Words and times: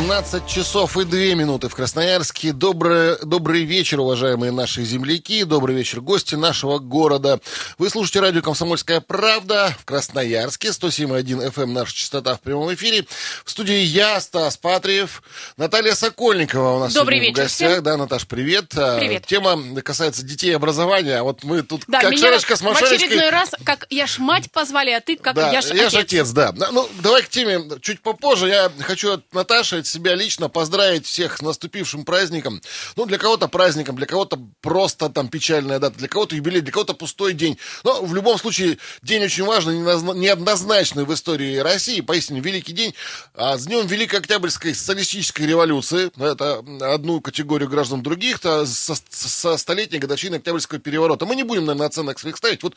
17 0.00 0.46
часов 0.46 0.98
и 0.98 1.04
2 1.06 1.18
минуты 1.36 1.70
в 1.70 1.74
Красноярске. 1.74 2.52
Добрый, 2.52 3.16
добрый 3.24 3.64
вечер, 3.64 3.98
уважаемые 4.00 4.52
наши 4.52 4.84
земляки. 4.84 5.42
Добрый 5.44 5.74
вечер, 5.74 6.02
гости 6.02 6.34
нашего 6.34 6.78
города. 6.78 7.40
Вы 7.78 7.88
слушаете 7.88 8.20
радио 8.20 8.42
«Комсомольская 8.42 9.00
правда» 9.00 9.74
в 9.80 9.86
Красноярске. 9.86 10.68
107.1 10.68 11.50
FM 11.50 11.66
наша 11.72 11.94
частота 11.94 12.34
в 12.36 12.42
прямом 12.42 12.74
эфире. 12.74 13.06
В 13.46 13.50
студии 13.50 13.78
я, 13.78 14.20
Стас 14.20 14.58
Патриев. 14.58 15.22
Наталья 15.56 15.94
Сокольникова 15.94 16.76
у 16.76 16.78
нас 16.80 16.92
Добрый 16.92 17.16
сегодня 17.16 17.30
вечер 17.30 17.40
в 17.40 17.44
гостях. 17.46 17.70
всем. 17.70 17.82
Да, 17.82 17.96
Наташ, 17.96 18.26
привет. 18.26 18.66
А, 18.76 18.98
Привет. 18.98 19.24
Тема 19.26 19.80
касается 19.80 20.22
детей 20.24 20.50
и 20.50 20.54
образования. 20.54 21.22
Вот 21.22 21.42
мы 21.42 21.62
тут 21.62 21.84
Да, 21.88 22.02
как 22.02 22.18
шарочка 22.18 22.56
с 22.56 22.60
в 22.60 22.64
машиночкой. 22.64 22.98
очередной 22.98 23.30
раз, 23.30 23.52
как 23.64 23.86
я 23.88 24.06
ж 24.06 24.18
мать 24.18 24.52
позвали, 24.52 24.90
а 24.90 25.00
ты 25.00 25.16
как 25.16 25.34
Да, 25.34 25.50
я 25.50 25.62
ж 25.62 25.68
я 25.68 25.86
отец. 25.86 25.92
же 25.92 25.98
отец, 26.00 26.28
да. 26.32 26.52
Ну, 26.52 26.86
давай 27.00 27.22
к 27.22 27.30
теме 27.30 27.62
чуть 27.80 28.02
попозже. 28.02 28.48
Я 28.48 28.70
хочу 28.80 29.12
от 29.14 29.32
Наташи, 29.32 29.85
от 29.86 29.92
себя 29.92 30.14
лично 30.14 30.48
поздравить 30.48 31.06
всех 31.06 31.38
с 31.38 31.42
наступившим 31.42 32.04
праздником. 32.04 32.60
Ну, 32.96 33.06
для 33.06 33.18
кого-то 33.18 33.48
праздником, 33.48 33.96
для 33.96 34.06
кого-то 34.06 34.38
просто 34.60 35.08
там 35.08 35.28
печальная 35.28 35.78
дата, 35.78 35.96
для 35.98 36.08
кого-то 36.08 36.34
юбилей, 36.34 36.60
для 36.60 36.72
кого-то 36.72 36.94
пустой 36.94 37.32
день. 37.32 37.58
Но 37.84 38.02
в 38.02 38.14
любом 38.14 38.38
случае 38.38 38.78
день 39.02 39.24
очень 39.24 39.44
важный, 39.44 39.76
неоднозна- 39.76 40.16
неоднозначный 40.16 41.04
в 41.04 41.14
истории 41.14 41.58
России, 41.58 42.00
поистине 42.00 42.40
великий 42.40 42.72
день. 42.72 42.94
А 43.34 43.56
с 43.56 43.66
днем 43.66 43.86
Великой 43.86 44.20
Октябрьской 44.20 44.74
социалистической 44.74 45.46
революции, 45.46 46.10
это 46.18 46.64
одну 46.80 47.20
категорию 47.20 47.68
граждан 47.68 48.02
других, 48.02 48.40
то 48.40 48.66
со, 48.66 48.94
со 49.10 49.56
столетней 49.56 49.98
годовщины 49.98 50.36
Октябрьского 50.36 50.80
переворота. 50.80 51.26
Мы 51.26 51.36
не 51.36 51.44
будем, 51.44 51.66
наверное, 51.66 51.86
оценок 51.86 52.18
своих 52.18 52.36
ставить. 52.36 52.62
Вот 52.62 52.74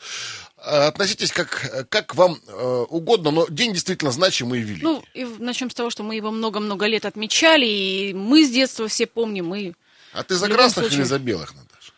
относитесь 0.62 1.32
как, 1.32 1.88
как 1.88 2.14
вам 2.14 2.38
э, 2.46 2.84
угодно, 2.88 3.30
но 3.30 3.46
день 3.48 3.72
действительно 3.72 4.10
значимый 4.10 4.60
и 4.60 4.62
великий. 4.62 4.84
Ну, 4.84 5.02
и 5.14 5.24
начнем 5.24 5.70
с 5.70 5.74
того, 5.74 5.90
что 5.90 6.02
мы 6.02 6.16
его 6.16 6.30
много-много 6.30 6.86
лет 6.86 7.04
отмечали, 7.04 7.66
и 7.66 8.14
мы 8.14 8.44
с 8.44 8.50
детства 8.50 8.88
все 8.88 9.06
помним, 9.06 9.54
и 9.54 9.72
а 10.12 10.22
ты 10.22 10.34
за 10.34 10.48
красных 10.48 10.86
случае- 10.86 11.00
или 11.00 11.06
за 11.06 11.18
белых, 11.18 11.54
Наташа? 11.54 11.92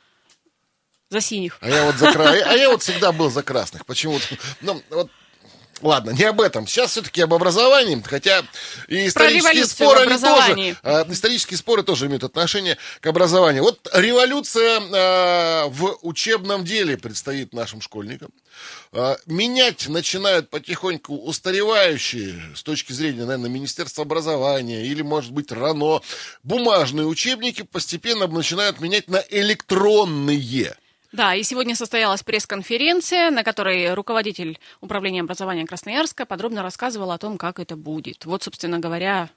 за 1.10 1.20
синих. 1.20 1.58
А 1.60 1.68
я 1.68 1.84
вот 1.84 1.96
за 1.96 2.10
кра... 2.10 2.30
а 2.30 2.54
я 2.54 2.70
вот 2.70 2.82
всегда 2.82 3.12
был 3.12 3.30
за 3.30 3.42
красных. 3.42 3.84
Почему-то. 3.86 4.24
Ну, 4.62 4.82
вот 4.90 5.10
Ладно, 5.82 6.10
не 6.10 6.24
об 6.24 6.40
этом. 6.40 6.66
Сейчас 6.66 6.92
все-таки 6.92 7.20
об 7.20 7.34
образовании, 7.34 8.00
хотя 8.06 8.44
и 8.86 9.08
исторические 9.08 9.66
споры, 9.66 10.00
они 10.02 10.16
тоже, 10.18 10.76
а, 10.82 11.06
исторические 11.08 11.58
споры 11.58 11.82
тоже 11.82 12.06
имеют 12.06 12.22
отношение 12.22 12.78
к 13.00 13.06
образованию. 13.06 13.64
Вот 13.64 13.88
революция 13.92 14.80
а, 14.80 15.66
в 15.68 15.98
учебном 16.02 16.64
деле 16.64 16.96
предстоит 16.96 17.52
нашим 17.52 17.80
школьникам. 17.80 18.30
А, 18.92 19.16
менять 19.26 19.88
начинают 19.88 20.50
потихоньку 20.50 21.16
устаревающие 21.16 22.40
с 22.54 22.62
точки 22.62 22.92
зрения, 22.92 23.24
наверное, 23.24 23.50
Министерства 23.50 24.04
образования 24.04 24.86
или, 24.86 25.02
может 25.02 25.32
быть, 25.32 25.50
РАНО, 25.50 26.00
бумажные 26.44 27.06
учебники 27.06 27.62
постепенно 27.62 28.28
начинают 28.28 28.80
менять 28.80 29.08
на 29.08 29.22
электронные. 29.30 30.76
Да, 31.12 31.34
и 31.34 31.42
сегодня 31.42 31.74
состоялась 31.76 32.22
пресс-конференция, 32.22 33.30
на 33.30 33.44
которой 33.44 33.92
руководитель 33.92 34.58
управления 34.80 35.20
образования 35.20 35.66
Красноярска 35.66 36.24
подробно 36.24 36.62
рассказывал 36.62 37.10
о 37.12 37.18
том, 37.18 37.36
как 37.36 37.60
это 37.60 37.76
будет. 37.76 38.24
Вот, 38.24 38.42
собственно 38.42 38.78
говоря, 38.78 39.28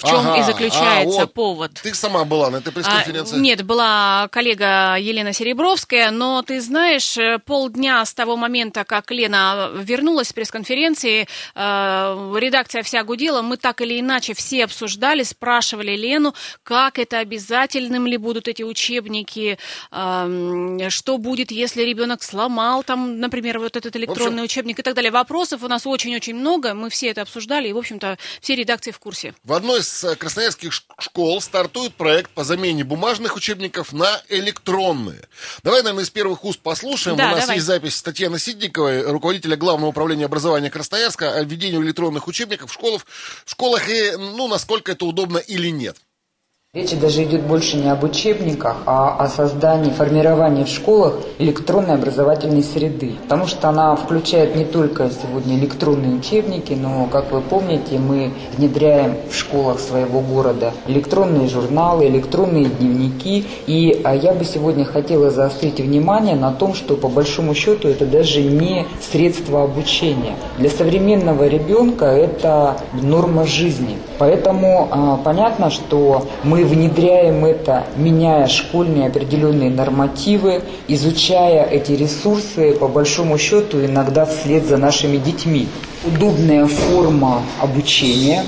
в 0.00 0.08
чем 0.08 0.20
Ага, 0.20 0.36
и 0.38 0.42
заключается 0.42 1.22
а, 1.22 1.26
вот. 1.26 1.34
повод. 1.34 1.72
Ты 1.82 1.94
сама 1.94 2.24
была 2.24 2.48
на 2.48 2.56
этой 2.56 2.72
пресс-конференции? 2.72 3.36
А, 3.36 3.38
нет, 3.38 3.62
была 3.62 4.28
коллега 4.32 4.96
Елена 4.98 5.34
Серебровская, 5.34 6.10
но 6.10 6.42
ты 6.42 6.60
знаешь, 6.62 7.18
э, 7.18 7.38
полдня 7.38 8.02
с 8.04 8.14
того 8.14 8.36
момента, 8.36 8.84
как 8.84 9.10
Лена 9.10 9.70
вернулась 9.74 10.28
с 10.28 10.32
пресс-конференции, 10.32 11.28
э, 11.54 12.36
редакция 12.38 12.82
вся 12.82 13.04
гудела, 13.04 13.42
мы 13.42 13.58
так 13.58 13.82
или 13.82 14.00
иначе 14.00 14.32
все 14.32 14.64
обсуждали, 14.64 15.22
спрашивали 15.22 15.94
Лену, 15.96 16.34
как 16.62 16.98
это 16.98 17.18
обязательным 17.18 18.06
ли 18.06 18.16
будут 18.16 18.48
эти 18.48 18.62
учебники, 18.62 19.58
э, 19.92 20.88
что 20.88 21.18
будет, 21.18 21.50
если 21.50 21.82
ребенок 21.82 22.22
сломал 22.22 22.82
там, 22.84 23.20
например, 23.20 23.58
вот 23.58 23.76
этот 23.76 23.94
электронный 23.96 24.44
учебник 24.44 24.78
и 24.78 24.82
так 24.82 24.94
далее. 24.94 25.10
Вопросов 25.10 25.62
у 25.62 25.68
нас 25.68 25.86
очень-очень 25.86 26.34
много, 26.34 26.72
мы 26.72 26.88
все 26.88 27.08
это 27.08 27.20
обсуждали, 27.20 27.68
и, 27.68 27.72
в 27.74 27.78
общем-то, 27.78 28.16
все 28.40 28.54
редакции 28.54 28.92
в 28.92 28.98
курсе. 28.98 29.34
В 29.44 29.52
одной 29.52 29.80
из 29.80 29.89
э, 30.04 30.16
красноярских 30.16 30.72
школ 30.98 31.40
стартует 31.40 31.94
проект 31.94 32.30
по 32.30 32.44
замене 32.44 32.84
бумажных 32.84 33.36
учебников 33.36 33.92
на 33.92 34.20
электронные. 34.28 35.28
Давай, 35.62 35.82
наверное, 35.82 36.04
из 36.04 36.10
первых 36.10 36.44
уст 36.44 36.60
послушаем. 36.60 37.16
Да, 37.16 37.28
У 37.28 37.30
нас 37.32 37.40
давай. 37.40 37.56
есть 37.56 37.66
запись 37.66 38.02
Татьяны 38.02 38.38
Сидниковой, 38.38 39.02
руководителя 39.10 39.56
Главного 39.56 39.90
управления 39.90 40.26
образования 40.26 40.70
Красноярска, 40.70 41.34
о 41.34 41.42
введении 41.42 41.80
электронных 41.80 42.28
учебников 42.28 42.70
в 42.70 42.74
школах, 42.74 43.06
в 43.44 43.50
школах 43.50 43.88
и, 43.88 44.12
ну, 44.16 44.48
насколько 44.48 44.92
это 44.92 45.04
удобно 45.04 45.38
или 45.38 45.68
нет. 45.68 45.96
Речь 46.72 46.96
даже 46.96 47.24
идет 47.24 47.42
больше 47.48 47.78
не 47.78 47.88
об 47.88 48.04
учебниках, 48.04 48.76
а 48.86 49.16
о 49.16 49.26
создании, 49.26 49.90
формировании 49.90 50.62
в 50.62 50.68
школах 50.68 51.14
электронной 51.40 51.94
образовательной 51.94 52.62
среды. 52.62 53.14
Потому 53.24 53.48
что 53.48 53.70
она 53.70 53.96
включает 53.96 54.54
не 54.54 54.64
только 54.64 55.10
сегодня 55.10 55.56
электронные 55.58 56.14
учебники, 56.14 56.74
но, 56.74 57.08
как 57.10 57.32
вы 57.32 57.40
помните, 57.40 57.98
мы 57.98 58.30
внедряем 58.56 59.16
в 59.28 59.34
школах 59.34 59.80
своего 59.80 60.20
города 60.20 60.72
электронные 60.86 61.48
журналы, 61.48 62.06
электронные 62.06 62.66
дневники. 62.66 63.44
И 63.66 64.00
а, 64.04 64.14
я 64.14 64.32
бы 64.32 64.44
сегодня 64.44 64.84
хотела 64.84 65.32
заострить 65.32 65.80
внимание 65.80 66.36
на 66.36 66.52
том, 66.52 66.74
что 66.74 66.94
по 66.94 67.08
большому 67.08 67.52
счету 67.52 67.88
это 67.88 68.06
даже 68.06 68.42
не 68.42 68.86
средство 69.00 69.64
обучения. 69.64 70.36
Для 70.56 70.70
современного 70.70 71.48
ребенка 71.48 72.04
это 72.04 72.76
норма 72.92 73.44
жизни. 73.44 73.96
Поэтому 74.18 74.86
а, 74.92 75.16
понятно, 75.16 75.70
что 75.70 76.28
мы 76.44 76.59
внедряем 76.64 77.44
это, 77.44 77.84
меняя 77.96 78.46
школьные 78.46 79.08
определенные 79.08 79.70
нормативы, 79.70 80.62
изучая 80.88 81.64
эти 81.64 81.92
ресурсы, 81.92 82.72
по 82.72 82.88
большому 82.88 83.38
счету, 83.38 83.84
иногда 83.84 84.24
вслед 84.26 84.64
за 84.66 84.76
нашими 84.76 85.16
детьми. 85.16 85.68
Удобная 86.04 86.66
форма 86.66 87.42
обучения, 87.60 88.44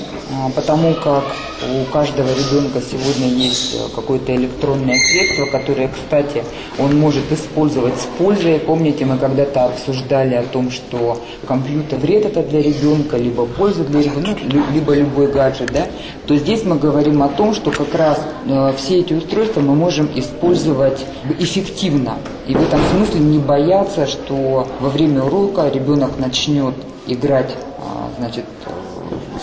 потому 0.54 0.94
как 0.94 1.24
у 1.62 1.84
каждого 1.92 2.28
ребенка 2.28 2.80
сегодня 2.80 3.28
есть 3.28 3.74
э, 3.74 3.94
какое-то 3.94 4.34
электронное 4.34 4.98
средство, 4.98 5.46
которое, 5.46 5.88
кстати, 5.88 6.42
он 6.78 6.98
может 6.98 7.30
использовать 7.30 7.94
с 7.94 8.06
пользой. 8.18 8.58
Помните, 8.58 9.04
мы 9.04 9.18
когда-то 9.18 9.66
обсуждали 9.66 10.34
о 10.34 10.42
том, 10.42 10.70
что 10.70 11.20
компьютер 11.46 11.98
вред 11.98 12.26
это 12.26 12.42
для 12.42 12.62
ребенка, 12.62 13.16
либо 13.16 13.46
польза 13.46 13.84
для 13.84 14.02
ребенка, 14.02 14.40
ну, 14.52 14.62
либо 14.72 14.94
любой 14.94 15.30
гаджет, 15.30 15.72
да, 15.72 15.86
то 16.26 16.36
здесь 16.36 16.64
мы 16.64 16.76
говорим 16.76 17.22
о 17.22 17.28
том, 17.28 17.54
что 17.54 17.70
как 17.70 17.94
раз 17.94 18.20
э, 18.46 18.72
все 18.76 19.00
эти 19.00 19.12
устройства 19.12 19.60
мы 19.60 19.74
можем 19.74 20.10
использовать 20.14 21.04
эффективно. 21.38 22.16
И 22.48 22.54
в 22.54 22.62
этом 22.62 22.80
смысле 22.90 23.20
не 23.20 23.38
бояться, 23.38 24.06
что 24.06 24.66
во 24.80 24.88
время 24.88 25.22
урока 25.22 25.68
ребенок 25.68 26.18
начнет 26.18 26.74
играть, 27.06 27.50
а, 27.78 28.10
значит, 28.18 28.44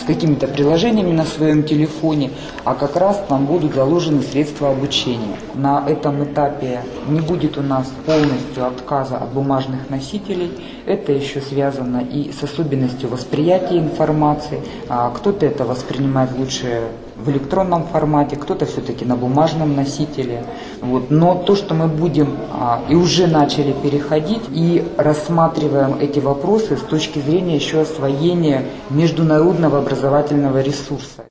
с 0.01 0.05
какими-то 0.05 0.47
приложениями 0.47 1.11
на 1.11 1.25
своем 1.25 1.63
телефоне, 1.63 2.31
а 2.63 2.75
как 2.75 2.95
раз 2.95 3.23
там 3.27 3.45
будут 3.45 3.73
заложены 3.73 4.21
средства 4.21 4.71
обучения. 4.71 5.37
На 5.55 5.83
этом 5.87 6.23
этапе 6.23 6.81
не 7.07 7.21
будет 7.21 7.57
у 7.57 7.61
нас 7.61 7.91
полностью 8.05 8.65
отказа 8.65 9.17
от 9.17 9.33
бумажных 9.33 9.89
носителей. 9.89 10.51
Это 10.85 11.11
еще 11.11 11.41
связано 11.41 11.99
и 11.99 12.31
с 12.31 12.43
особенностью 12.43 13.09
восприятия 13.09 13.77
информации. 13.77 14.61
А, 14.87 15.11
Кто-то 15.11 15.45
это 15.45 15.65
воспринимает 15.65 16.31
лучше 16.37 16.83
в 17.23 17.29
электронном 17.29 17.85
формате, 17.85 18.35
кто-то 18.35 18.65
все-таки 18.65 19.05
на 19.05 19.15
бумажном 19.15 19.75
носителе. 19.75 20.45
Вот. 20.81 21.09
Но 21.11 21.35
то, 21.35 21.55
что 21.55 21.73
мы 21.73 21.87
будем 21.87 22.37
а, 22.51 22.81
и 22.89 22.95
уже 22.95 23.27
начали 23.27 23.73
переходить 23.73 24.43
и 24.51 24.83
рассматриваем 24.97 25.95
эти 25.99 26.19
вопросы 26.19 26.77
с 26.77 26.81
точки 26.81 27.19
зрения 27.19 27.55
еще 27.55 27.81
освоения 27.81 28.65
международного 28.89 29.79
образовательного 29.79 30.61
ресурса. 30.61 31.25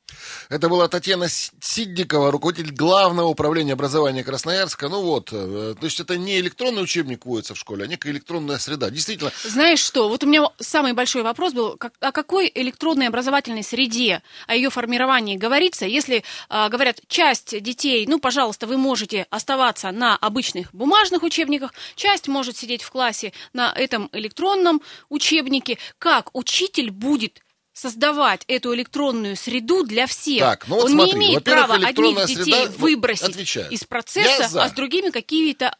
Это 0.48 0.70
была 0.70 0.88
Татьяна 0.88 1.28
Сидникова, 1.28 2.30
руководитель 2.30 2.72
Главного 2.72 3.26
управления 3.28 3.74
образования 3.74 4.24
Красноярска. 4.24 4.88
Ну 4.88 5.02
вот, 5.02 5.28
э, 5.30 5.74
то 5.78 5.84
есть 5.84 6.00
это 6.00 6.16
не 6.16 6.40
электронный 6.40 6.82
учебник 6.82 7.26
вводится 7.26 7.54
в 7.54 7.58
школе, 7.58 7.84
а 7.84 7.86
некая 7.86 8.12
электронная 8.12 8.56
среда. 8.58 8.88
Действительно, 8.88 9.30
Знаешь 9.44 9.80
что, 9.80 10.08
вот 10.08 10.24
у 10.24 10.26
меня 10.26 10.48
самый 10.58 10.94
большой 10.94 11.22
вопрос 11.22 11.52
был, 11.52 11.76
как- 11.76 11.92
о 12.00 12.12
какой 12.12 12.50
электронной 12.54 13.08
образовательной 13.08 13.62
среде, 13.62 14.22
о 14.46 14.54
ее 14.54 14.70
формировании 14.70 15.36
говорится, 15.36 15.84
если 15.84 16.24
а, 16.48 16.70
говорят, 16.70 17.00
часть 17.08 17.60
детей, 17.60 18.06
ну, 18.06 18.18
пожалуйста, 18.18 18.66
вы 18.66 18.78
можете 18.78 19.26
оставаться 19.28 19.90
на 19.90 20.16
обычных 20.16 20.74
бумажных 20.74 21.22
учебниках, 21.24 21.74
часть 21.94 22.26
может 22.26 22.56
сидеть 22.56 22.82
в 22.82 22.90
классе 22.90 23.34
на 23.52 23.70
этом 23.72 24.08
электронном 24.12 24.80
учебнике, 25.10 25.76
как 25.98 26.34
учитель 26.34 26.90
будет 26.90 27.42
создавать 27.78 28.44
эту 28.48 28.74
электронную 28.74 29.36
среду 29.36 29.84
для 29.84 30.06
всех. 30.06 30.40
Так, 30.40 30.68
ну 30.68 30.76
вот 30.76 30.86
Он 30.86 30.92
смотри, 30.92 31.12
не 31.12 31.26
имеет 31.26 31.44
права 31.44 31.74
одних 31.74 32.26
детей 32.26 32.66
среда, 32.66 32.72
выбросить 32.76 33.28
отвечаю. 33.28 33.70
из 33.70 33.84
процесса, 33.84 34.62
а 34.62 34.68
с 34.68 34.72
другими 34.72 35.10
какие-то 35.10 35.76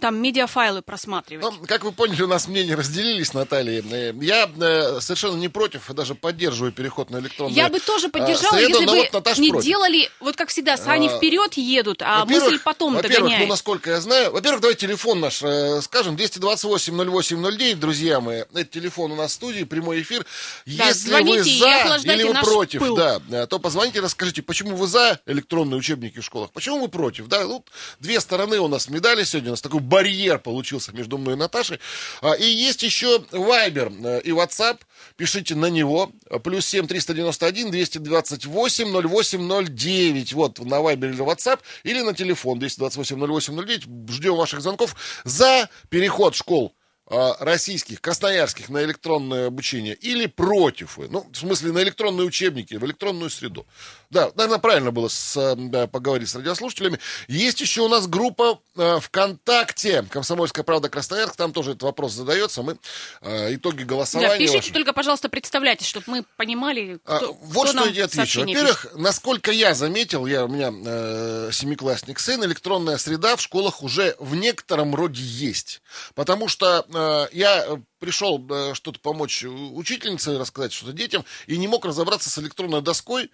там 0.00 0.16
медиафайлы 0.22 0.82
просматривать. 0.82 1.44
Ну, 1.44 1.66
как 1.66 1.82
вы 1.84 1.90
поняли, 1.92 2.22
у 2.22 2.26
нас 2.28 2.46
мнения 2.46 2.74
разделились, 2.76 3.34
Наталья. 3.34 3.82
Э, 3.90 4.12
Я 4.20 4.48
э, 4.60 5.00
совершенно 5.00 5.36
не 5.36 5.48
против, 5.48 5.90
даже 5.92 6.14
поддерживаю 6.14 6.72
переход 6.72 7.10
на 7.10 7.18
электронную 7.18 7.56
Я 7.56 7.68
бы 7.68 7.80
тоже 7.80 8.06
э, 8.06 8.10
поддержала, 8.10 8.52
среду, 8.56 8.70
если 8.80 8.86
бы 8.86 8.96
вот 8.96 9.12
Наташа 9.12 9.40
не 9.40 9.50
против. 9.50 9.66
делали, 9.66 10.08
вот 10.20 10.36
как 10.36 10.48
всегда, 10.50 10.76
сани 10.76 11.08
А, 11.08 11.16
вперед 11.16 11.54
едут, 11.54 12.02
а 12.02 12.20
Во-первых- 12.24 12.50
мысль 12.52 12.60
потом 12.62 12.94
Во-первых, 12.94 13.18
догоняет. 13.18 13.42
ну, 13.42 13.48
насколько 13.48 13.90
я 13.90 14.00
знаю, 14.00 14.30
во-первых, 14.32 14.60
давай 14.60 14.76
телефон 14.76 15.20
наш 15.20 15.42
э, 15.42 15.80
скажем, 15.82 16.14
228-08-09, 16.16 17.74
друзья 17.76 18.20
мои, 18.20 18.38
это 18.40 18.64
телефон 18.64 19.12
у 19.12 19.16
нас 19.16 19.32
в 19.32 19.34
студии, 19.34 19.64
прямой 19.64 20.02
эфир. 20.02 20.24
Да, 20.66 20.86
Если 20.88 21.08
звоните 21.08 21.38
вы 21.40 21.98
за 21.98 22.12
или 22.12 22.22
вы 22.24 22.34
против, 22.34 22.80
пыл. 22.80 22.96
да, 22.96 23.46
то 23.46 23.58
позвоните, 23.58 24.00
расскажите, 24.00 24.42
почему 24.42 24.76
вы 24.76 24.86
за 24.86 25.18
электронные 25.26 25.78
учебники 25.78 26.20
в 26.20 26.24
школах, 26.24 26.50
почему 26.52 26.80
вы 26.80 26.88
против, 26.88 27.26
да, 27.28 27.44
ну, 27.44 27.64
две 27.98 28.20
стороны 28.20 28.58
у 28.60 28.68
нас 28.68 28.88
медали 28.88 29.24
сегодня, 29.24 29.50
у 29.50 29.52
нас 29.52 29.60
такой 29.62 29.79
барьер 29.80 30.38
получился 30.38 30.92
между 30.92 31.18
мной 31.18 31.34
и 31.34 31.36
Наташей, 31.36 31.80
А, 32.22 32.34
и 32.34 32.44
есть 32.44 32.82
еще 32.82 33.24
Вайбер 33.32 33.92
э, 34.04 34.20
и 34.22 34.30
WhatsApp, 34.30 34.78
пишите 35.16 35.54
на 35.54 35.66
него, 35.66 36.12
плюс 36.44 36.66
7 36.66 36.86
391 36.86 37.70
228 37.70 38.90
0809, 38.90 40.32
вот, 40.32 40.58
на 40.60 40.80
Вайбер 40.80 41.10
или 41.10 41.22
WhatsApp, 41.22 41.60
или 41.84 42.00
на 42.02 42.14
телефон 42.14 42.58
228 42.58 43.16
0809, 43.16 44.10
ждем 44.10 44.36
ваших 44.36 44.60
звонков. 44.60 44.94
За 45.24 45.68
переход 45.88 46.34
школ 46.34 46.74
российских, 47.10 48.00
красноярских 48.00 48.68
на 48.68 48.82
электронное 48.84 49.48
обучение 49.48 49.94
или 49.94 50.26
против, 50.26 50.98
ну, 50.98 51.26
в 51.30 51.36
смысле, 51.36 51.72
на 51.72 51.82
электронные 51.82 52.26
учебники, 52.26 52.74
в 52.74 52.84
электронную 52.84 53.30
среду. 53.30 53.66
Да, 54.10 54.30
наверное, 54.34 54.58
правильно 54.58 54.90
было 54.90 55.08
с, 55.08 55.54
да, 55.56 55.86
поговорить 55.86 56.28
с 56.28 56.34
радиослушателями. 56.34 56.98
Есть 57.28 57.60
еще 57.60 57.82
у 57.82 57.88
нас 57.88 58.06
группа 58.06 58.60
э, 58.76 58.98
ВКонтакте 59.00 60.02
«Комсомольская 60.10 60.64
правда 60.64 60.88
Красноярск», 60.88 61.36
там 61.36 61.52
тоже 61.52 61.72
этот 61.72 61.82
вопрос 61.82 62.12
задается, 62.12 62.62
мы 62.62 62.78
э, 63.22 63.54
итоги 63.54 63.82
голосования 63.82 64.30
Да, 64.30 64.38
пишите 64.38 64.58
ваши- 64.58 64.72
только, 64.72 64.92
пожалуйста, 64.92 65.28
представьте, 65.28 65.84
чтобы 65.84 66.04
мы 66.06 66.24
понимали, 66.36 66.98
а, 67.04 67.16
кто, 67.18 67.32
вот 67.34 67.68
кто 67.68 67.78
что 67.78 67.84
нам 67.84 67.92
я 67.92 68.04
отвечу. 68.06 68.40
Во-первых, 68.40 68.86
насколько 68.94 69.50
я 69.50 69.74
заметил, 69.74 70.26
я, 70.26 70.44
у 70.44 70.48
меня 70.48 70.72
э, 70.72 71.50
семиклассник 71.52 72.18
сын, 72.18 72.44
электронная 72.44 72.98
среда 72.98 73.36
в 73.36 73.40
школах 73.42 73.82
уже 73.82 74.16
в 74.18 74.34
некотором 74.34 74.94
роде 74.94 75.22
есть. 75.22 75.82
Потому 76.14 76.48
что 76.48 76.84
э, 76.88 76.99
я 77.32 77.64
э, 77.66 77.76
пришел 77.98 78.44
э, 78.50 78.74
что-то 78.74 79.00
помочь 79.00 79.44
учительнице, 79.44 80.38
рассказать 80.38 80.72
что-то 80.72 80.92
детям, 80.92 81.24
и 81.46 81.56
не 81.56 81.68
мог 81.68 81.84
разобраться 81.84 82.30
с 82.30 82.38
электронной 82.38 82.82
доской, 82.82 83.30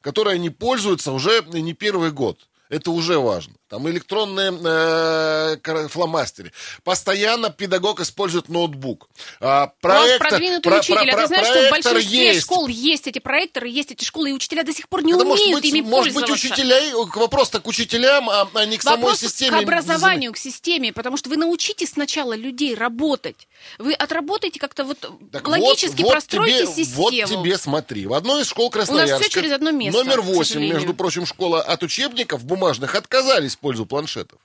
которой 0.00 0.34
они 0.34 0.50
пользуются 0.50 1.12
уже 1.12 1.42
не 1.46 1.72
первый 1.74 2.10
год. 2.10 2.46
Это 2.74 2.90
уже 2.90 3.18
важно. 3.18 3.54
Там 3.68 3.88
электронные 3.88 4.52
э, 4.52 5.88
фломастеры. 5.88 6.52
Постоянно 6.82 7.50
педагог 7.50 8.00
использует 8.00 8.48
ноутбук. 8.48 9.08
А, 9.40 9.64
У 9.64 9.66
вас 9.66 9.70
проектор- 9.80 10.28
продвинутый 10.28 10.70
про- 10.70 10.78
учитель, 10.80 10.94
про- 10.94 11.02
а 11.02 11.20
ты 11.22 11.26
знаешь, 11.28 11.46
что 11.46 11.54
в 11.54 11.68
проектор 11.68 11.92
большинстве 11.94 12.26
есть. 12.26 12.40
школ 12.42 12.66
есть 12.68 13.06
эти 13.06 13.18
проекторы, 13.20 13.68
есть 13.68 13.90
эти 13.92 14.04
школы, 14.04 14.30
и 14.30 14.32
учителя 14.32 14.62
до 14.64 14.72
сих 14.72 14.88
пор 14.88 15.02
не 15.02 15.12
Это 15.12 15.22
умеют 15.22 15.38
может 15.40 15.52
быть, 15.62 15.64
ими 15.64 15.80
может 15.82 16.14
быть, 16.14 16.26
пользоваться. 16.26 16.46
учителя, 16.52 16.96
вопрос-то 17.16 17.60
к 17.60 17.66
учителям, 17.66 18.28
а, 18.30 18.48
а 18.54 18.64
не 18.66 18.76
к 18.76 18.82
самой 18.82 19.00
Вопрос 19.02 19.20
системе. 19.20 19.58
к 19.58 19.62
образованию, 19.62 20.32
к 20.32 20.36
системе, 20.36 20.92
потому 20.92 21.16
что 21.16 21.28
вы 21.30 21.36
научите 21.36 21.86
сначала 21.86 22.34
людей 22.36 22.74
работать. 22.74 23.48
Вы 23.78 23.94
отработаете 23.94 24.58
как-то 24.60 24.84
вот 24.84 24.98
Так 25.32 25.46
логически 25.48 26.02
вот, 26.02 26.04
вот 26.04 26.10
простройте 26.12 26.66
тебе, 26.66 26.74
систему. 26.84 27.02
Вот 27.02 27.10
тебе 27.12 27.58
смотри. 27.58 28.06
В 28.06 28.14
одной 28.14 28.42
из 28.42 28.48
школ 28.48 28.70
Красноярска, 28.70 29.28
всё 29.28 29.40
через 29.40 29.52
одно 29.52 29.70
место, 29.70 29.98
номер 30.02 30.20
к 30.20 30.24
8, 30.24 30.44
сожалению. 30.44 30.74
между 30.76 30.94
прочим, 30.94 31.26
школа 31.26 31.62
от 31.62 31.82
учебников 31.82 32.44
бумажных 32.64 32.94
отказались 32.94 33.56
в 33.56 33.58
пользу 33.58 33.86
планшетов. 33.86 34.40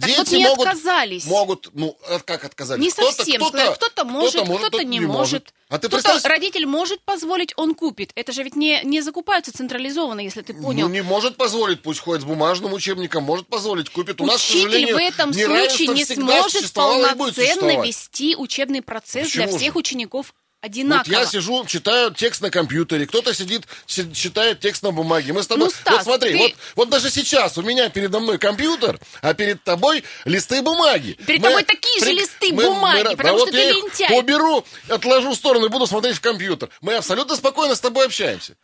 Так 0.00 0.10
вот 0.16 0.30
не 0.30 0.44
отказались. 0.44 1.24
Могут, 1.24 1.70
ну, 1.74 1.96
а 2.08 2.20
как 2.20 2.44
отказались? 2.44 2.84
Не 2.84 2.90
Кто-то- 2.90 3.12
совсем. 3.12 3.36
Кто-то, 3.36 3.56
сказали, 3.56 3.74
Кто-то 3.74 4.04
может, 4.04 4.42
кто-то, 4.44 4.84
не 4.84 5.00
может. 5.00 5.52
А 5.68 5.78
ты 5.78 5.88
Кто-то, 5.88 6.02
представь, 6.04 6.24
родитель 6.24 6.66
может 6.66 7.00
позволить, 7.02 7.52
он 7.56 7.74
купит. 7.74 8.12
Это 8.14 8.30
же 8.30 8.44
ведь 8.44 8.54
не, 8.54 8.80
не 8.84 9.00
закупаются 9.00 9.52
централизованно, 9.52 10.20
если 10.20 10.42
ты 10.42 10.54
понял. 10.54 10.86
Ну, 10.86 10.94
не 10.94 11.02
может 11.02 11.36
позволить, 11.36 11.82
пусть 11.82 11.98
ходит 11.98 12.22
с 12.22 12.24
бумажным 12.24 12.72
учебником, 12.74 13.24
может 13.24 13.48
позволить, 13.48 13.90
купит. 13.90 14.20
У 14.20 14.26
нас, 14.26 14.40
к 14.40 14.44
Учитель 14.44 14.62
сожалению, 14.62 14.94
в 14.94 15.00
этом 15.00 15.32
случае 15.32 15.88
не 15.88 16.04
сможет 16.04 16.72
полноценно 16.72 17.84
вести 17.84 18.36
учебный 18.36 18.82
процесс 18.82 19.32
для 19.32 19.44
Почему 19.46 19.58
всех 19.58 19.72
же? 19.72 19.78
учеников 19.80 20.32
Вот 20.62 20.70
одинаково. 20.70 21.12
я 21.12 21.26
сижу, 21.26 21.64
читаю 21.66 22.12
текст 22.12 22.40
на 22.40 22.50
компьютере, 22.50 23.06
кто-то 23.06 23.34
сидит, 23.34 23.66
си- 23.86 24.12
читает 24.12 24.60
текст 24.60 24.82
на 24.82 24.90
бумаге. 24.90 25.32
Мы 25.32 25.42
с 25.42 25.46
тобой... 25.46 25.66
Ну, 25.66 25.70
Стас, 25.70 25.96
вот 25.98 26.02
смотри, 26.04 26.32
ты- 26.32 26.38
вот, 26.38 26.52
вот 26.76 26.88
даже 26.90 27.10
сейчас 27.10 27.56
у 27.58 27.62
меня 27.62 27.88
передо 27.88 28.20
мной 28.20 28.38
компьютер, 28.38 28.98
а 29.22 29.34
перед 29.34 29.62
тобой 29.62 30.02
листы 30.24 30.62
бумаги. 30.62 31.12
Перед 31.26 31.42
тобой 31.42 31.62
такие 31.62 32.04
же 32.04 32.12
листы 32.12 32.52
бумаги, 32.52 33.02
да 33.04 33.10
потому 33.16 33.38
вот 33.38 33.48
что 33.48 33.56
я 33.56 33.72
ты 33.72 33.78
их 33.78 33.84
лентяй. 33.84 34.18
Уберу, 34.18 34.64
отложу 34.88 35.30
в 35.32 35.34
сторону 35.36 35.66
и 35.66 35.68
буду 35.68 35.86
смотреть 35.86 36.16
в 36.16 36.20
компьютер. 36.20 36.70
Мы 36.80 36.94
абсолютно 36.94 37.36
спокойно 37.36 37.74
с 37.74 37.80
тобой 37.80 38.06
общаемся. 38.06 38.56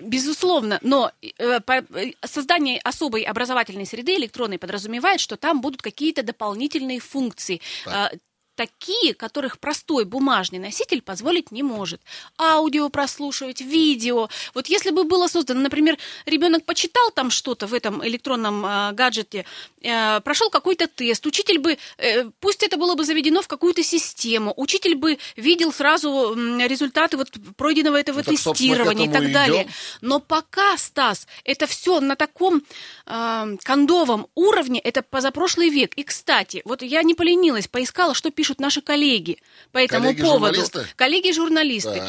Безусловно, 0.00 0.78
но 0.80 1.12
э, 1.20 1.60
э, 1.66 2.12
создание 2.24 2.80
особой 2.80 3.22
образовательной 3.22 3.84
среды 3.84 4.16
электронной 4.16 4.58
подразумевает, 4.58 5.20
что 5.20 5.36
там 5.36 5.60
будут 5.60 5.82
какие-то 5.82 6.22
дополнительные 6.22 7.00
функции. 7.00 7.60
э, 7.84 8.08
Такие, 8.56 9.14
которых 9.14 9.58
простой 9.58 10.04
бумажный 10.04 10.58
носитель 10.58 11.02
позволить 11.02 11.50
не 11.50 11.62
может. 11.62 12.00
Аудио 12.38 12.88
прослушивать, 12.88 13.60
видео. 13.60 14.28
Вот 14.54 14.68
если 14.68 14.90
бы 14.90 15.04
было 15.04 15.26
создано, 15.26 15.60
например, 15.60 15.98
ребенок 16.26 16.64
почитал 16.64 17.10
там 17.10 17.30
что-то 17.30 17.66
в 17.66 17.74
этом 17.74 18.06
электронном 18.06 18.64
э, 18.64 18.92
гаджете, 18.92 19.44
э, 19.82 20.20
прошел 20.20 20.50
какой-то 20.50 20.86
тест, 20.86 21.26
учитель 21.26 21.58
бы, 21.58 21.78
э, 21.98 22.30
пусть 22.40 22.62
это 22.62 22.76
было 22.76 22.94
бы 22.94 23.04
заведено 23.04 23.42
в 23.42 23.48
какую-то 23.48 23.82
систему, 23.82 24.54
учитель 24.56 24.94
бы 24.94 25.18
видел 25.36 25.72
сразу 25.72 26.34
результаты 26.34 27.16
вот 27.16 27.30
пройденного 27.56 27.96
этого 27.96 28.18
Ну, 28.18 28.22
так, 28.22 28.34
тестирования 28.34 29.08
и 29.08 29.12
так 29.12 29.22
и 29.24 29.32
далее. 29.32 29.62
идем. 29.62 29.72
Но 30.00 30.20
пока, 30.20 30.76
Стас, 30.76 31.26
это 31.44 31.66
все 31.66 32.00
на 32.00 32.14
таком 32.14 32.62
э, 33.06 33.56
кондовом 33.64 34.28
уровне, 34.34 34.78
это 34.78 35.02
позапрошлый 35.02 35.70
век. 35.70 35.94
И, 35.94 36.04
кстати, 36.04 36.62
вот 36.64 36.82
я 36.82 37.02
не 37.02 37.14
поленилась, 37.14 37.66
поискала, 37.66 38.14
что 38.14 38.30
пишут 38.44 38.60
наши 38.60 38.82
коллеги 38.82 39.38
по 39.72 39.78
этому 39.78 40.14
поводу. 40.14 40.60
Коллеги-журналисты? 40.60 40.86
Коллеги-журналисты. 40.96 42.02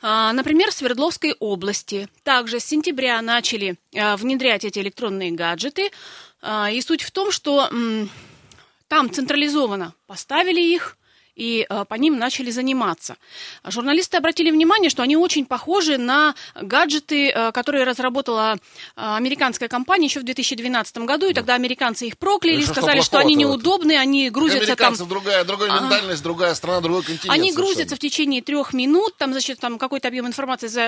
А, 0.00 0.32
например, 0.32 0.70
в 0.70 0.74
Свердловской 0.74 1.34
области. 1.38 2.08
Также 2.22 2.60
с 2.60 2.64
сентября 2.64 3.20
начали 3.20 3.76
а, 3.94 4.16
внедрять 4.16 4.64
эти 4.64 4.78
электронные 4.78 5.32
гаджеты. 5.32 5.90
А, 6.40 6.70
и 6.70 6.80
суть 6.80 7.02
в 7.02 7.10
том, 7.10 7.30
что 7.30 7.68
м, 7.70 8.10
там 8.88 9.12
централизованно 9.12 9.92
поставили 10.06 10.62
их, 10.62 10.96
и 11.34 11.66
э, 11.68 11.84
по 11.88 11.94
ним 11.94 12.18
начали 12.18 12.50
заниматься. 12.50 13.16
Журналисты 13.64 14.16
обратили 14.16 14.50
внимание, 14.50 14.90
что 14.90 15.02
они 15.02 15.16
очень 15.16 15.46
похожи 15.46 15.96
на 15.96 16.34
гаджеты, 16.54 17.30
э, 17.30 17.52
которые 17.52 17.84
разработала 17.84 18.54
э, 18.54 18.58
американская 18.96 19.68
компания 19.68 20.06
еще 20.06 20.20
в 20.20 20.24
2012 20.24 20.98
году, 20.98 21.28
и 21.28 21.34
тогда 21.34 21.54
американцы 21.54 22.06
их 22.06 22.18
прокляли, 22.18 22.62
что 22.62 22.74
сказали, 22.74 23.00
что 23.00 23.18
они 23.18 23.34
в 23.34 23.38
этом? 23.38 23.50
неудобны, 23.50 23.96
они 23.96 24.30
грузятся 24.30 24.76
там... 24.76 24.94
Другая, 25.08 25.44
другая 25.44 25.80
ментальность, 25.80 26.22
другая 26.22 26.54
страна, 26.54 26.80
другой 26.80 27.02
континент. 27.02 27.30
Они 27.30 27.50
совершенно. 27.50 27.66
грузятся 27.66 27.96
в 27.96 27.98
течение 27.98 28.42
трех 28.42 28.72
минут, 28.74 29.16
там, 29.16 29.32
значит, 29.32 29.58
там 29.58 29.78
какой-то 29.78 30.08
объем 30.08 30.26
информации. 30.26 30.66
За... 30.66 30.82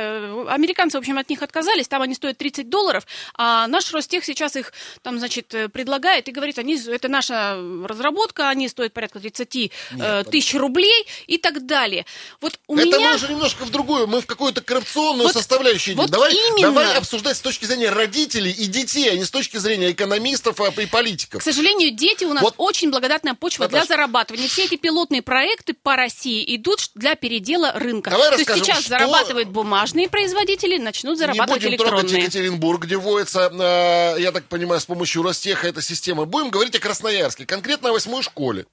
Американцы, 0.48 0.98
в 0.98 1.00
общем, 1.00 1.18
от 1.18 1.28
них 1.28 1.42
отказались, 1.42 1.88
там 1.88 2.02
они 2.02 2.14
стоят 2.14 2.36
30 2.38 2.68
долларов, 2.68 3.06
а 3.34 3.66
наш 3.66 3.92
Ростех 3.92 4.24
сейчас 4.24 4.56
их, 4.56 4.72
там, 5.02 5.18
значит, 5.18 5.54
предлагает 5.72 6.28
и 6.28 6.32
говорит, 6.32 6.58
они, 6.58 6.78
это 6.86 7.08
наша 7.08 7.56
разработка, 7.84 8.48
они 8.50 8.68
стоят 8.68 8.92
порядка 8.92 9.20
30 9.20 9.72
э, 9.98 10.24
тысяч 10.34 10.54
рублей 10.54 11.06
и 11.28 11.38
так 11.38 11.64
далее. 11.66 12.04
Вот 12.40 12.58
у 12.66 12.76
Это 12.76 12.86
меня... 12.98 13.10
мы 13.10 13.14
уже 13.14 13.28
немножко 13.28 13.64
в 13.64 13.70
другую, 13.70 14.08
мы 14.08 14.20
в 14.20 14.26
какую-то 14.26 14.60
коррупционную 14.62 15.24
Вот- 15.28 15.32
составляющую 15.34 15.94
идем. 15.94 16.02
вот 16.02 16.10
давай, 16.10 16.32
именно. 16.34 16.72
давай 16.72 16.94
обсуждать 16.96 17.36
с 17.36 17.40
точки 17.40 17.66
зрения 17.66 17.90
родителей 17.90 18.50
и 18.50 18.66
детей, 18.66 19.10
а 19.10 19.14
не 19.16 19.24
с 19.24 19.30
точки 19.30 19.58
зрения 19.58 19.92
экономистов 19.92 20.60
а, 20.60 20.68
и 20.82 20.86
политиков. 20.86 21.40
К 21.40 21.44
сожалению, 21.44 21.92
дети 21.92 22.24
у 22.24 22.32
нас 22.32 22.42
Вот- 22.42 22.54
очень 22.56 22.90
благодатная 22.90 23.34
почва 23.34 23.64
Наташа. 23.64 23.86
для 23.86 23.96
зарабатывания. 23.96 24.48
Все 24.48 24.64
эти 24.64 24.74
пилотные 24.76 25.22
проекты 25.22 25.72
по 25.74 25.94
России 25.94 26.44
идут 26.56 26.90
для 26.96 27.14
передела 27.14 27.70
рынка. 27.72 28.10
Давай 28.10 28.30
То 28.30 28.36
есть 28.36 28.48
расскажем, 28.48 28.64
сейчас 28.64 28.80
что- 28.80 28.88
зарабатывают 28.90 29.48
бумажные 29.50 30.08
производители, 30.08 30.78
начнут 30.78 31.12
Не 31.14 31.18
зарабатывать 31.18 31.62
будем 31.62 31.78
трогать 31.78 31.92
электронные. 31.94 32.22
Екатеринбург, 32.22 32.82
где 32.82 32.96
вводится, 32.96 33.50
э, 33.52 34.20
я 34.20 34.32
так 34.32 34.44
понимаю, 34.48 34.80
с 34.80 34.84
помощью 34.86 35.22
Ростеха 35.22 35.68
эта 35.68 35.80
система. 35.80 36.24
Будем 36.24 36.50
говорить 36.50 36.74
о 36.74 36.80
Красноярске, 36.80 37.46
конкретно 37.46 37.90
о 37.90 37.92
восьмой 37.92 38.22
школе. 38.24 38.66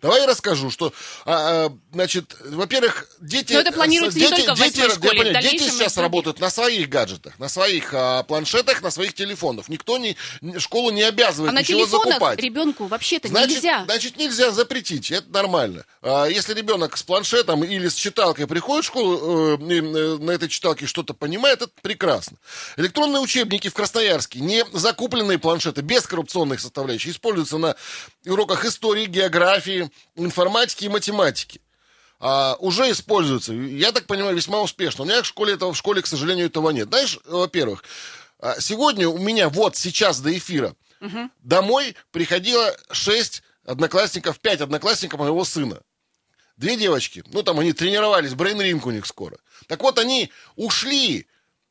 Давай 0.00 0.20
я 0.20 0.26
расскажу, 0.26 0.70
что, 0.70 0.92
а, 1.24 1.66
а, 1.66 1.72
значит, 1.92 2.36
во-первых, 2.40 3.08
дети... 3.20 3.52
Но 3.52 3.60
это 3.60 3.72
планируется 3.72 4.18
не 4.18 4.26
дети, 4.26 4.36
только 4.36 4.54
в 4.54 4.58
дети, 4.58 4.78
я 4.78 4.90
школе, 4.90 5.20
в 5.20 5.22
понимаю, 5.24 5.42
дети 5.42 5.62
сейчас 5.64 5.96
в 5.96 6.00
работают 6.00 6.40
на 6.40 6.50
своих 6.50 6.88
гаджетах, 6.88 7.38
на 7.38 7.48
своих 7.48 7.92
а, 7.92 8.22
планшетах, 8.22 8.82
на 8.82 8.90
своих 8.90 9.14
телефонах. 9.14 9.68
Никто 9.68 9.98
не, 9.98 10.16
школу 10.58 10.90
не 10.90 11.02
обязывает 11.02 11.54
А 11.54 11.60
ничего 11.60 11.86
закупать. 11.86 12.38
ребенку 12.40 12.86
вообще-то 12.86 13.28
Значит, 13.28 13.56
нельзя. 13.56 13.84
значит, 13.84 14.16
нельзя 14.16 14.50
запретить, 14.50 15.10
это 15.10 15.30
нормально. 15.30 15.84
А 16.02 16.26
если 16.26 16.54
ребенок 16.54 16.96
с 16.96 17.02
планшетом 17.02 17.64
или 17.64 17.88
с 17.88 17.94
читалкой 17.94 18.46
приходит 18.46 18.84
в 18.84 18.88
школу, 18.88 19.58
э, 19.58 19.58
э, 19.58 20.18
на 20.18 20.30
этой 20.30 20.48
читалке 20.48 20.86
что-то 20.86 21.14
понимает, 21.14 21.62
это 21.62 21.72
прекрасно. 21.82 22.36
Электронные 22.76 23.20
учебники 23.20 23.68
в 23.68 23.74
Красноярске, 23.74 24.40
не 24.40 24.64
закупленные 24.72 25.38
планшеты, 25.38 25.80
без 25.80 26.06
коррупционных 26.06 26.60
составляющих, 26.60 27.12
используются 27.12 27.58
на 27.58 27.76
уроках 28.26 28.64
истории, 28.64 29.06
географии, 29.06 29.53
информатики 30.16 30.84
и 30.84 30.88
математики. 30.88 31.60
А, 32.20 32.56
уже 32.58 32.90
используются. 32.90 33.52
Я 33.52 33.92
так 33.92 34.06
понимаю, 34.06 34.36
весьма 34.36 34.60
успешно. 34.62 35.04
У 35.04 35.06
меня 35.06 35.22
в 35.22 35.26
школе 35.26 35.54
этого, 35.54 35.72
в 35.72 35.76
школе, 35.76 36.00
к 36.00 36.06
сожалению, 36.06 36.46
этого 36.46 36.70
нет. 36.70 36.88
Знаешь, 36.88 37.18
во-первых, 37.24 37.84
а, 38.38 38.60
сегодня 38.60 39.08
у 39.08 39.18
меня 39.18 39.48
вот 39.48 39.76
сейчас 39.76 40.20
до 40.20 40.36
эфира 40.36 40.74
домой 41.42 41.96
приходило 42.12 42.74
шесть 42.90 43.42
одноклассников, 43.64 44.40
пять 44.40 44.60
одноклассников 44.60 45.20
моего 45.20 45.44
сына. 45.44 45.82
Две 46.56 46.76
девочки, 46.76 47.24
ну 47.32 47.42
там 47.42 47.58
они 47.58 47.72
тренировались, 47.72 48.32
брейн-ринг 48.32 48.86
у 48.86 48.90
них 48.90 49.06
скоро. 49.06 49.36
Так 49.66 49.82
вот, 49.82 49.98
они 49.98 50.30
ушли, 50.54 51.26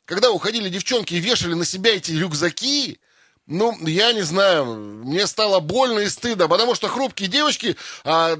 когда 0.05 0.29
уходили 0.29 0.67
девчонки 0.67 1.13
и 1.13 1.19
вешали 1.19 1.53
на 1.53 1.63
себя 1.63 1.95
эти 1.95 2.11
рюкзаки, 2.11 2.99
ну, 3.45 3.75
я 3.85 4.13
не 4.13 4.21
знаю, 4.21 4.65
мне 4.65 5.27
стало 5.27 5.59
больно 5.59 5.99
и 5.99 6.09
стыдно, 6.09 6.47
потому 6.47 6.75
что 6.75 6.87
хрупкие 6.87 7.29
девочки, 7.29 7.75
а 8.03 8.35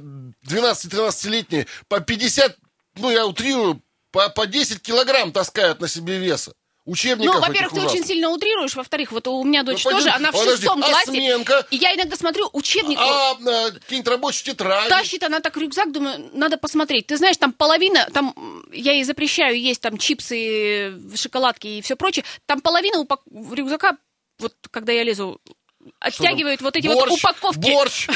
12-13-летние, 0.47 1.67
по 1.87 1.99
50, 1.99 2.57
ну, 2.95 3.09
я 3.09 3.25
утрирую, 3.25 3.81
по, 4.11 4.29
по 4.29 4.47
10 4.47 4.81
килограмм 4.81 5.31
таскают 5.31 5.81
на 5.81 5.87
себе 5.87 6.17
веса. 6.19 6.53
Учебников 6.85 7.35
Ну, 7.35 7.41
во-первых, 7.41 7.73
ты 7.73 7.79
очень 7.79 8.05
сильно 8.05 8.29
утрируешь, 8.29 8.75
во-вторых, 8.75 9.13
вот 9.13 9.25
у 9.29 9.41
меня 9.45 9.63
дочь 9.63 9.85
Ну, 9.85 9.91
тоже, 9.91 10.03
пойдем, 10.03 10.17
она 10.17 10.31
в 10.31 10.33
подожди, 10.33 10.57
шестом 10.57 10.83
а 10.83 10.89
классе. 10.89 11.11
сменка? 11.11 11.65
И 11.71 11.77
я 11.77 11.95
иногда 11.95 12.17
смотрю, 12.17 12.49
учебник 12.51 12.97
А, 12.99 13.31
а, 13.31 13.71
какие-нибудь 13.71 14.11
рабочие 14.11 14.53
тетради. 14.53 14.89
тащит 14.89 15.23
она 15.23 15.39
так 15.39 15.55
рюкзак, 15.55 15.93
думаю, 15.93 16.29
надо 16.33 16.57
посмотреть. 16.57 17.07
Ты 17.07 17.15
знаешь, 17.15 17.37
там 17.37 17.53
половина, 17.53 18.09
там 18.13 18.35
я 18.73 18.91
ей 18.91 19.05
запрещаю 19.05 19.57
есть 19.57 19.79
там 19.79 19.97
чипсы, 19.97 20.99
шоколадки 21.15 21.67
и 21.67 21.81
все 21.81 21.95
прочее. 21.95 22.25
Там 22.45 22.59
половина 22.59 22.99
упак... 22.99 23.21
рюкзака, 23.31 23.95
вот 24.39 24.55
когда 24.71 24.91
я 24.91 25.03
лезу, 25.03 25.41
оттягивают 25.99 26.61
вот 26.61 26.75
эти 26.75 26.87
вот 26.87 27.07
Борщ, 27.07 27.23
упаковки. 27.23 27.59
Борщ. 27.59 28.07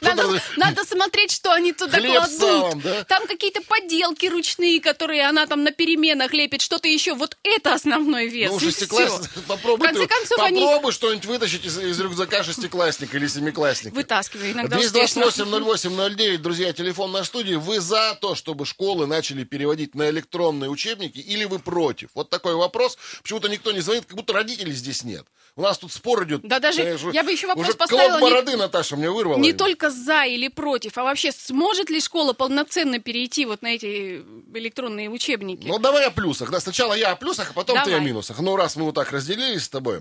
Надо, 0.56 0.84
смотреть, 0.84 1.32
что 1.32 1.52
они 1.52 1.72
туда 1.72 1.98
Хлеб 1.98 2.12
кладут. 2.12 2.38
салом, 2.38 2.80
да? 2.80 3.04
Там 3.04 3.26
какие-то 3.26 3.60
поделки 3.62 4.26
ручные, 4.26 4.80
которые 4.80 5.26
она 5.26 5.46
там 5.46 5.62
на 5.62 5.70
переменах 5.70 6.32
лепит, 6.32 6.62
что-то 6.62 6.88
еще. 6.88 7.14
Вот 7.14 7.36
это 7.42 7.74
основной 7.74 8.28
вес. 8.28 8.50
Ну, 8.50 8.60
шестиклассник, 8.60 9.30
попробуй, 9.46 9.86
конце 9.86 10.06
концов, 10.06 10.38
они 10.40 10.60
попробуй 10.60 10.92
что-нибудь 10.92 11.26
вытащить 11.26 11.64
из, 11.64 11.78
из 11.78 12.00
рюкзака 12.00 12.42
шестиклассника 12.42 13.16
или 13.16 13.26
семиклассника. 13.26 13.94
вытаскиваю 13.94 14.52
иногда 14.52 14.78
успешно. 14.78 15.22
228-08-09, 15.22 16.38
друзья, 16.38 16.72
телефон 16.72 17.12
на 17.12 17.24
студии. 17.24 17.54
Вы 17.54 17.80
за 17.80 18.16
то, 18.20 18.34
чтобы 18.34 18.66
школы 18.66 19.06
начали 19.06 19.44
переводить 19.44 19.94
на 19.94 20.10
электронные 20.10 20.70
учебники, 20.70 21.18
или 21.18 21.44
вы 21.44 21.58
против? 21.58 22.10
Вот 22.14 22.30
такой 22.30 22.54
вопрос. 22.54 22.98
Почему-то 23.22 23.48
никто 23.48 23.72
не 23.72 23.80
звонит, 23.80 24.04
как 24.06 24.16
будто 24.16 24.32
родителей 24.32 24.72
здесь 24.72 25.04
нет. 25.04 25.26
У 25.56 25.62
нас 25.62 25.78
тут 25.78 25.92
спор 25.92 26.19
идет. 26.24 26.40
Да 26.42 26.58
даже 26.58 26.82
знаешь, 26.82 27.00
я 27.14 27.22
бы 27.22 27.32
еще 27.32 27.46
вопрос 27.46 27.68
уже 27.68 27.76
поставила 27.76 28.18
клок 28.18 28.22
не- 28.22 28.30
бороды, 28.30 28.56
Наташа, 28.56 28.96
мне 28.96 29.10
вырвала. 29.10 29.38
Не 29.38 29.48
именно. 29.48 29.58
только 29.58 29.90
за 29.90 30.24
или 30.24 30.48
против, 30.48 30.96
а 30.98 31.04
вообще 31.04 31.32
сможет 31.32 31.90
ли 31.90 32.00
школа 32.00 32.32
полноценно 32.32 32.98
перейти 32.98 33.46
вот 33.46 33.62
на 33.62 33.68
эти 33.68 34.22
электронные 34.54 35.08
учебники? 35.10 35.66
Ну, 35.66 35.78
давай 35.78 36.06
о 36.06 36.10
плюсах. 36.10 36.50
Да, 36.50 36.60
сначала 36.60 36.94
я 36.94 37.12
о 37.12 37.16
плюсах, 37.16 37.50
а 37.50 37.52
потом 37.54 37.76
ты 37.76 37.82
о 37.82 37.84
Давай. 37.86 38.00
минусах. 38.00 38.38
Ну, 38.40 38.56
раз 38.56 38.76
мы 38.76 38.84
вот 38.84 38.94
так 38.94 39.10
разделились 39.12 39.64
с 39.64 39.68
тобой. 39.68 40.00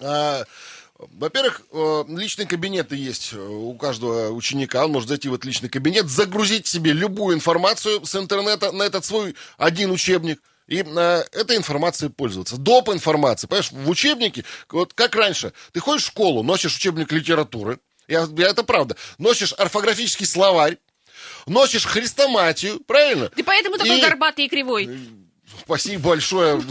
А, 0.00 0.44
во-первых, 0.98 1.62
э, 1.72 2.04
личные 2.08 2.46
кабинеты 2.46 2.96
есть 2.96 3.32
э, 3.32 3.38
у 3.38 3.74
каждого 3.74 4.30
ученика. 4.30 4.84
Он 4.84 4.92
может 4.92 5.08
зайти 5.08 5.28
в 5.28 5.34
этот 5.34 5.44
личный 5.46 5.68
кабинет, 5.68 6.08
загрузить 6.08 6.66
себе 6.66 6.92
любую 6.92 7.34
информацию 7.36 8.04
с 8.04 8.14
интернета 8.16 8.72
на 8.72 8.82
этот 8.82 9.04
свой 9.04 9.34
один 9.58 9.90
учебник. 9.90 10.40
И 10.68 10.82
э, 10.82 11.24
этой 11.32 11.56
информацией 11.56 12.10
пользоваться. 12.10 12.56
Доп. 12.56 12.88
информации. 12.88 13.46
Понимаешь, 13.46 13.70
в 13.72 13.88
учебнике, 13.88 14.44
вот 14.70 14.92
как 14.94 15.14
раньше, 15.14 15.52
ты 15.72 15.80
ходишь 15.80 16.02
в 16.04 16.06
школу, 16.08 16.42
носишь 16.42 16.76
учебник 16.76 17.12
литературы, 17.12 17.78
я, 18.08 18.26
я- 18.36 18.48
это 18.48 18.62
правда, 18.64 18.96
носишь 19.18 19.52
орфографический 19.52 20.26
словарь, 20.26 20.78
носишь 21.46 21.84
хрестоматию, 21.86 22.80
правильно? 22.80 23.28
Ты 23.30 23.44
поэтому 23.44 23.78
такой 23.78 23.98
И- 23.98 24.00
горбатый 24.02 24.46
и 24.46 24.48
кривой. 24.48 24.88
Спасибо 25.64 26.10
большое. 26.10 26.60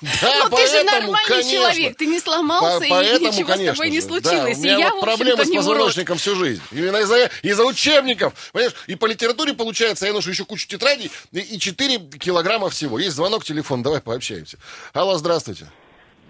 Да, 0.00 0.48
Ну 0.48 0.56
ты 0.56 0.66
же 0.68 0.84
нормальный 0.84 1.18
конечно. 1.26 1.50
человек, 1.50 1.96
ты 1.96 2.06
не 2.06 2.20
сломался, 2.20 2.88
По- 2.88 3.02
и 3.02 3.18
ничего 3.20 3.32
с 3.32 3.46
конечно 3.46 3.74
тобой 3.74 3.90
не 3.90 4.00
случилось. 4.00 4.22
Да, 4.22 4.44
у 4.44 4.48
и 4.48 4.74
меня 4.74 4.78
я, 4.78 4.90
проблемы 5.00 5.44
с 5.44 5.50
позвоночником 5.50 6.18
всю 6.18 6.36
жизнь. 6.36 6.62
Именно 6.70 6.98
из-за 6.98 7.30
из 7.42 7.58
учебников. 7.60 8.32
Понимаешь? 8.52 8.74
И 8.86 8.94
по 8.94 9.06
литературе, 9.06 9.54
получается, 9.54 10.06
я 10.06 10.12
ношу 10.12 10.30
еще 10.30 10.44
кучу 10.44 10.68
тетрадей 10.68 11.10
и, 11.32 11.40
и 11.40 11.58
4 11.58 11.98
килограмма 12.18 12.68
всего. 12.70 12.98
Есть 12.98 13.16
звонок, 13.16 13.44
телефон, 13.44 13.82
давай 13.82 14.00
пообщаемся. 14.00 14.58
Алло, 14.92 15.16
здравствуйте. 15.18 15.66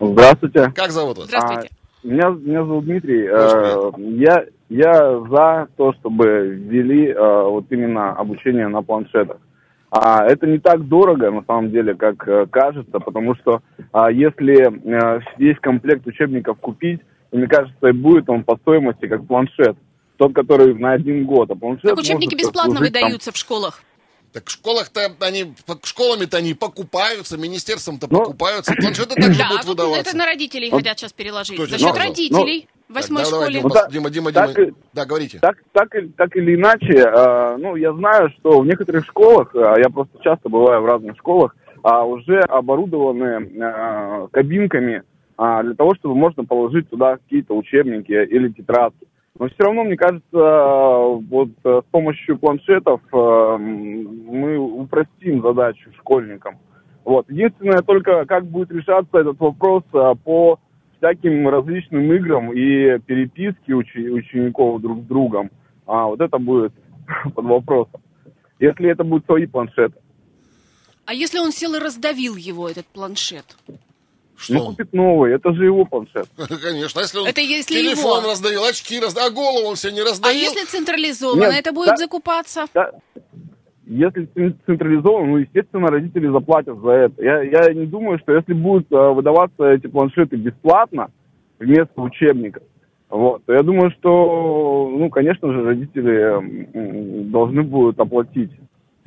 Здравствуйте. 0.01 0.73
Как 0.75 0.91
зовут 0.93 1.19
вас? 1.19 1.27
Здравствуйте. 1.27 1.71
А, 1.73 2.07
меня, 2.07 2.29
меня 2.31 2.65
зовут 2.65 2.85
Дмитрий. 2.85 3.27
Э, 3.27 3.91
я, 3.99 4.45
я 4.69 5.21
за 5.29 5.69
то, 5.77 5.93
чтобы 5.95 6.47
ввели 6.49 7.09
э, 7.09 7.43
вот 7.43 7.65
именно 7.71 8.13
обучение 8.13 8.69
на 8.69 8.83
планшетах. 8.83 9.39
А 9.91 10.25
это 10.27 10.47
не 10.47 10.59
так 10.59 10.87
дорого, 10.87 11.31
на 11.31 11.43
самом 11.47 11.71
деле, 11.71 11.95
как 11.95 12.27
э, 12.29 12.47
кажется, 12.51 13.01
потому 13.01 13.35
что 13.37 13.63
а, 13.93 14.11
если 14.11 14.69
э, 14.69 15.21
весь 15.39 15.57
комплект 15.61 16.07
учебников 16.07 16.59
купить, 16.59 17.01
то, 17.31 17.39
мне 17.39 17.47
кажется, 17.47 17.89
и 17.89 17.93
будет 17.93 18.29
он 18.29 18.45
по 18.45 18.57
стоимости 18.57 19.07
как 19.07 19.27
планшет. 19.27 19.77
Тот, 20.19 20.35
который 20.35 20.75
на 20.75 20.93
один 20.93 21.25
год. 21.25 21.51
А 21.51 21.55
планшет 21.55 21.85
Так 21.91 21.99
учебники 21.99 22.35
бесплатно 22.35 22.77
служить 22.77 22.93
там- 22.93 23.03
выдаются 23.05 23.33
в 23.33 23.37
школах. 23.37 23.81
Так 24.33 24.47
в 24.47 24.51
школах-то 24.51 25.11
они, 25.21 25.55
по- 25.65 25.79
школами-то 25.83 26.37
они 26.37 26.53
покупаются, 26.55 27.39
министерством-то 27.39 28.09
Ну, 28.11 28.19
покупаются. 28.19 28.75
Планшеты 28.75 29.15
также 29.15 29.39
Да, 29.39 29.49
будут 29.49 29.65
выдаваться. 29.65 30.01
это 30.11 30.17
на 30.17 30.27
родителей 30.27 30.71
Вот. 30.71 30.79
хотят 30.79 30.99
сейчас 30.99 31.13
переложить. 31.15 31.55
Кто 31.55 31.65
За 31.67 31.79
счет 31.79 31.89
сказал? 31.89 32.09
родителей 32.09 32.69
в 32.89 32.95
восьмой 32.95 33.23
Так, 33.23 33.31
давай, 33.31 33.47
школе. 33.47 33.59
Дима, 33.61 33.69
Ну, 33.69 33.75
так- 33.75 33.91
Дима, 33.91 34.11
Дима, 34.11 34.33
так 34.33 34.55
Дима. 34.55 34.73
Да, 34.95 35.05
говорите. 35.07 35.39
Так, 35.41 35.57
так, 35.73 35.95
или- 35.95 36.09
так 36.09 36.37
или 36.37 36.55
иначе, 36.55 36.95
э, 36.99 37.57
ну, 37.59 37.77
я 37.77 37.93
знаю, 37.93 38.31
что 38.39 38.61
в 38.61 38.67
некоторых 38.67 39.05
школах, 39.05 39.55
э, 39.55 39.59
я 39.79 39.91
просто 39.91 40.19
часто 40.23 40.49
бываю 40.49 40.83
в 40.83 40.87
разных 40.87 41.17
школах, 41.19 41.55
а, 41.83 42.05
уже 42.05 42.41
оборудованы 42.41 43.51
э, 43.55 44.29
кабинками 44.33 45.03
а, 45.37 45.63
для 45.63 45.75
того, 45.75 45.95
чтобы 45.95 46.17
можно 46.17 46.45
положить 46.45 46.91
туда 46.91 47.17
какие-то 47.19 47.57
учебники 47.57 48.11
или 48.11 48.49
тетрадки. 48.49 49.07
Но 49.39 49.47
все 49.47 49.57
равно, 49.65 49.85
мне 49.85 49.97
кажется, 49.97 50.25
э, 50.33 51.19
вот 51.31 51.51
э, 51.65 51.81
с 51.87 51.91
помощью 51.93 52.39
планшетов 52.39 53.01
э, 53.13 53.57
мы 53.59 54.59
упростим 54.59 55.43
задачу 55.43 55.91
школьникам. 55.99 56.59
Вот. 57.05 57.31
Единственное 57.31 57.83
только, 57.83 58.27
как 58.27 58.47
будет 58.47 58.73
решаться 58.73 59.19
этот 59.19 59.39
вопрос 59.39 59.85
э, 59.95 60.15
по 60.25 60.59
всяким 60.99 61.49
различным 61.49 62.13
играм 62.13 62.53
и 62.53 62.99
переписке 63.01 63.73
учи- 63.73 64.09
учеников 64.11 64.81
друг 64.81 65.03
с 65.05 65.07
другом. 65.07 65.51
А 65.87 66.07
вот 66.07 66.21
это 66.21 66.39
будет 66.39 66.73
под 67.35 67.45
вопросом. 67.45 68.01
Если 68.59 68.91
это 68.91 69.05
будут 69.05 69.25
свои 69.27 69.47
планшеты. 69.47 69.95
А 71.07 71.15
если 71.15 71.39
он 71.39 71.53
сел 71.53 71.75
и 71.75 71.79
раздавил 71.79 72.37
его, 72.37 72.69
этот 72.69 72.87
планшет? 72.87 73.45
Что? 74.37 74.55
Ну, 74.55 74.67
купит 74.67 74.93
новый, 74.93 75.33
это 75.35 75.53
же 75.53 75.65
его 75.65 75.85
планшет. 75.85 76.29
Конечно, 76.63 77.01
а 77.01 77.03
если 77.03 77.19
он 77.19 77.27
Это 77.27 77.41
если 77.41 77.75
телефон 77.75 78.21
его. 78.21 78.31
раздавил, 78.31 78.65
очки 78.65 79.01
раздавил, 79.01 79.29
а 79.29 79.31
голову 79.33 79.67
он 79.69 79.77
себе 79.77 79.93
не 79.95 80.01
А 80.01 80.05
раздавил. 80.05 80.39
если 80.39 80.65
централизованно, 80.67 81.45
Нет, 81.51 81.55
это 81.61 81.73
будет 81.73 81.89
да. 81.89 81.97
закупаться? 81.97 82.67
Да, 82.75 82.93
если 83.89 84.27
цен- 84.35 84.57
централизован, 84.67 85.31
ну, 85.31 85.37
естественно, 85.39 85.89
родители 85.89 86.29
заплатят 86.29 86.79
за 86.81 86.91
это. 86.91 87.25
Я, 87.25 87.43
я 87.43 87.73
не 87.73 87.87
думаю, 87.87 88.19
что 88.19 88.35
если 88.35 88.53
будут 88.53 88.93
э, 88.93 89.13
выдаваться 89.13 89.71
эти 89.71 89.87
планшеты 89.87 90.37
бесплатно 90.37 91.09
вместо 91.59 92.01
учебников, 92.01 92.63
вот, 93.09 93.43
я 93.49 93.63
думаю, 93.63 93.91
что, 93.93 94.91
ну, 94.95 95.09
конечно 95.09 95.51
же, 95.51 95.65
родители 95.65 97.31
должны 97.31 97.63
будут 97.63 97.99
оплатить. 97.99 98.51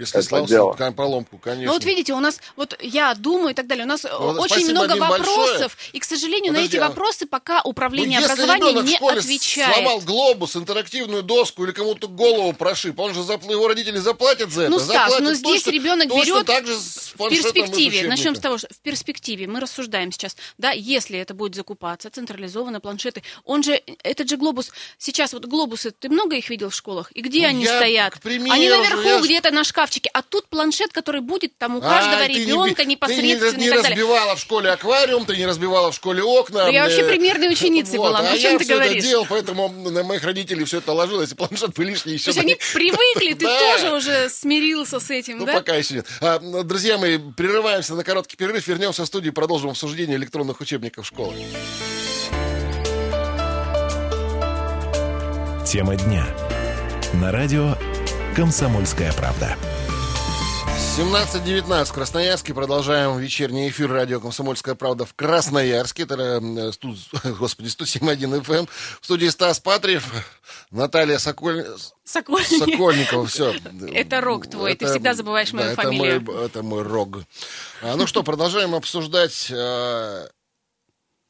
Если 0.01 0.38
это 0.38 0.48
дело. 0.48 0.91
поломку, 0.96 1.38
конечно. 1.38 1.67
Ну 1.67 1.74
вот 1.74 1.84
видите, 1.86 2.13
у 2.13 2.20
нас, 2.20 2.39
вот 2.55 2.75
я 2.81 3.13
думаю 3.13 3.51
и 3.51 3.53
так 3.53 3.67
далее, 3.67 3.86
у 3.86 3.88
нас 3.88 4.03
Ну, 4.03 4.10
очень 4.41 4.70
много 4.72 4.93
Алин, 4.93 5.08
большое. 5.08 5.38
вопросов, 5.38 5.77
и, 5.93 6.00
к 6.00 6.03
сожалению, 6.03 6.53
Подожди, 6.53 6.77
на 6.77 6.86
а- 6.86 6.88
эти 6.88 6.89
вопросы 6.89 7.25
пока 7.27 7.62
управление 7.62 8.20
Ну, 8.20 8.25
образования 8.25 8.79
в 8.81 8.86
не 8.86 8.96
школе 8.96 9.20
отвечает. 9.20 9.75
сломал 9.75 10.00
глобус, 10.01 10.55
интерактивную 10.55 11.24
доску 11.24 11.63
или 11.65 11.72
кому-то 11.72 12.08
голову 12.08 12.53
прошиб, 12.53 13.00
он 13.00 13.13
же 13.13 13.22
запл- 13.22 13.51
его 13.51 13.67
родители 13.67 13.98
заплатят 13.98 14.51
за 14.51 14.63
это. 14.63 14.72
Ну, 14.72 14.79
Стас, 14.79 15.20
но 15.20 15.34
здесь 15.34 15.63
точно- 15.63 15.75
ребенок 15.75 16.10
точно 16.10 16.34
берет 16.34 16.46
так 16.48 16.65
же 16.67 16.75
с 16.77 17.13
В 17.15 17.29
перспективе, 17.29 18.08
начнем 18.08 18.36
с 18.36 18.39
того, 18.39 18.58
что 18.58 18.67
в 18.74 18.79
перспективе 18.79 19.48
мы 19.48 19.60
рассуждаем 19.60 20.12
сейчас, 20.12 20.36
да, 20.58 20.72
если 20.72 21.20
это 21.20 21.34
будет 21.34 21.55
закупаться, 21.55 22.10
централизованно, 22.10 22.79
планшеты, 22.79 23.24
он 23.46 23.63
же, 23.63 23.81
этот 24.03 24.29
же 24.29 24.38
глобус, 24.38 24.72
сейчас 24.98 25.34
вот 25.34 25.46
глобусы, 25.46 25.91
ты 25.91 26.10
много 26.10 26.36
их 26.36 26.50
видел 26.50 26.70
в 26.70 26.75
школах? 26.75 27.12
И 27.13 27.22
где 27.22 27.41
Ну, 27.43 27.48
они 27.50 27.63
я, 27.65 27.77
стоят? 27.77 28.20
примеру 28.22 28.53
они 28.53 28.70
наверху 28.70 29.01
я 29.01 29.20
где-то 29.22 29.51
на 29.51 29.63
шкафчике, 29.91 30.10
а 30.13 30.21
тут 30.21 30.48
планшет, 30.48 30.91
который 30.93 31.21
будет 31.21 31.57
там 31.57 31.75
у 31.75 31.79
А, 31.79 31.81
каждого 31.81 32.24
ты 32.25 32.33
не 32.33 32.39
ребенка 32.45 32.83
би- 32.83 32.89
непосредственно 32.91 33.51
Ты 33.51 33.57
не, 33.57 33.65
и 33.67 33.69
не 33.69 33.77
разбивала 33.77 34.36
в 34.36 34.39
школе 34.39 34.69
аквариум, 34.71 35.25
ты 35.25 35.36
не 35.38 35.45
разбивала 35.45 35.91
в 35.91 35.95
школе 35.95 36.24
окна. 36.24 36.63
Да 36.63 36.69
я 36.69 36.83
вообще 36.83 37.01
э, 37.01 37.07
примерной 37.10 37.50
ученицей 37.51 37.98
вот, 37.98 38.07
была, 38.10 38.21
ну 38.21 38.29
а 38.29 38.31
о 38.33 38.38
чем 38.38 38.53
я 38.53 38.57
ты 38.60 38.63
это 38.65 38.74
говоришь? 38.75 39.03
делал, 39.03 39.25
поэтому 39.29 39.69
на 39.69 40.03
моих 40.03 40.24
родителей 40.24 40.63
все 40.65 40.77
это 40.77 40.93
ложилось, 40.93 41.31
и 41.31 41.36
планшет 41.36 41.74
бы 41.74 41.83
лишний 41.83 42.13
еще... 42.13 42.25
То 42.25 42.29
есть 42.31 42.39
они 42.39 42.55
привыкли, 42.74 43.33
ты 43.33 43.45
тоже 43.81 43.93
уже 43.95 44.29
смирился 44.29 45.00
с 45.00 45.10
этим, 45.10 45.39
Ну, 45.39 45.45
да? 45.45 45.53
пока 45.53 45.75
еще 45.75 45.95
нет. 45.95 46.07
А, 46.21 46.39
друзья 46.39 46.98
мои, 46.98 47.17
прерываемся 47.17 47.93
на 47.95 48.03
короткий 48.03 48.38
перерыв, 48.38 48.65
вернемся 48.67 49.03
в 49.03 49.07
студию, 49.07 49.33
продолжим 49.33 49.71
обсуждение 49.71 50.17
электронных 50.17 50.62
учебников 50.62 51.05
в 51.05 51.07
школах. 51.07 51.36
Тема 55.65 55.95
дня. 55.95 56.25
На 57.13 57.31
радио 57.31 57.75
«Комсомольская 58.36 59.12
правда». 59.13 59.55
17.19 60.98 61.86
в 61.86 61.93
Красноярске. 61.93 62.53
Продолжаем 62.53 63.17
вечерний 63.17 63.69
эфир 63.69 63.89
радио 63.89 64.19
«Комсомольская 64.19 64.75
правда» 64.75 65.05
в 65.05 65.13
Красноярске. 65.13 66.03
Это, 66.03 66.41
э, 66.43 66.71
студ... 66.74 66.98
господи, 67.39 67.69
107.1 67.69 68.43
FM. 68.43 68.69
В 69.00 69.05
студии 69.05 69.27
Стас 69.27 69.62
Патриев, 69.62 70.05
Наталья 70.69 71.17
Соколь... 71.17 71.65
Сокольник. 72.03 72.48
Сокольникова. 72.48 73.25
Все. 73.25 73.55
Это 73.93 74.19
рог 74.19 74.48
твой, 74.48 74.75
ты 74.75 74.86
всегда 74.88 75.13
забываешь 75.13 75.53
мою 75.53 75.69
это 75.69 75.81
фамилию. 75.81 76.21
мой- 76.24 76.45
это 76.45 76.62
мой 76.62 76.83
рог. 76.83 77.19
А, 77.81 77.95
ну 77.95 78.05
что, 78.05 78.21
продолжаем 78.21 78.75
обсуждать 78.75 79.48
э, 79.50 80.27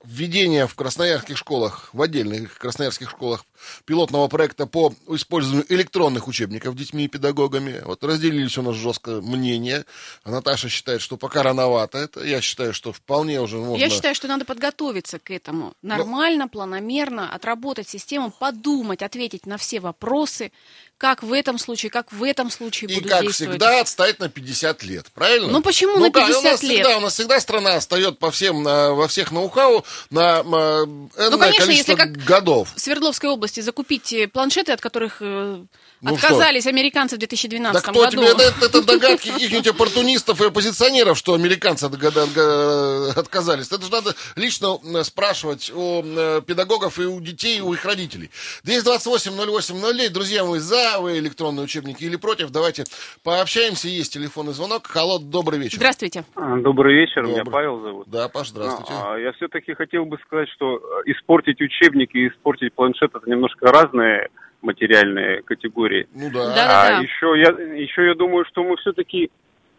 введение 0.04 0.66
в 0.66 0.74
красноярских 0.74 1.38
школах, 1.38 1.90
в 1.94 2.02
отдельных 2.02 2.58
красноярских 2.58 3.12
школах 3.12 3.46
пилотного 3.86 4.28
проекта 4.28 4.66
по 4.66 4.94
использованию 5.10 5.66
электронных 5.74 6.28
учебников 6.28 6.76
детьми 6.76 7.06
и 7.06 7.08
педагогами. 7.08 7.82
Вот 7.86 8.04
разделились 8.04 8.58
у 8.58 8.62
нас 8.62 8.76
жестко 8.76 9.22
мнения. 9.22 9.86
Наташа 10.26 10.70
считает, 10.70 11.02
что 11.02 11.18
пока 11.18 11.44
рановато 11.44 11.98
это. 11.98 12.24
Я 12.24 12.42
считаю, 12.42 12.74
что 12.74 12.92
вполне 12.94 13.42
уже 13.42 13.58
можно... 13.58 13.82
Я 13.82 13.90
считаю, 13.90 14.16
что 14.16 14.28
надо 14.28 14.46
подготовиться 14.46 15.20
к 15.20 15.32
этому. 15.32 15.74
Ну, 15.82 15.90
Нормально, 15.90 16.48
планомерно, 16.48 17.34
отработать 17.34 17.88
систему, 17.90 18.32
подумать, 18.32 19.02
ответить 19.02 19.46
на 19.46 19.58
все 19.58 19.80
вопросы, 19.80 20.52
как 20.98 21.24
в 21.24 21.34
этом 21.34 21.58
случае, 21.58 21.90
как 21.90 22.12
в 22.12 22.24
этом 22.24 22.52
случае 22.52 22.92
И 22.92 22.94
как 23.02 23.24
действовать. 23.24 23.36
всегда 23.36 23.80
отстать 23.82 24.20
на 24.20 24.30
50 24.30 24.84
лет, 24.84 25.08
правильно? 25.16 25.48
Ну, 25.48 25.62
почему 25.64 25.98
на 25.98 26.12
как? 26.12 26.26
У 26.26 26.28
50 26.28 26.44
нас 26.44 26.62
лет? 26.64 26.72
Всегда, 26.84 26.98
у 26.98 27.02
нас 27.02 27.14
всегда 27.14 27.40
страна 27.40 27.76
отстает 27.76 28.20
по 28.20 28.30
всем, 28.30 28.62
на- 28.62 28.92
во 28.94 29.08
всех 29.08 29.32
ноу-хау 29.32 29.84
на 30.12 30.42
э, 30.42 30.44
энное 30.44 31.30
Ну, 31.32 31.40
конечно, 31.40 31.66
количество 31.66 31.92
если 31.94 31.96
как 31.96 32.12
годов. 32.24 32.70
в 32.76 32.80
Свердловской 32.80 33.30
области 33.52 33.60
закупить 33.62 34.14
э, 34.14 34.28
планшеты, 34.28 34.72
от 34.72 34.82
которых 34.82 35.18
э, 35.22 35.64
Ну 36.02 36.14
отказались 36.14 36.68
американцы 36.68 37.16
в 37.16 37.20
2012 37.20 37.74
Да 37.74 37.92
кто 37.92 38.00
году. 38.02 38.12
тебе, 38.18 38.28
это, 38.32 38.66
это- 38.66 38.82
догадки 38.86 39.30
каких-нибудь 39.32 39.68
оппортунистов 39.68 40.42
и 40.42 40.46
оппозиционеров, 40.46 41.18
что 41.18 41.34
американцы 41.34 41.86
от- 41.86 41.96
от- 42.02 42.18
от- 42.18 43.18
отказались. 43.18 43.68
Это 43.72 43.82
же 43.86 43.92
надо 43.92 44.16
лично 44.36 44.78
спрашивать 45.04 45.72
у 45.74 46.02
э, 46.04 46.42
педагогов 46.46 46.98
и 47.00 47.04
у 47.06 47.20
детей, 47.20 47.58
и 47.60 47.62
у 47.62 47.74
их 47.74 47.84
родителей. 47.86 48.30
228-08-09, 48.66 50.10
друзья 50.10 50.44
мои, 50.46 50.60
за 50.60 51.00
вы 51.00 51.18
электронные 51.20 51.64
учебники 51.66 52.04
или 52.04 52.16
против, 52.16 52.50
давайте 52.52 52.84
пообщаемся, 53.24 53.88
есть 53.88 54.14
телефонный 54.14 54.54
звонок. 54.54 54.90
Алло, 54.96 55.20
добрый 55.20 55.60
вечер. 55.60 55.78
Здравствуйте. 55.78 56.24
А, 56.36 56.58
Добрый 56.58 56.96
вечер, 56.96 57.24
меня 57.24 57.38
Добрый. 57.40 57.52
Павел 57.54 57.82
зовут. 57.82 58.08
Да, 58.10 58.30
Паш, 58.30 58.50
здравствуйте. 58.50 58.94
А, 58.96 59.18
Я 59.18 59.32
все-таки 59.34 59.74
хотел 59.74 60.06
бы 60.06 60.18
сказать, 60.26 60.48
что 60.56 60.80
испортить 61.06 61.60
учебники 61.62 62.18
и 62.18 62.28
испортить 62.30 62.74
планшет 62.74 63.12
это 63.16 63.30
немножко 63.42 63.72
разные 63.72 64.30
материальные 64.62 65.42
категории. 65.42 66.08
Ну 66.14 66.30
да. 66.32 66.54
Да. 66.54 66.98
А 66.98 67.02
еще 67.02 67.34
я, 67.40 67.50
еще 67.76 68.06
я 68.06 68.14
думаю, 68.14 68.46
что 68.46 68.64
мы 68.64 68.78
все-таки 68.78 69.32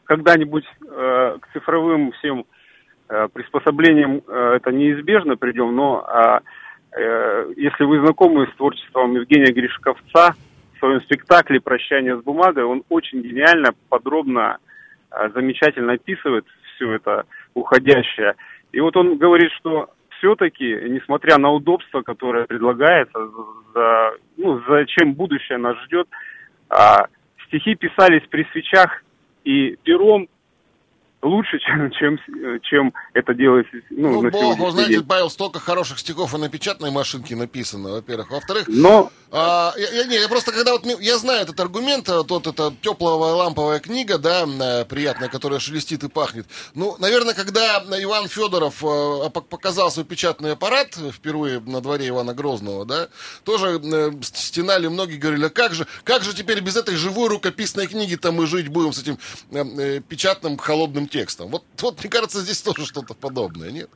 когда-нибудь 0.05 0.65
э, 0.65 1.39
к 1.41 1.53
цифровым 1.53 2.11
всем 2.13 2.45
э, 3.09 3.29
приспособлениям 3.33 4.23
э, 4.27 4.55
это 4.57 4.73
неизбежно 4.73 5.37
придем, 5.37 5.77
но 5.77 6.05
а, 6.05 6.41
э, 6.97 7.53
если 7.57 7.85
вы 7.85 8.01
знакомы 8.01 8.49
с 8.53 8.57
творчеством 8.57 9.15
Евгения 9.15 9.53
Гришковца, 9.53 10.35
в 10.75 10.79
своем 10.81 11.01
спектакле 11.03 11.61
«Прощание 11.61 12.19
с 12.19 12.25
бумагой» 12.25 12.65
он 12.65 12.83
очень 12.89 13.23
гениально, 13.23 13.71
подробно, 13.89 14.59
э, 15.13 15.31
замечательно 15.33 15.93
описывает 15.93 16.45
все 16.75 16.95
это 16.95 17.25
уходящее. 17.55 18.35
И 18.73 18.81
вот 18.81 18.97
он 18.97 19.17
говорит, 19.17 19.53
что 19.53 19.91
все-таки, 20.23 20.65
несмотря 20.89 21.37
на 21.37 21.51
удобство, 21.51 22.03
которое 22.03 22.47
предлагается, 22.47 23.29
за, 23.75 24.13
ну, 24.37 24.63
зачем 24.69 25.15
будущее 25.15 25.59
нас 25.59 25.77
ждет, 25.85 26.07
а, 26.69 27.09
стихи 27.47 27.75
писались 27.75 28.23
при 28.31 28.47
свечах 28.53 29.03
и 29.45 29.77
пером 29.83 30.29
лучше, 31.23 31.59
чем, 31.67 31.91
чем, 31.93 32.19
чем 32.63 32.93
это 33.15 33.35
делается 33.35 33.73
ну, 33.91 34.11
Ну, 34.13 34.23
на 34.23 34.31
бог, 34.31 34.59
вы 34.59 34.71
знаете, 34.73 34.95
день. 34.95 35.05
Павел, 35.07 35.31
столько 35.31 35.61
хороших 35.61 35.99
стихов 35.99 36.35
и 36.35 36.39
на 36.39 36.49
печатной 36.49 36.91
машинке 36.91 37.37
написано, 37.37 37.91
во-первых. 37.93 38.31
Во-вторых, 38.31 38.65
Но 38.69 39.11
А, 39.31 39.73
я, 39.77 39.91
я- 39.91 40.05
не, 40.05 40.17
я 40.17 40.29
просто 40.29 40.53
когда 40.53 40.73
вот 40.73 40.85
я 41.01 41.17
знаю 41.17 41.43
этот 41.43 41.59
аргумент, 41.61 42.09
а, 42.09 42.23
тот 42.23 42.47
это 42.47 42.75
теплая 42.83 43.15
ламповая 43.15 43.79
книга, 43.81 44.19
да, 44.19 44.45
э, 44.47 44.85
приятная, 44.85 45.29
которая 45.31 45.59
шелестит 45.59 46.03
и 46.05 46.09
пахнет. 46.09 46.47
Ну, 46.75 46.97
наверное, 46.99 47.33
когда 47.33 47.79
Иван 47.99 48.29
Федоров 48.29 48.83
э, 48.83 48.87
пок- 48.87 49.49
показал 49.49 49.91
свой 49.91 50.05
печатный 50.05 50.53
аппарат 50.53 50.99
впервые 51.13 51.61
на 51.61 51.81
дворе 51.81 52.09
Ивана 52.09 52.35
Грозного, 52.35 52.85
да, 52.85 53.09
тоже 53.45 53.81
э, 53.83 54.11
стенали 54.23 54.89
многие 54.89 55.17
говорили, 55.17 55.47
а 55.47 55.51
как 55.51 55.73
же, 55.73 55.87
как 56.05 56.23
же 56.25 56.35
теперь 56.35 56.61
без 56.61 56.77
этой 56.77 56.97
живой 56.97 57.29
рукописной 57.31 57.87
книги-то 57.87 58.33
мы 58.33 58.47
жить 58.47 58.69
будем 58.69 58.93
с 58.93 59.01
этим 59.01 59.19
э, 59.51 59.65
э, 59.97 60.01
печатным 60.01 60.59
холодным 60.59 61.09
текстом? 61.13 61.49
Вот, 61.51 61.63
вот 61.81 62.01
мне 62.01 62.11
кажется, 62.11 62.41
здесь 62.41 62.63
тоже 62.63 62.87
что-то 62.87 63.15
подобное, 63.15 63.71
нет? 63.71 63.91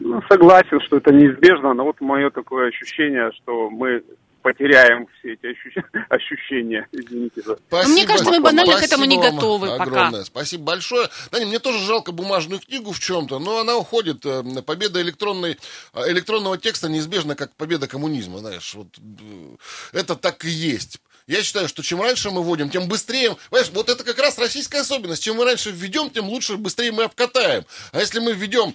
ну, 0.00 0.20
согласен, 0.28 0.80
что 0.86 0.96
это 0.96 1.12
неизбежно, 1.12 1.74
но 1.74 1.84
вот 1.84 2.00
мое 2.00 2.30
такое 2.30 2.68
ощущение, 2.68 3.30
что 3.42 3.70
мы 3.70 4.02
потеряем 4.42 5.06
все 5.18 5.32
эти 5.34 5.46
ощущ- 5.46 6.04
ощущения. 6.10 6.86
Извините 6.92 7.40
за... 7.42 7.56
Спасибо. 7.68 7.92
мне 7.92 8.06
кажется, 8.06 8.30
мы 8.30 8.40
банально 8.40 8.76
к 8.76 8.82
этому 8.82 9.04
не 9.06 9.16
Спасибо 9.16 9.36
готовы 9.36 9.68
пока. 9.68 9.82
огромное. 9.84 10.24
Спасибо 10.24 10.64
большое. 10.64 11.08
Да, 11.32 11.38
не, 11.38 11.46
мне 11.46 11.58
тоже 11.60 11.78
жалко 11.78 12.12
бумажную 12.12 12.60
книгу 12.60 12.92
в 12.92 12.98
чем-то, 12.98 13.38
но 13.38 13.60
она 13.60 13.76
уходит. 13.76 14.26
э, 14.26 14.42
Победа 14.66 15.00
электронной, 15.00 15.56
э, 15.94 16.10
электронного 16.12 16.58
текста 16.58 16.90
неизбежна, 16.90 17.36
как 17.36 17.54
победа 17.56 17.86
коммунизма, 17.88 18.38
знаешь. 18.40 18.74
Вот, 18.74 18.88
э, 18.98 19.98
это 19.98 20.14
так 20.14 20.44
и 20.44 20.50
есть. 20.50 21.00
Я 21.26 21.42
считаю, 21.42 21.68
что 21.68 21.82
чем 21.82 22.02
раньше 22.02 22.30
мы 22.30 22.42
вводим, 22.42 22.68
тем 22.68 22.86
быстрее... 22.86 23.34
Понимаешь, 23.48 23.70
вот 23.72 23.88
это 23.88 24.04
как 24.04 24.18
раз 24.18 24.36
российская 24.38 24.80
особенность. 24.80 25.22
Чем 25.22 25.36
мы 25.36 25.44
раньше 25.46 25.70
введем, 25.70 26.10
тем 26.10 26.28
лучше, 26.28 26.58
быстрее 26.58 26.92
мы 26.92 27.04
обкатаем. 27.04 27.64
А 27.92 28.00
если 28.00 28.18
мы 28.18 28.34
введем... 28.34 28.74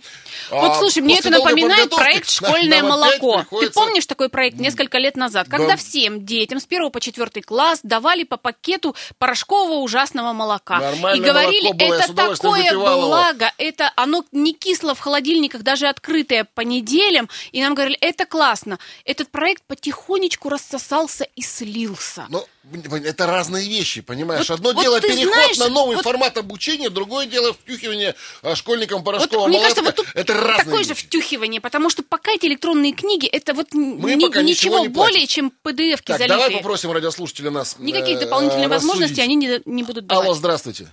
Вот 0.50 0.72
а, 0.72 0.76
слушай, 0.80 1.04
мне 1.04 1.20
это 1.20 1.30
напоминает 1.30 1.92
проект 1.92 2.28
«Школьное 2.32 2.80
нам 2.82 2.90
молоко». 2.90 3.34
Ты 3.34 3.40
приходится- 3.44 3.80
помнишь 3.80 4.06
такой 4.08 4.30
проект 4.30 4.58
несколько 4.58 4.98
лет 4.98 5.16
назад, 5.16 5.48
когда 5.48 5.68
Да. 5.68 5.78
всем 5.78 6.26
детям 6.26 6.60
с 6.60 6.66
первого 6.66 6.90
по 6.90 7.00
четвертый 7.00 7.44
класс 7.44 7.82
давали 7.84 8.24
по 8.24 8.38
пакету 8.38 8.96
порошкового 9.20 9.82
ужасного 9.82 10.34
молока. 10.34 10.80
Нормальное 10.80 11.24
И 11.24 11.32
говорили, 11.32 11.72
было, 11.72 11.94
это 11.94 12.14
такое 12.16 12.64
выпивал 12.64 12.98
его». 12.98 13.08
благо, 13.10 13.54
это 13.60 13.94
оно 13.96 14.26
не 14.32 14.54
кисло 14.54 14.96
в 14.96 15.00
холодильниках, 15.00 15.62
даже 15.62 15.88
открытое 15.88 16.48
по 16.56 16.62
неделям. 16.62 17.30
И 17.52 17.62
нам 17.62 17.76
говорили, 17.76 17.98
это 18.02 18.26
классно. 18.26 18.80
Этот 19.06 19.30
проект 19.30 19.62
потихонечку 19.68 20.50
рассосался 20.50 21.28
и 21.36 21.44
слился. 21.44 22.26
Ну, 22.64 22.96
это 22.98 23.26
разные 23.26 23.68
вещи, 23.68 24.02
понимаешь? 24.02 24.48
Вот- 24.50 24.60
Одно 24.60 24.74
вот 24.74 24.82
дело 24.84 25.02
переход 25.02 25.34
знаешь, 25.34 25.58
на 25.58 25.70
новый 25.70 25.96
вот- 25.96 26.04
формат 26.04 26.38
обучения, 26.38 26.90
другое 26.90 27.26
дело 27.26 27.54
втюхивание 27.54 28.16
а, 28.44 28.56
школьникам 28.56 29.00
Вот, 29.00 29.06
порошкового 29.06 29.48
мне 29.48 29.58
молока. 29.58 29.76
кажется, 29.76 29.84
вот 29.84 29.96
тут 29.96 30.16
это 30.16 30.34
разные 30.34 30.66
такое 30.66 30.84
же 30.84 30.90
вещи. 30.90 31.06
втюхивание, 31.08 31.62
потому 31.62 31.90
что 31.90 32.04
пока 32.04 32.32
эти 32.32 32.46
электронные 32.46 32.94
книги, 32.94 33.28
это 33.28 33.54
вот 33.54 33.74
Мы 33.74 34.16
ни- 34.16 34.22
пока 34.22 34.42
ничего 34.42 34.76
ничего 34.76 34.80
не 34.80 34.88
более, 34.90 35.26
чем 35.26 35.52
PDF-ки 35.64 36.08
Так, 36.08 36.18
залитые. 36.20 36.28
давай 36.40 36.58
попросим 36.58 36.92
радиослушателя 36.92 37.50
нас 37.50 37.78
Никаких 37.80 38.18
э, 38.18 38.20
дополнительных 38.22 38.70
возможностей 38.70 39.22
они 39.22 39.36
не, 39.36 39.62
не 39.66 39.84
будут 39.84 40.06
давать. 40.06 40.26
Алло, 40.26 40.34
здравствуйте. 40.36 40.88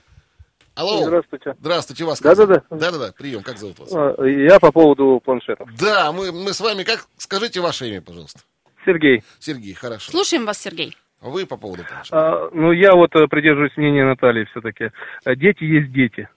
Алло. 0.75 1.03
Здравствуйте. 1.05 1.55
Здравствуйте, 1.59 2.05
вас. 2.05 2.21
Да-да-да. 2.21 2.63
Да-да-да, 2.71 3.13
прием, 3.13 3.43
как 3.43 3.59
зовут 3.59 3.79
вас? 3.79 3.89
А, 3.93 4.23
Я 4.25 4.61
по 4.61 4.71
поводу 4.73 5.21
планшетов. 5.25 5.69
Да, 5.79 6.13
мы, 6.13 6.33
мы 6.33 6.53
с 6.53 6.61
вами, 6.61 6.83
как, 6.85 7.07
скажите 7.17 7.61
ваше 7.61 7.89
имя, 7.89 8.03
пожалуйста. 8.03 8.41
Сергей. 8.85 9.25
Сергей, 9.41 9.73
хорошо. 9.75 10.11
Слушаем 10.11 10.45
вас, 10.47 10.59
Сергей. 10.61 10.95
Вы 11.31 11.47
по 11.47 11.57
поводу 11.57 11.85
планшета. 11.85 12.17
А, 12.17 12.49
ну, 12.53 12.73
я 12.73 12.93
вот 12.95 13.15
э, 13.17 13.27
придерживаюсь 13.29 13.77
мнения 13.77 14.05
Натальи 14.05 14.45
все-таки. 14.51 14.91
Дети 15.27 15.65
есть 15.65 15.93
дети. 15.93 16.29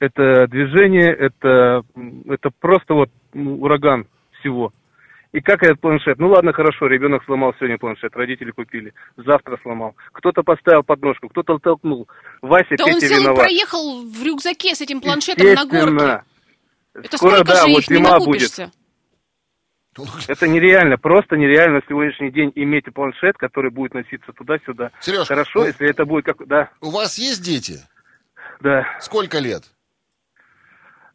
Это 0.00 0.46
движение, 0.48 1.12
это, 1.12 1.82
это 2.28 2.50
просто 2.60 2.94
вот 2.94 3.10
ураган 3.34 4.06
всего. 4.40 4.72
И 5.32 5.40
как 5.40 5.62
этот 5.62 5.80
планшет? 5.80 6.18
Ну 6.18 6.28
ладно, 6.28 6.52
хорошо, 6.52 6.86
ребенок 6.86 7.22
сломал 7.24 7.52
сегодня 7.58 7.78
планшет, 7.78 8.16
родители 8.16 8.50
купили, 8.50 8.94
завтра 9.16 9.58
сломал. 9.62 9.94
Кто-то 10.12 10.42
поставил 10.42 10.82
подножку, 10.82 11.28
кто-то 11.28 11.58
толкнул. 11.58 12.08
Вася, 12.40 12.76
Да 12.78 12.84
он 12.84 12.94
Петя 12.94 13.08
целый 13.08 13.20
виноват. 13.22 13.44
проехал 13.44 14.02
в 14.04 14.24
рюкзаке 14.24 14.74
с 14.74 14.80
этим 14.80 15.00
планшетом 15.02 15.52
на 15.52 15.66
горке. 15.66 16.22
Это 16.94 17.16
Скоро, 17.18 17.34
сколько 17.36 17.52
да, 17.52 17.66
же 17.66 17.72
вот 17.72 17.80
их 17.80 17.90
не 17.90 17.98
накупишься? 17.98 18.70
Это 20.28 20.46
нереально, 20.48 20.96
просто 20.98 21.36
нереально 21.36 21.76
на 21.76 21.82
сегодняшний 21.88 22.30
день 22.30 22.52
иметь 22.54 22.84
планшет, 22.94 23.36
который 23.36 23.70
будет 23.70 23.94
носиться 23.94 24.32
туда-сюда. 24.32 24.90
Сереж, 25.00 25.26
Хорошо, 25.28 25.60
ну- 25.60 25.66
если 25.66 25.88
это 25.90 26.04
будет 26.04 26.24
как... 26.24 26.46
Да, 26.46 26.70
У 26.80 26.90
вас 26.90 27.18
есть 27.18 27.42
дети? 27.42 27.80
да. 28.60 28.84
Сколько 29.00 29.38
лет? 29.38 29.64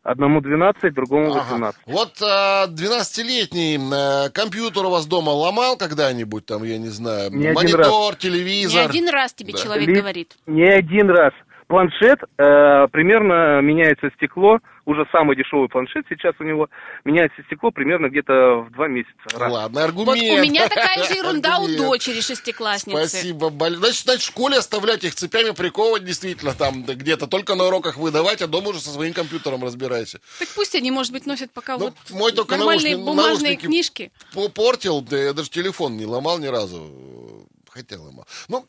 Одному 0.04 0.42
12, 0.42 0.94
другому 0.94 1.32
Ага. 1.32 1.44
18. 1.44 1.82
Вот 1.86 2.22
а, 2.22 2.68
12-летний 2.68 3.78
э, 3.78 4.30
компьютер 4.32 4.86
у 4.86 4.90
вас 4.90 5.06
дома 5.06 5.30
ломал 5.30 5.78
когда-нибудь, 5.78 6.46
там, 6.46 6.64
я 6.64 6.78
не 6.78 6.90
знаю, 6.90 7.32
Не 7.32 7.48
один 7.48 7.54
монитор, 7.54 8.14
Не 8.14 8.20
телевизор? 8.20 8.90
один 8.90 9.08
раз 9.08 9.34
тебе 9.34 9.54
Да. 9.54 9.60
человек 9.60 9.88
Ли- 9.88 9.96
говорит. 9.96 10.36
Не 10.46 10.68
один 10.68 11.10
раз. 11.10 11.32
Планшет, 11.68 12.20
э, 12.38 12.88
примерно 12.92 13.62
меняется 13.62 14.10
стекло, 14.18 14.60
уже 14.86 15.06
самый 15.12 15.36
дешевый 15.38 15.70
планшет 15.70 16.06
сейчас 16.10 16.36
у 16.40 16.44
него, 16.44 16.70
меняется 17.06 17.42
стекло 17.46 17.72
примерно 17.72 18.10
где-то 18.10 18.66
в 18.68 18.72
два 18.72 18.88
месяца. 18.90 19.14
Раз. 19.38 19.52
Ладно, 19.52 19.84
аргумент. 19.84 20.22
Вот 20.22 20.40
у 20.40 20.42
меня 20.44 20.68
такая 20.68 21.04
же 21.04 21.14
ерунда 21.14 21.60
у 21.60 21.68
дочери 21.68 22.20
шестиклассницы. 22.20 23.08
Спасибо. 23.08 23.50
Боль- 23.50 23.76
Значит, 23.78 24.04
значит, 24.04 24.22
в 24.24 24.28
школе 24.28 24.58
оставлять 24.58 25.04
их 25.06 25.16
цепями, 25.16 25.52
приковывать 25.52 26.04
действительно 26.04 26.54
там 26.54 26.84
да, 26.84 26.96
где-то 26.96 27.28
только 27.28 27.56
на 27.56 27.66
уроках 27.66 27.98
выдавать, 27.98 28.42
а 28.42 28.48
дома 28.48 28.70
уже 28.70 28.80
со 28.82 28.90
своим 28.90 29.14
компьютером 29.14 29.64
разбирайся. 29.64 30.20
Так 30.40 30.50
пусть 30.56 30.76
они, 30.76 30.92
может 30.92 31.12
быть, 31.14 31.26
носят 31.26 31.52
пока 31.52 31.78
Ну, 31.78 31.86
вот 31.86 31.96
мой 32.12 32.32
только 32.34 32.58
нормальные 32.58 32.98
наушник- 32.98 33.06
бумажные 33.06 33.30
наушники 33.54 33.66
книжки. 33.66 34.12
Попортил, 34.34 35.02
да 35.02 35.18
я 35.18 35.34
даже 35.34 35.50
телефон 35.50 35.96
не 35.98 36.06
ломал 36.06 36.40
ни 36.40 36.48
разу. 36.48 37.48
Хотя 37.74 38.00
ломал. 38.00 38.28
Ну, 38.50 38.68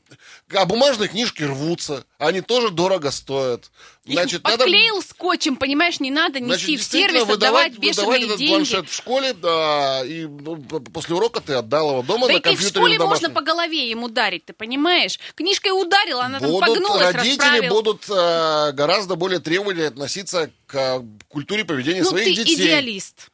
а 0.54 0.64
бумажные 0.64 1.10
книжки 1.10 1.42
рвутся. 1.42 2.06
Они 2.16 2.40
тоже 2.40 2.70
дорого 2.70 3.10
стоят. 3.10 3.70
Значит, 4.06 4.40
Их 4.40 4.44
надо... 4.44 4.56
подклеил 4.64 5.02
скотчем, 5.02 5.56
понимаешь, 5.56 6.00
не 6.00 6.10
надо 6.10 6.38
Значит, 6.38 6.68
нести 6.68 6.76
в 6.76 6.80
действительно, 6.80 7.18
сервис, 7.20 7.34
отдавать 7.34 7.72
выдавать 7.74 7.78
бешеные 7.78 8.24
этот 8.24 8.38
деньги. 8.38 8.50
планшет 8.54 8.88
в 8.88 8.94
школе, 8.94 9.34
да, 9.34 10.02
и 10.06 10.24
ну, 10.24 10.56
после 10.56 11.14
урока 11.16 11.42
ты 11.42 11.52
отдал 11.52 11.90
его 11.90 12.02
дома 12.02 12.28
Да 12.28 12.32
на 12.32 12.36
и 12.38 12.40
ты 12.40 12.48
в 12.48 12.52
компьютере 12.54 12.80
школе 12.80 12.98
можно 12.98 13.28
по 13.28 13.42
голове 13.42 13.90
ему 13.90 14.06
ударить, 14.06 14.46
ты 14.46 14.54
понимаешь? 14.54 15.20
Книжкой 15.34 15.72
ударила, 15.78 16.24
она 16.24 16.40
там 16.40 16.50
Будут, 16.50 16.66
погнулась, 16.68 17.12
родители 17.12 17.36
расправил. 17.38 17.74
будут 17.74 18.04
э, 18.08 18.72
гораздо 18.72 19.16
более 19.16 19.40
требовательно 19.40 19.88
относиться 19.88 20.50
к 20.66 20.74
э, 20.74 21.02
культуре 21.28 21.66
поведения 21.66 22.02
Ну 22.04 22.08
своих 22.08 22.24
ты 22.24 22.34
детей. 22.42 22.54
идеалист. 22.56 23.28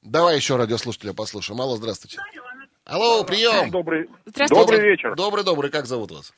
Давай 0.00 0.36
еще 0.36 0.56
радиослушателя 0.56 1.12
послушаем. 1.12 1.60
Алло, 1.60 1.76
здравствуйте. 1.76 2.18
Алло, 2.86 3.24
прием. 3.24 3.70
Добрый, 3.70 4.08
Здравствуйте. 4.26 4.62
добрый 4.64 4.80
вечер. 4.90 5.14
Добрый, 5.14 5.44
добрый. 5.44 5.70
Как 5.70 5.86
зовут 5.86 6.10
вас? 6.10 6.32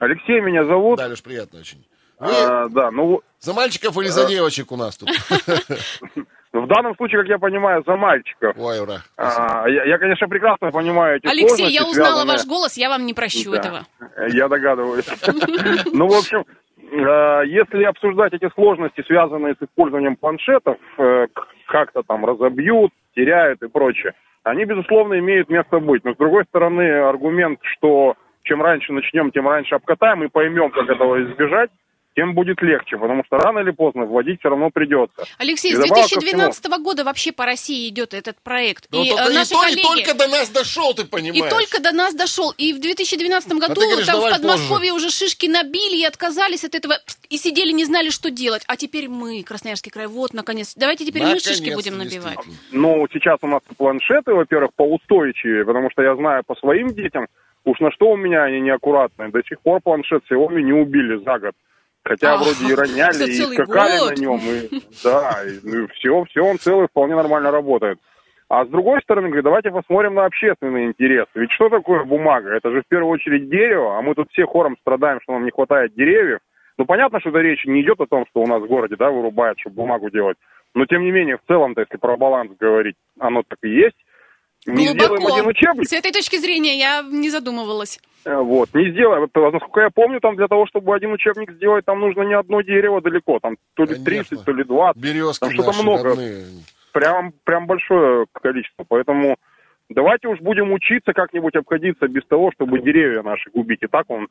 Алексей 0.00 0.40
меня 0.40 0.64
зовут. 0.64 0.98
Да, 0.98 1.06
Леш, 1.06 1.22
приятно 1.22 1.60
очень. 1.60 1.86
Вы 2.18 2.30
А, 2.32 2.68
да, 2.68 2.90
ну 2.90 3.20
за 3.38 3.52
мальчиков 3.54 3.96
или 3.98 4.08
за 4.08 4.26
девочек 4.28 4.72
у 4.72 4.76
нас 4.76 4.96
тут? 4.96 5.08
в 6.52 6.66
данном 6.66 6.96
случае, 6.96 7.20
как 7.20 7.28
я 7.28 7.38
понимаю, 7.38 7.82
за 7.86 7.96
мальчиков. 7.96 8.56
Ой, 8.58 8.80
ура. 8.80 9.02
А, 9.16 9.68
я, 9.68 9.84
я, 9.84 9.98
конечно, 9.98 10.26
прекрасно 10.28 10.70
понимаю 10.72 11.18
эти 11.18 11.26
Алексей, 11.26 11.48
сложности, 11.48 11.72
я 11.74 11.86
узнала 11.86 12.08
связанные- 12.22 12.32
ваш 12.36 12.46
голос, 12.46 12.76
я 12.76 12.88
вам 12.88 13.06
не 13.06 13.14
прощу 13.14 13.52
Да, 13.52 13.58
этого. 13.58 13.86
Я 14.32 14.48
догадываюсь. 14.48 15.06
Ну, 15.92 16.08
в 16.08 16.14
общем, 16.18 16.44
э, 16.78 17.46
если 17.46 17.84
обсуждать 17.84 18.32
эти 18.32 18.48
сложности, 18.54 19.02
связанные 19.06 19.54
с 19.54 19.62
использованием 19.64 20.16
планшетов, 20.16 20.76
э, 20.98 21.26
как-то 21.66 22.02
там 22.02 22.24
разобьют, 22.24 22.90
теряют 23.14 23.62
и 23.62 23.68
прочее, 23.68 24.14
они, 24.44 24.64
безусловно, 24.64 25.18
имеют 25.18 25.48
место 25.48 25.78
быть. 25.78 26.04
Но, 26.04 26.14
с 26.14 26.16
другой 26.16 26.44
стороны, 26.44 26.82
аргумент, 27.00 27.60
что 27.62 28.16
чем 28.42 28.62
раньше 28.62 28.92
начнем, 28.92 29.30
тем 29.30 29.48
раньше 29.48 29.74
обкатаем 29.74 30.24
и 30.24 30.28
поймем, 30.28 30.70
как 30.70 30.88
этого 30.88 31.22
избежать, 31.22 31.70
тем 32.14 32.34
будет 32.34 32.60
легче, 32.62 32.96
потому 32.96 33.24
что 33.24 33.36
рано 33.38 33.60
или 33.60 33.70
поздно 33.70 34.04
вводить 34.04 34.40
все 34.40 34.50
равно 34.50 34.70
придется. 34.70 35.24
Алексей, 35.38 35.72
И 35.72 35.74
с 35.74 35.78
добавок 35.78 36.10
ко 36.10 36.20
2012 36.20 36.66
года 36.82 37.04
вообще 37.04 37.32
по 37.32 37.46
России 37.46 37.88
идет 37.88 38.14
этот 38.14 38.36
проект. 38.42 38.86
Ну, 38.90 39.02
и 39.02 39.08
только, 39.08 39.22
э, 39.22 39.30
и, 39.30 39.34
наши 39.34 39.54
и 39.54 39.56
коллеги... 39.56 39.82
только 39.82 40.14
до 40.18 40.28
нас 40.28 40.50
дошел, 40.50 40.94
ты 40.94 41.02
И 41.02 41.06
понимаешь. 41.06 41.50
только 41.50 41.82
до 41.82 41.92
нас 41.92 42.14
дошел. 42.14 42.52
И 42.58 42.72
в 42.72 42.80
2012 42.80 43.52
году 43.52 43.74
ты 43.74 43.86
говоришь, 43.86 44.06
там 44.06 44.20
в 44.20 44.30
Подмосковье 44.30 44.92
уже 44.92 45.10
шишки 45.10 45.46
набили 45.46 45.96
и 45.96 46.04
отказались 46.04 46.64
от 46.64 46.74
этого. 46.74 46.94
И 47.30 47.38
сидели, 47.38 47.72
не 47.72 47.84
знали, 47.84 48.10
что 48.10 48.30
делать. 48.30 48.62
А 48.66 48.76
теперь 48.76 49.08
мы, 49.08 49.42
Красноярский 49.42 49.90
край, 49.90 50.06
вот, 50.06 50.34
наконец. 50.34 50.74
Давайте 50.76 51.04
теперь 51.06 51.22
мы 51.22 51.38
шишки 51.38 51.74
будем 51.74 51.98
набивать. 51.98 52.38
Ну, 52.70 53.06
сейчас 53.12 53.38
у 53.42 53.46
нас 53.46 53.62
планшеты, 53.76 54.32
во-первых, 54.32 54.72
поустойчивее, 54.74 55.64
потому 55.64 55.90
что 55.90 56.02
я 56.02 56.14
знаю 56.16 56.42
по 56.44 56.54
своим 56.56 56.88
детям, 56.88 57.26
уж 57.64 57.80
на 57.80 57.90
что 57.92 58.10
у 58.10 58.16
меня 58.16 58.44
они 58.44 58.60
неаккуратные. 58.60 59.30
До 59.30 59.42
сих 59.42 59.60
пор 59.60 59.80
планшет 59.80 60.22
Xiaomi 60.30 60.62
не 60.62 60.72
убили 60.72 61.22
за 61.24 61.38
год. 61.38 61.54
Хотя 62.04 62.34
А, 62.34 62.36
вроде 62.36 62.72
и 62.72 62.74
роняли, 62.74 63.30
и 63.30 63.34
скакали 63.54 63.98
год. 63.98 64.10
на 64.10 64.20
нем. 64.20 64.40
И, 64.40 64.82
да, 65.04 65.36
и, 65.44 65.86
все, 65.94 66.24
все, 66.24 66.40
он 66.44 66.58
целый, 66.58 66.88
вполне 66.88 67.14
нормально 67.14 67.50
работает. 67.50 67.98
А 68.48 68.64
с 68.66 68.68
другой 68.68 69.00
стороны, 69.02 69.28
говорю, 69.28 69.44
давайте 69.44 69.70
посмотрим 69.70 70.14
на 70.14 70.26
общественный 70.26 70.84
интерес. 70.86 71.26
Ведь 71.34 71.50
что 71.52 71.68
такое 71.70 72.04
бумага? 72.04 72.50
Это 72.50 72.70
же 72.70 72.82
в 72.82 72.86
первую 72.88 73.10
очередь 73.10 73.48
дерево, 73.48 73.98
а 73.98 74.02
мы 74.02 74.14
тут 74.14 74.30
все 74.30 74.44
хором 74.46 74.76
страдаем, 74.80 75.20
что 75.22 75.32
нам 75.32 75.44
не 75.44 75.50
хватает 75.50 75.94
деревьев. 75.94 76.40
Ну, 76.76 76.84
понятно, 76.84 77.20
что 77.20 77.30
эта 77.30 77.38
речь 77.38 77.64
не 77.64 77.80
идет 77.82 78.00
о 78.00 78.06
том, 78.06 78.26
что 78.30 78.40
у 78.40 78.46
нас 78.46 78.60
в 78.62 78.66
городе, 78.66 78.96
да, 78.96 79.10
вырубают, 79.10 79.58
чтобы 79.60 79.76
бумагу 79.76 80.10
делать. 80.10 80.36
Но, 80.74 80.84
тем 80.86 81.02
не 81.04 81.10
менее, 81.12 81.36
в 81.38 81.46
целом-то, 81.46 81.82
если 81.82 81.96
про 81.96 82.16
баланс 82.16 82.50
говорить, 82.58 82.96
оно 83.18 83.42
так 83.46 83.58
и 83.62 83.68
есть. 83.68 83.96
Не 84.66 84.88
сделаем 84.88 85.26
один 85.26 85.46
учебник, 85.46 85.88
С 85.88 85.92
этой 85.92 86.12
точки 86.12 86.36
зрения 86.36 86.78
я 86.78 87.02
не 87.02 87.30
задумывалась. 87.30 88.00
Э, 88.24 88.36
вот, 88.36 88.68
не 88.74 88.90
сделаем. 88.90 89.24
Это, 89.24 89.50
Насколько 89.50 89.80
я 89.80 89.90
помню, 89.90 90.20
там 90.20 90.36
для 90.36 90.48
того, 90.48 90.66
чтобы 90.66 90.94
один 90.94 91.12
учебник 91.12 91.52
сделать, 91.52 91.84
там 91.84 92.00
нужно 92.00 92.22
не 92.22 92.34
одно 92.34 92.60
дерево 92.62 93.00
далеко, 93.00 93.38
там 93.40 93.56
то 93.74 93.84
ли 93.84 93.94
Конечно. 93.94 94.04
30, 94.04 94.44
то 94.44 94.52
ли 94.52 94.64
20. 94.64 95.02
Березки 95.02 95.40
Там 95.40 95.50
что-то 95.50 95.82
много. 95.82 96.04
родные. 96.04 96.44
Прям, 96.92 97.32
прям 97.44 97.66
большое 97.66 98.26
количество. 98.32 98.84
Поэтому 98.88 99.36
давайте 99.88 100.28
уж 100.28 100.40
будем 100.40 100.72
учиться 100.72 101.12
как-нибудь 101.12 101.56
обходиться 101.56 102.06
без 102.06 102.24
того, 102.26 102.52
чтобы 102.52 102.80
деревья 102.80 103.22
наши 103.22 103.50
губить. 103.50 103.82
И 103.82 103.86
так 103.86 104.04
он 104.08 104.28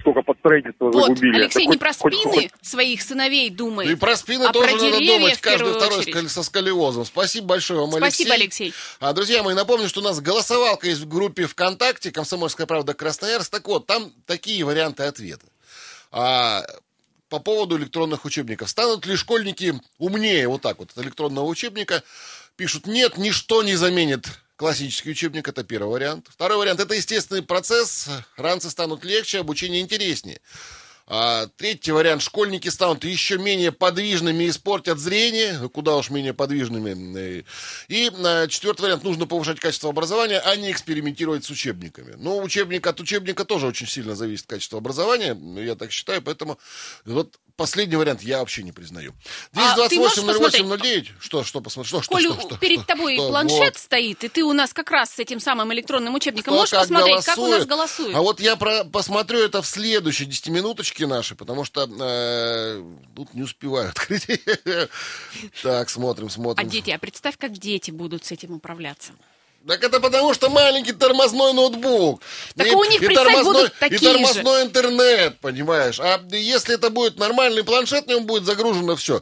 сколько 0.00 0.22
под 0.22 0.38
строительство 0.38 0.86
Вот, 0.90 1.06
загубили. 1.08 1.36
Алексей 1.36 1.60
Это 1.60 1.60
не 1.60 1.66
хоть- 1.68 1.78
про 1.80 1.92
хоть- 1.92 2.14
спины 2.14 2.32
хоть- 2.32 2.50
своих 2.62 3.02
сыновей 3.02 3.50
думает. 3.50 3.88
Ну 3.88 3.92
и 3.92 3.98
про 3.98 4.16
спины 4.16 4.44
а 4.44 4.52
тоже 4.52 4.68
про 4.76 4.76
надо 4.84 4.98
думать, 4.98 5.40
каждый 5.40 5.72
второй 5.74 5.98
очередь. 6.00 6.30
со 6.30 6.42
сколиозом. 6.42 7.04
Спасибо 7.04 7.46
большое 7.48 7.80
вам, 7.80 7.92
Спасибо, 7.92 8.34
Алексей. 8.34 8.72
А, 9.00 9.12
друзья 9.12 9.42
мои, 9.42 9.54
напомню, 9.54 9.88
что 9.88 10.00
у 10.00 10.04
нас 10.04 10.20
голосовалка 10.20 10.86
есть 10.86 11.00
в 11.00 11.08
группе 11.08 11.46
ВКонтакте 11.46 12.12
«Комсомольская 12.12 12.66
правда 12.66 12.94
Красноярск». 12.94 13.50
Так 13.50 13.66
вот, 13.68 13.86
там 13.86 14.12
такие 14.26 14.64
варианты 14.64 15.02
ответа. 15.04 15.46
А, 16.10 16.62
по 17.28 17.40
поводу 17.40 17.76
электронных 17.76 18.24
учебников. 18.24 18.70
Станут 18.70 19.04
ли 19.04 19.14
школьники 19.16 19.74
умнее 19.98 20.48
вот 20.48 20.62
так 20.62 20.78
вот 20.78 20.90
от 20.96 21.04
электронного 21.04 21.44
учебника? 21.44 22.02
Пишут, 22.56 22.86
нет, 22.86 23.18
ничто 23.18 23.62
не 23.62 23.76
заменит 23.76 24.26
классический 24.58 25.12
учебник. 25.12 25.48
Это 25.48 25.64
первый 25.64 25.90
вариант. 25.90 26.26
Второй 26.28 26.58
вариант, 26.58 26.80
это 26.80 26.94
естественный 26.94 27.42
процесс. 27.42 28.08
Ранцы 28.36 28.68
станут 28.68 29.04
легче, 29.04 29.38
обучение 29.38 29.80
интереснее. 29.80 30.40
А, 31.06 31.46
третий 31.56 31.92
вариант. 31.92 32.22
Школьники 32.22 32.68
станут 32.68 33.04
еще 33.04 33.38
менее 33.38 33.72
подвижными 33.72 34.44
и 34.44 34.50
испортят 34.50 34.98
зрение. 34.98 35.68
Куда 35.70 35.96
уж 35.96 36.10
менее 36.10 36.34
подвижными. 36.34 37.44
И 37.86 38.10
а, 38.12 38.48
четвертый 38.48 38.82
вариант. 38.82 39.04
Нужно 39.04 39.26
повышать 39.26 39.60
качество 39.60 39.90
образования, 39.90 40.40
а 40.40 40.54
не 40.56 40.72
экспериментировать 40.72 41.44
с 41.44 41.50
учебниками. 41.50 42.14
Но 42.18 42.38
учебник 42.38 42.86
от 42.86 43.00
учебника 43.00 43.44
тоже 43.44 43.68
очень 43.68 43.86
сильно 43.86 44.16
зависит 44.16 44.46
качество 44.46 44.78
образования. 44.78 45.38
Я 45.64 45.76
так 45.76 45.92
считаю. 45.92 46.20
Поэтому 46.20 46.58
вот 47.06 47.38
последний 47.58 47.96
вариант 47.96 48.22
я 48.22 48.38
вообще 48.38 48.62
не 48.62 48.72
признаю. 48.72 49.12
А 49.54 49.88
ты 49.88 49.96
можешь 49.98 50.16
228-08-09. 50.18 51.08
Что, 51.20 51.44
что 51.44 51.60
посмотреть? 51.60 51.88
Что, 51.90 52.02
что, 52.02 52.10
Коль 52.14 52.22
что, 52.22 52.40
что, 52.40 52.56
перед 52.56 52.78
что? 52.78 52.86
тобой 52.86 53.16
Что? 53.16 53.28
планшет 53.28 53.58
Вот. 53.58 53.76
стоит, 53.76 54.24
и 54.24 54.28
ты 54.28 54.44
у 54.44 54.52
нас 54.54 54.72
как 54.72 54.90
раз 54.90 55.10
с 55.10 55.18
этим 55.18 55.40
самым 55.40 55.72
электронным 55.74 56.14
учебником 56.14 56.52
Кто 56.52 56.60
можешь 56.60 56.70
как 56.70 56.80
посмотреть, 56.82 57.24
как 57.26 57.36
у 57.38 57.46
нас 57.48 57.66
голосует. 57.66 57.68
голосуют. 57.68 58.16
А 58.16 58.20
вот 58.22 58.40
я 58.40 58.56
про- 58.56 58.84
посмотрю 58.84 59.40
это 59.40 59.60
в 59.60 59.66
следующей 59.66 60.24
десятиминуточке 60.24 61.06
нашей, 61.06 61.36
потому 61.36 61.64
что 61.64 61.88
э, 62.00 62.82
тут 63.14 63.34
не 63.34 63.42
успеваю 63.42 63.88
открыть. 63.90 64.26
Так, 65.62 65.90
смотрим, 65.90 66.28
А 66.28 66.30
смотрим. 66.30 66.68
дети, 66.68 66.90
а 66.90 66.98
представь, 66.98 67.36
как 67.36 67.52
дети 67.52 67.90
будут 67.90 68.24
с 68.24 68.32
этим 68.32 68.52
управляться. 68.54 69.12
Так 69.66 69.84
это 69.84 70.00
потому, 70.00 70.32
что 70.34 70.48
маленький 70.48 70.92
тормозной 70.92 71.52
ноутбук. 71.52 72.22
Так 72.56 72.66
и, 72.66 72.74
у 72.74 72.84
них, 72.84 73.02
и 73.02 73.14
тормозной, 73.14 73.44
будут 73.44 73.72
и 73.72 73.80
такие 73.80 74.12
тормозной 74.12 74.62
интернет, 74.62 75.38
понимаешь. 75.40 76.00
А 76.00 76.20
если 76.30 76.76
это 76.76 76.90
будет 76.90 77.18
нормальный 77.18 77.64
планшет, 77.64 78.06
в 78.06 78.08
нем 78.08 78.24
будет 78.24 78.44
загружено 78.44 78.96
все. 78.96 79.20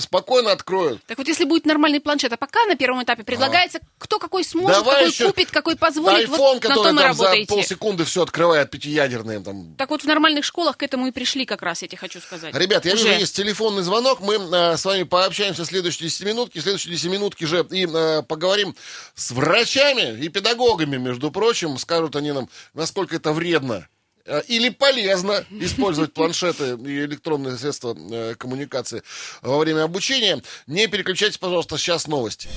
Спокойно 0.00 0.52
откроют. 0.52 1.02
Так 1.06 1.16
вот, 1.16 1.28
если 1.28 1.44
будет 1.44 1.64
нормальный 1.64 2.00
планшет, 2.00 2.32
а 2.32 2.36
пока 2.36 2.64
на 2.66 2.76
первом 2.76 3.02
этапе 3.02 3.22
предлагается, 3.22 3.78
кто 3.98 4.18
какой 4.18 4.44
сможет, 4.44 4.76
Давай 4.76 4.94
какой 4.96 5.08
еще 5.08 5.26
купит, 5.26 5.50
какой 5.50 5.76
позволит, 5.76 6.28
iPhone, 6.28 6.36
вот 6.36 6.54
на 6.54 6.60
который 6.60 6.84
том 6.84 6.98
и 6.98 7.02
там 7.02 7.14
за 7.14 7.24
работаете. 7.24 7.48
полсекунды 7.48 8.04
все 8.04 8.22
открывает, 8.22 8.70
пятиядерные 8.70 9.40
там. 9.40 9.74
Так 9.76 9.90
вот, 9.90 10.02
в 10.02 10.06
нормальных 10.06 10.44
школах 10.44 10.76
к 10.76 10.82
этому 10.82 11.06
и 11.06 11.12
пришли 11.12 11.46
как 11.46 11.62
раз, 11.62 11.82
я 11.82 11.88
тебе 11.88 11.98
хочу 11.98 12.20
сказать. 12.20 12.54
Ребят, 12.54 12.84
я 12.84 12.94
Уже. 12.94 13.08
вижу, 13.08 13.20
есть 13.20 13.36
телефонный 13.36 13.82
звонок. 13.82 14.20
Мы 14.20 14.34
э, 14.34 14.76
с 14.76 14.84
вами 14.84 15.04
пообщаемся 15.04 15.62
в 15.62 15.66
следующие 15.66 16.08
10 16.08 16.26
минутки. 16.26 16.58
В 16.58 16.62
следующие 16.62 16.92
10 16.92 17.10
минутки 17.10 17.44
же 17.44 17.66
и 17.70 17.86
э, 17.86 18.22
поговорим 18.22 18.74
с 19.14 19.30
врачами 19.52 20.18
и 20.18 20.28
педагогами, 20.28 20.96
между 20.96 21.30
прочим. 21.30 21.76
Скажут 21.78 22.16
они 22.16 22.32
нам, 22.32 22.48
насколько 22.72 23.16
это 23.16 23.32
вредно 23.32 23.86
э, 24.24 24.42
или 24.48 24.70
полезно 24.70 25.44
использовать 25.50 26.14
планшеты 26.14 26.76
и 26.76 27.04
электронные 27.04 27.58
средства 27.58 27.94
э, 27.94 28.34
коммуникации 28.34 29.02
во 29.42 29.58
время 29.58 29.82
обучения. 29.82 30.42
Не 30.66 30.86
переключайтесь, 30.86 31.38
пожалуйста, 31.38 31.76
сейчас 31.76 32.06
новости. 32.06 32.48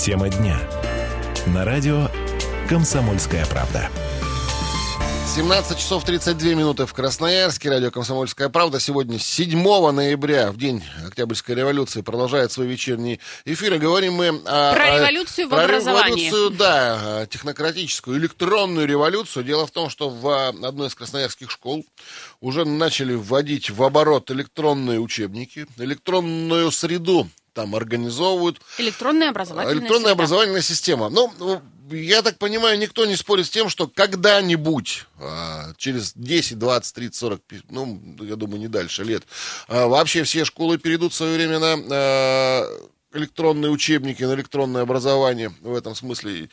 Тема 0.00 0.28
дня. 0.28 0.58
На 1.46 1.64
радио 1.64 2.08
«Комсомольская 2.68 3.44
правда». 3.46 3.90
17 5.38 5.78
часов 5.78 6.04
32 6.04 6.54
минуты 6.54 6.84
в 6.84 6.92
Красноярске. 6.92 7.70
Радио 7.70 7.92
«Комсомольская 7.92 8.48
правда». 8.48 8.80
Сегодня 8.80 9.20
7 9.20 9.92
ноября, 9.92 10.50
в 10.50 10.56
день 10.56 10.82
Октябрьской 11.06 11.54
революции, 11.54 12.00
продолжает 12.00 12.50
свой 12.50 12.66
вечерний 12.66 13.20
эфир. 13.44 13.74
И 13.74 13.78
говорим 13.78 14.14
мы 14.14 14.30
о... 14.30 14.74
Про 14.74 14.82
о- 14.82 14.96
революцию 14.96 15.46
в 15.46 15.50
про 15.50 15.62
образовании. 15.62 16.26
революцию, 16.26 16.50
да, 16.58 17.26
технократическую, 17.30 18.18
электронную 18.18 18.88
революцию. 18.88 19.44
Дело 19.44 19.64
в 19.68 19.70
том, 19.70 19.90
что 19.90 20.10
в 20.10 20.26
а, 20.26 20.48
одной 20.48 20.88
из 20.88 20.96
красноярских 20.96 21.52
школ 21.52 21.86
уже 22.40 22.64
начали 22.64 23.14
вводить 23.14 23.70
в 23.70 23.80
оборот 23.84 24.32
электронные 24.32 24.98
учебники, 24.98 25.68
электронную 25.78 26.72
среду 26.72 27.28
там 27.58 27.74
организовывают. 27.74 28.60
Электронная 28.78 29.30
образовательная 29.30 29.74
Электронная 29.80 30.00
среда. 30.02 30.12
образовательная 30.12 30.62
система. 30.62 31.08
Ну, 31.08 31.32
ну, 31.40 31.60
я 31.90 32.22
так 32.22 32.38
понимаю, 32.38 32.78
никто 32.78 33.04
не 33.04 33.16
спорит 33.16 33.46
с 33.46 33.50
тем, 33.50 33.68
что 33.68 33.88
когда-нибудь, 33.88 35.06
а, 35.20 35.72
через 35.76 36.12
10, 36.14 36.56
20, 36.60 36.94
30, 36.94 37.16
40, 37.16 37.42
пи- 37.42 37.62
ну, 37.68 38.00
я 38.20 38.36
думаю, 38.36 38.60
не 38.60 38.68
дальше 38.68 39.02
лет, 39.02 39.24
а, 39.66 39.88
вообще 39.88 40.22
все 40.22 40.44
школы 40.44 40.78
перейдут 40.78 41.12
в 41.12 41.16
свое 41.16 41.34
время 41.34 41.58
на 41.58 42.64
электронные 43.12 43.72
учебники, 43.72 44.22
на 44.22 44.34
электронное 44.34 44.82
образование 44.82 45.52
в 45.62 45.74
этом 45.74 45.96
смысле. 45.96 46.50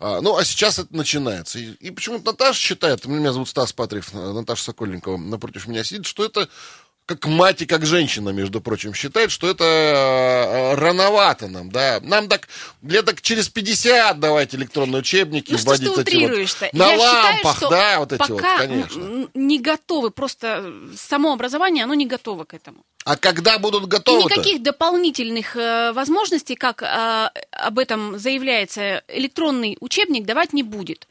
А, 0.00 0.22
ну, 0.22 0.38
а 0.38 0.44
сейчас 0.46 0.78
это 0.78 0.96
начинается. 0.96 1.58
И, 1.58 1.72
и 1.72 1.90
почему-то 1.90 2.24
Наташа 2.30 2.58
считает, 2.58 3.04
меня 3.04 3.32
зовут 3.32 3.50
Стас 3.50 3.74
Патриев, 3.74 4.14
Наташа 4.14 4.64
Сокольникова 4.64 5.18
напротив 5.18 5.66
меня 5.66 5.84
сидит, 5.84 6.06
что 6.06 6.24
это 6.24 6.48
как 7.06 7.24
мать 7.26 7.62
и 7.62 7.66
как 7.66 7.86
женщина, 7.86 8.30
между 8.30 8.60
прочим, 8.60 8.92
считает, 8.92 9.30
что 9.30 9.48
это 9.48 9.64
э, 9.64 10.74
рановато 10.74 11.46
нам, 11.46 11.70
да. 11.70 12.00
Нам 12.02 12.28
так, 12.28 12.48
лет 12.82 13.04
так 13.04 13.22
через 13.22 13.48
50 13.48 14.18
давайте 14.18 14.56
электронные 14.56 15.00
учебники 15.00 15.52
Ну 15.52 15.58
что 15.58 15.68
вводить 15.68 15.98
эти 15.98 16.16
вот 16.16 16.72
на 16.72 16.90
Я 16.90 16.98
считаю, 16.98 16.98
лампах, 16.98 17.56
что 17.56 17.68
да, 17.70 17.98
вот 18.00 18.12
эти 18.12 18.30
вот, 18.30 18.42
конечно. 18.42 19.28
не 19.34 19.60
готовы, 19.60 20.10
просто 20.10 20.72
само 20.96 21.32
образование, 21.32 21.84
оно 21.84 21.94
не 21.94 22.06
готово 22.06 22.44
к 22.44 22.54
этому. 22.54 22.84
А 23.04 23.16
когда 23.16 23.60
будут 23.60 23.84
И 23.84 23.86
готовы 23.86 24.24
никаких 24.24 24.64
дополнительных 24.64 25.56
э, 25.56 25.92
возможностей, 25.92 26.56
как 26.56 26.82
э, 26.82 27.30
об 27.52 27.78
этом 27.78 28.18
заявляется, 28.18 29.04
электронный 29.06 29.76
учебник 29.78 30.24
давать 30.26 30.52
не 30.52 30.64
будет. 30.64 31.06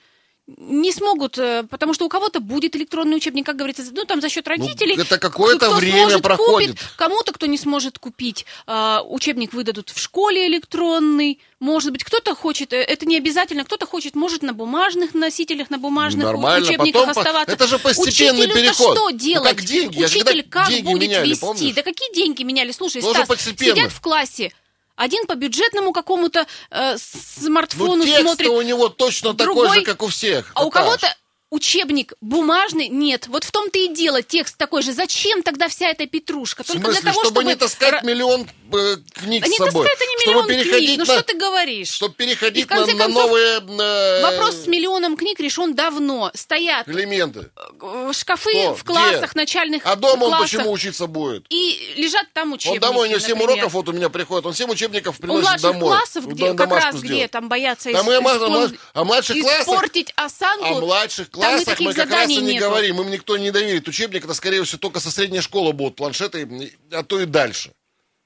Не 0.48 0.92
смогут, 0.92 1.40
э, 1.40 1.64
потому 1.72 1.96
что 1.96 2.06
у 2.06 2.10
кого-то 2.10 2.40
будет 2.40 2.76
электронный 2.76 3.18
учебник, 3.18 3.48
как 3.48 3.56
говорится, 3.56 3.82
ну 3.92 4.06
там 4.06 4.22
за 4.22 4.30
счет 4.30 4.48
родителей. 4.48 4.96
это 4.96 5.18
какое-то 5.18 5.72
время 5.72 6.02
сможет, 6.10 6.22
проходит. 6.22 6.70
купит. 6.72 6.86
Кому-то, 6.98 7.32
кто 7.32 7.48
не 7.48 7.58
сможет 7.58 7.98
купить, 7.98 8.46
э, 8.68 9.00
учебник 9.08 9.54
выдадут 9.54 9.90
в 9.90 10.00
школе 10.00 10.46
электронный. 10.46 11.40
Может 11.60 11.92
быть, 11.92 12.04
кто-то 12.04 12.36
хочет, 12.36 12.74
э, 12.74 12.78
это 12.78 13.08
не 13.08 13.18
обязательно, 13.18 13.64
кто-то 13.66 13.88
хочет, 13.88 14.14
может, 14.14 14.44
на 14.44 14.54
бумажных 14.54 15.16
носителях, 15.16 15.72
на 15.72 15.80
бумажных 15.80 16.26
Нормально, 16.26 16.64
учебниках 16.68 16.94
потом 16.94 17.14
по- 17.16 17.22
оставаться. 17.22 17.52
это 17.56 17.66
же 17.66 17.80
постепенный 17.80 18.42
Учителю-то 18.46 18.54
переход. 18.54 18.96
что 18.98 19.10
Ну, 19.10 19.18
делать? 19.18 19.50
как 19.50 19.66
деньги, 19.66 20.04
Учитель 20.04 20.44
как 20.48 20.70
деньги 20.70 20.86
будет 20.86 21.02
меняли, 21.10 21.30
вести? 21.30 21.42
помнишь? 21.42 21.74
Да 21.74 21.82
какие 21.82 22.14
деньги 22.14 22.44
меняли? 22.44 22.72
Слушай, 22.72 23.02
Тоже 23.02 23.16
Стас, 23.16 23.28
постепенно. 23.28 23.76
сидят 23.78 23.92
в 23.92 24.00
классе, 24.00 24.52
один 24.96 25.26
по 25.26 25.36
бюджетному 25.36 25.92
какому-то 25.94 26.46
э, 26.72 26.98
смартфону 26.98 27.96
Ну, 28.06 28.06
смотрит, 28.06 28.50
у 28.50 28.62
него 28.62 28.90
точно 28.90 29.34
такой 29.34 29.54
другой- 29.56 29.76
же, 29.80 29.82
как 29.82 30.02
у 30.04 30.08
всех. 30.08 30.52
а 30.56 30.62
у 30.62 30.66
Наташ. 30.66 30.84
кого-то 30.84 31.16
учебник 31.50 32.14
бумажный 32.22 32.88
нет. 32.90 33.28
Вот 33.28 33.44
в 33.44 33.52
том-то 33.52 33.78
и 33.80 33.88
дело, 33.88 34.22
текст 34.22 34.58
такой 34.58 34.82
же. 34.82 34.92
Зачем 34.94 35.42
тогда 35.44 35.68
вся 35.68 35.90
эта 35.90 36.06
петрушка? 36.06 36.64
В 36.64 36.68
Только 36.68 36.86
смысле, 36.86 37.02
для 37.02 37.12
того, 37.12 37.24
чтобы, 37.24 37.42
чтобы... 37.42 37.50
не 37.52 37.56
таскать 37.56 38.04
миллион 38.04 38.42
э, 38.74 38.96
книг 39.14 39.44
А 39.44 39.48
с 39.48 39.50
не 39.50 39.58
собой. 39.58 39.86
таскай, 39.86 39.94
это 39.94 40.06
не 40.06 40.18
чтобы 40.22 40.26
миллион 40.32 40.48
переходить 40.48 40.88
книг. 40.96 41.00
Ну 41.00 41.06
на, 41.06 41.14
что 41.14 41.24
ты 41.24 41.38
говоришь? 41.38 41.90
Чтобы 41.90 42.14
И 42.14 42.18
переходить 42.18 42.66
в 42.66 42.68
конце 42.68 42.92
на, 42.94 42.98
на 42.98 43.04
концов, 43.06 43.24
новые 43.26 43.60
э, 43.60 44.22
Вопрос 44.24 44.56
с 44.64 44.68
миллионом 44.68 45.16
книг 45.18 45.40
решен 45.40 45.76
давно. 45.76 46.32
Стоят 46.34 46.90
элементы. 46.90 47.52
э, 47.82 48.12
шкафы 48.14 48.52
Что? 48.52 48.76
в 48.76 48.84
классах, 48.84 49.32
Где? 49.32 49.40
начальных 49.42 49.86
А 49.86 49.96
дома 49.96 50.24
он 50.26 50.30
классах. 50.32 50.52
почему 50.52 50.72
учиться 50.72 51.08
будет? 51.08 51.46
И 51.50 51.94
лежат 51.98 52.26
там 52.34 52.54
учебники, 52.54 52.84
Он 52.84 52.90
домой, 52.90 53.08
у 53.08 53.12
него 53.12 53.20
7 53.20 53.30
например. 53.30 53.52
уроков, 53.52 53.74
вот 53.74 53.90
у 53.90 53.92
меня 53.94 54.10
приходит, 54.10 54.46
он 54.46 54.54
7 54.54 54.70
учебников 54.72 55.20
У 55.20 55.22
приносит 55.22 55.44
младших 55.44 55.62
домой. 55.62 55.90
классов, 55.90 56.26
Ну, 56.26 56.32
где, 56.34 56.54
как 56.54 56.72
раз 56.72 56.96
где 56.96 57.08
сделать. 57.08 57.32
там 57.32 57.50
боятся 57.50 57.92
Там 57.92 58.10
ис- 58.10 58.14
и 58.14 58.16
о 58.16 58.22
млад- 58.22 58.42
испол- 58.42 58.78
о 58.94 59.04
младших 59.06 59.40
классах- 59.42 59.62
испортить 59.62 60.14
осанку, 60.16 60.66
О 60.66 60.80
младших 60.82 61.30
классах 61.36 61.80
мы 61.80 61.94
как 61.94 62.10
раз 62.10 62.30
и 62.30 62.38
не 62.38 62.54
нету. 62.54 62.66
говорим, 62.66 63.02
им 63.02 63.12
никто 63.12 63.38
не 63.38 63.52
доверит. 63.52 63.88
Учебник 63.88 64.26
это, 64.26 64.34
скорее 64.34 64.64
всего, 64.64 64.80
только 64.80 65.00
со 65.00 65.12
средней 65.12 65.42
школы 65.42 65.74
будут 65.74 65.96
планшеты, 65.96 66.72
а 66.92 67.04
то 67.04 67.20
и 67.20 67.26
дальше. 67.26 67.72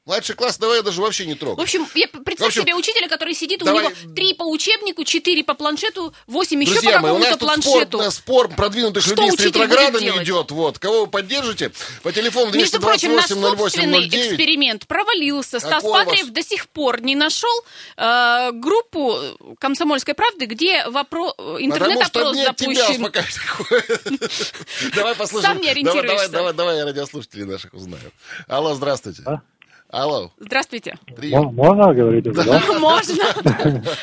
Младший 0.10 0.34
класс 0.34 0.58
давай 0.58 0.82
даже 0.82 1.02
вообще 1.02 1.28
не 1.28 1.36
В 1.36 1.38
трогай. 1.38 1.64
общем, 1.64 1.88
я 1.94 2.08
представь 2.08 2.40
В 2.40 2.44
общем, 2.48 2.62
себе 2.64 2.74
учителя, 2.74 3.08
который 3.08 3.36
сидит, 3.36 3.60
давай- 3.60 3.86
у 3.86 3.90
него 3.92 4.14
три 4.16 4.34
по 4.34 4.42
учебнику, 4.42 5.04
четыре 5.04 5.44
по 5.44 5.54
планшету, 5.54 6.16
восемь 6.26 6.60
еще 6.64 6.74
Друзья 6.74 6.94
по 6.94 7.02
мои, 7.04 7.12
у 7.12 7.18
нас 7.20 7.30
какому-то 7.34 7.56
тут 7.56 7.64
спор, 7.64 7.74
планшету. 7.74 8.00
э, 8.02 8.10
спор 8.12 8.48
продвинутых 8.50 9.04
Что 9.04 9.14
людей 9.14 9.38
с 9.38 9.40
ретроградами 9.40 10.24
идет. 10.24 10.50
Вот. 10.50 10.80
Кого 10.80 11.02
вы 11.02 11.08
поддержите? 11.12 11.72
По 12.02 12.12
телефону 12.12 12.52
Между 12.52 12.80
прочим, 12.82 13.16
наш 13.16 13.28
228 13.28 13.60
собственный 13.60 14.00
08 14.00 14.10
09. 14.10 14.32
эксперимент 14.32 14.88
провалился. 14.88 15.60
Стас 15.60 15.74
Какой 15.74 15.90
у 15.90 15.94
вас? 15.94 16.06
Патриев 16.06 16.30
до 16.32 16.42
сих 16.42 16.68
пор 16.70 17.02
не 17.02 17.16
нашел 17.16 17.64
э, 17.96 18.50
группу 18.54 19.16
«Комсомольской 19.60 20.16
правды», 20.16 20.46
где 20.48 20.88
вопро... 20.88 21.36
Интернет-опрос 21.60 22.36
запущен. 22.36 23.12
Давай 24.96 25.14
послушаем. 25.14 25.54
Сам 25.54 25.58
не 25.62 25.68
Давай, 25.68 25.72
ориентируешься. 25.72 26.30
Давай, 26.30 26.30
давай, 26.30 26.54
давай, 26.54 26.78
я 26.78 26.86
радиослушателей 26.86 27.46
наших 27.46 27.76
узнаю. 27.76 28.12
Алло, 28.48 28.74
здравствуйте. 28.74 29.22
Алло, 29.92 30.30
Здравствуйте. 30.38 30.94
привет. 31.18 31.52
Можно 31.52 31.94
говорить 31.96 32.28
это, 32.28 32.46
да? 32.46 32.62
Можно. 32.80 33.24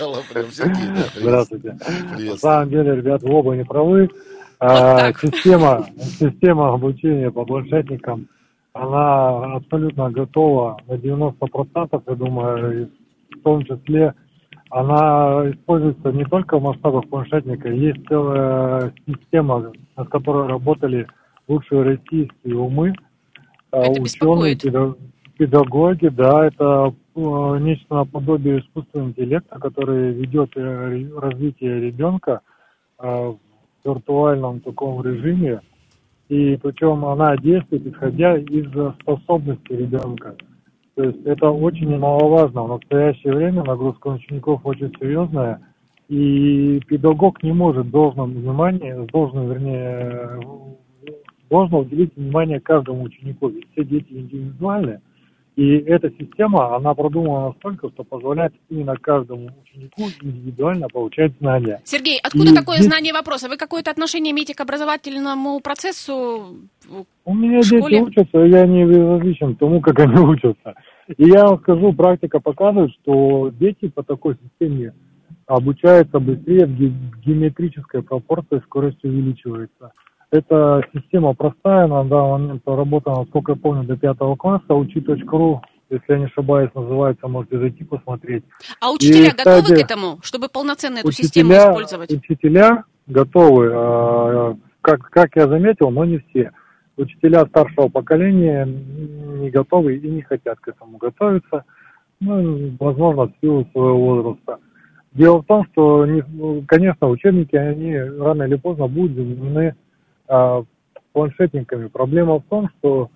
Алло, 0.01 0.17
прям 0.33 0.47
Сергей. 0.51 0.89
да, 0.89 1.05
привет. 1.15 1.49
Здравствуйте. 1.49 1.79
На 2.19 2.37
самом 2.37 2.71
деле, 2.71 2.97
ребят, 2.97 3.23
вы 3.23 3.33
оба 3.33 3.55
не 3.55 3.65
правы. 3.65 4.11
А. 4.59 5.13
Система, 5.13 5.87
система 5.97 6.75
обучения 6.75 7.31
по 7.31 7.45
планшетникам, 7.45 8.27
она 8.73 9.55
абсолютно 9.55 10.11
готова 10.11 10.81
на 10.89 10.95
90%, 10.95 12.03
я 12.05 12.15
думаю, 12.17 12.91
в 13.31 13.43
том 13.43 13.65
числе 13.65 14.13
она 14.71 15.49
используется 15.51 16.11
не 16.11 16.25
только 16.25 16.59
в 16.59 16.63
масштабах 16.63 17.09
планшетника, 17.09 17.69
есть 17.69 18.05
целая 18.09 18.93
система, 19.07 19.73
над 19.97 20.09
которой 20.09 20.49
работали 20.49 21.07
лучшие 21.47 21.83
российские 21.83 22.57
умы, 22.57 22.93
а, 23.71 23.83
Это 23.83 23.91
ученые, 24.03 24.55
беспокоит. 24.55 24.65
Педа- 25.37 25.65
педагоги, 25.65 26.09
да, 26.09 26.47
это 26.47 26.95
э, 27.15 27.59
нечто 27.61 27.95
наподобие 27.95 28.61
искусственного 28.61 29.09
интеллекта, 29.09 29.59
который 29.59 30.13
ведет 30.13 30.57
э, 30.57 31.09
развитие 31.17 31.81
ребенка 31.81 32.41
э, 32.99 33.07
в 33.07 33.39
виртуальном 33.85 34.61
таком 34.61 35.03
режиме, 35.03 35.61
и 36.29 36.59
причем 36.63 37.05
она 37.05 37.37
действует 37.37 37.87
исходя 37.87 38.37
из 38.37 38.67
способностей 39.01 39.77
ребенка. 39.77 40.35
То 40.97 41.05
есть 41.05 41.25
это 41.25 41.51
очень 41.51 41.91
немаловажно. 41.91 42.65
В 42.65 42.69
настоящее 42.69 43.35
время 43.35 43.63
нагрузка 43.63 44.09
на 44.09 44.15
учеников 44.17 44.63
очень 44.65 44.93
серьезная, 44.99 45.61
и 46.09 46.81
педагог 46.87 47.43
не 47.43 47.53
может 47.53 47.91
должным 47.91 48.33
внимание, 48.33 49.07
должным, 49.13 49.49
вернее, 49.49 50.41
должно 51.51 51.81
уделить 51.81 52.17
внимание 52.17 52.61
каждому 52.61 53.03
ученику, 53.03 53.49
ведь 53.49 53.71
все 53.73 53.85
дети 53.85 54.07
индивидуальны. 54.11 55.01
И 55.57 55.77
эта 55.87 56.11
система, 56.11 56.77
она 56.77 56.93
продумана 56.95 57.47
настолько, 57.49 57.89
что 57.89 58.05
позволяет 58.05 58.53
именно 58.69 58.95
каждому 58.97 59.49
ученику 59.65 60.03
индивидуально 60.21 60.87
получать 60.89 61.33
знания. 61.41 61.81
Сергей, 61.85 62.21
откуда 62.23 62.51
И 62.53 62.55
такое 62.55 62.77
здесь- 62.77 62.89
знание 62.89 63.15
вопроса? 63.15 63.49
Вы 63.49 63.57
какое-то 63.57 63.91
отношение 63.91 64.33
имеете 64.33 64.55
к 64.55 64.61
образовательному 64.61 65.61
процессу? 65.61 66.59
У 67.25 67.35
меня 67.35 67.63
В 67.63 67.65
школе? 67.65 68.01
дети 68.01 68.09
учатся, 68.11 68.45
и 68.45 68.51
я 68.51 68.67
не 68.67 68.85
безразличен 68.85 69.57
тому, 69.57 69.81
как 69.81 69.99
они 70.01 70.19
учатся. 70.21 70.75
И 71.17 71.25
я 71.27 71.47
вам 71.47 71.59
скажу, 71.61 71.91
практика 71.95 72.39
показывает, 72.39 72.91
что 73.03 73.51
дети 73.59 73.89
по 73.89 74.03
такой 74.03 74.37
системе 74.43 74.93
обучаются 75.47 76.19
быстрее, 76.21 76.67
в 76.67 76.77
ге- 76.77 76.93
геометрической 77.25 78.03
пропорции 78.03 78.61
скорость 78.67 79.03
увеличивается. 79.05 79.93
Эта 80.31 80.83
система 80.93 81.35
простая, 81.35 81.87
на 81.87 82.05
данный 82.05 82.31
момент 82.31 82.65
проработана, 82.65 83.21
насколько 83.21 83.53
я 83.53 83.57
помню, 83.57 83.85
до 83.85 83.97
пятого 83.97 84.35
класса. 84.35 84.75
Учи.ру, 84.75 85.63
если 85.89 86.05
я 86.09 86.19
не 86.19 86.25
ошибаюсь, 86.25 86.71
называется, 86.75 87.29
можете 87.29 87.59
зайти 87.59 87.85
посмотреть. 87.85 88.45
А 88.81 88.91
учителя 88.91 89.29
И, 89.29 89.37
готовы 89.37 89.63
кстати, 89.63 89.81
к 89.81 89.85
этому, 89.85 90.19
чтобы 90.23 90.49
полноценно 90.49 90.99
эту 90.99 91.13
систему 91.13 91.53
использовать? 91.53 92.11
Учителя 92.11 92.85
готовы, 93.07 93.71
а, 93.73 94.57
как, 94.81 95.09
как 95.11 95.37
я 95.37 95.47
заметил, 95.47 95.91
но 95.91 96.05
не 96.05 96.19
все. 96.19 96.51
Учителя 96.97 97.47
старшего 97.47 97.89
поколения 97.89 98.65
не 98.65 99.51
готовы 99.51 99.97
и 99.97 100.09
не 100.09 100.23
хотят 100.23 100.59
к 100.59 100.69
этому 100.69 100.97
готовиться, 100.97 101.65
ну, 102.21 102.75
возможно, 102.81 103.27
в 103.27 103.33
силу 103.41 103.67
своего 103.73 103.99
возраста. 103.99 104.59
Дело 105.13 105.43
в 105.43 105.47
том, 105.47 105.65
что, 105.71 106.05
не- 106.05 106.65
конечно, 106.67 107.09
учебники, 107.09 107.55
они 107.55 107.97
рано 107.97 108.43
или 108.45 108.57
поздно 108.57 108.89
будут 108.89 109.15
заменены 109.15 109.77
планшетниками. 111.13 111.89
Проблема 111.89 112.41
в 112.41 112.45
том, 112.45 112.69
что 112.79 113.11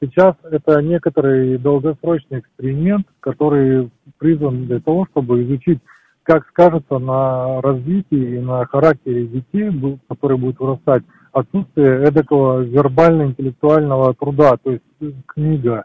сейчас 0.00 0.34
это 0.44 0.82
некоторый 0.82 1.58
долгосрочный 1.58 2.40
эксперимент, 2.40 3.06
который 3.20 3.90
призван 4.18 4.66
для 4.66 4.80
того, 4.80 5.06
чтобы 5.10 5.42
изучить, 5.44 5.80
как 6.22 6.46
скажется 6.48 6.98
на 6.98 7.60
развитии 7.62 8.36
и 8.36 8.40
на 8.40 8.66
характере 8.66 9.26
детей, 9.26 9.70
которые 10.08 10.38
будут 10.38 10.58
вырастать, 10.58 11.04
отсутствие 11.32 12.02
эдакого 12.02 12.60
вербально-интеллектуального 12.60 14.14
труда, 14.14 14.56
то 14.62 14.72
есть 14.72 14.82
э, 15.00 15.12
книга, 15.26 15.84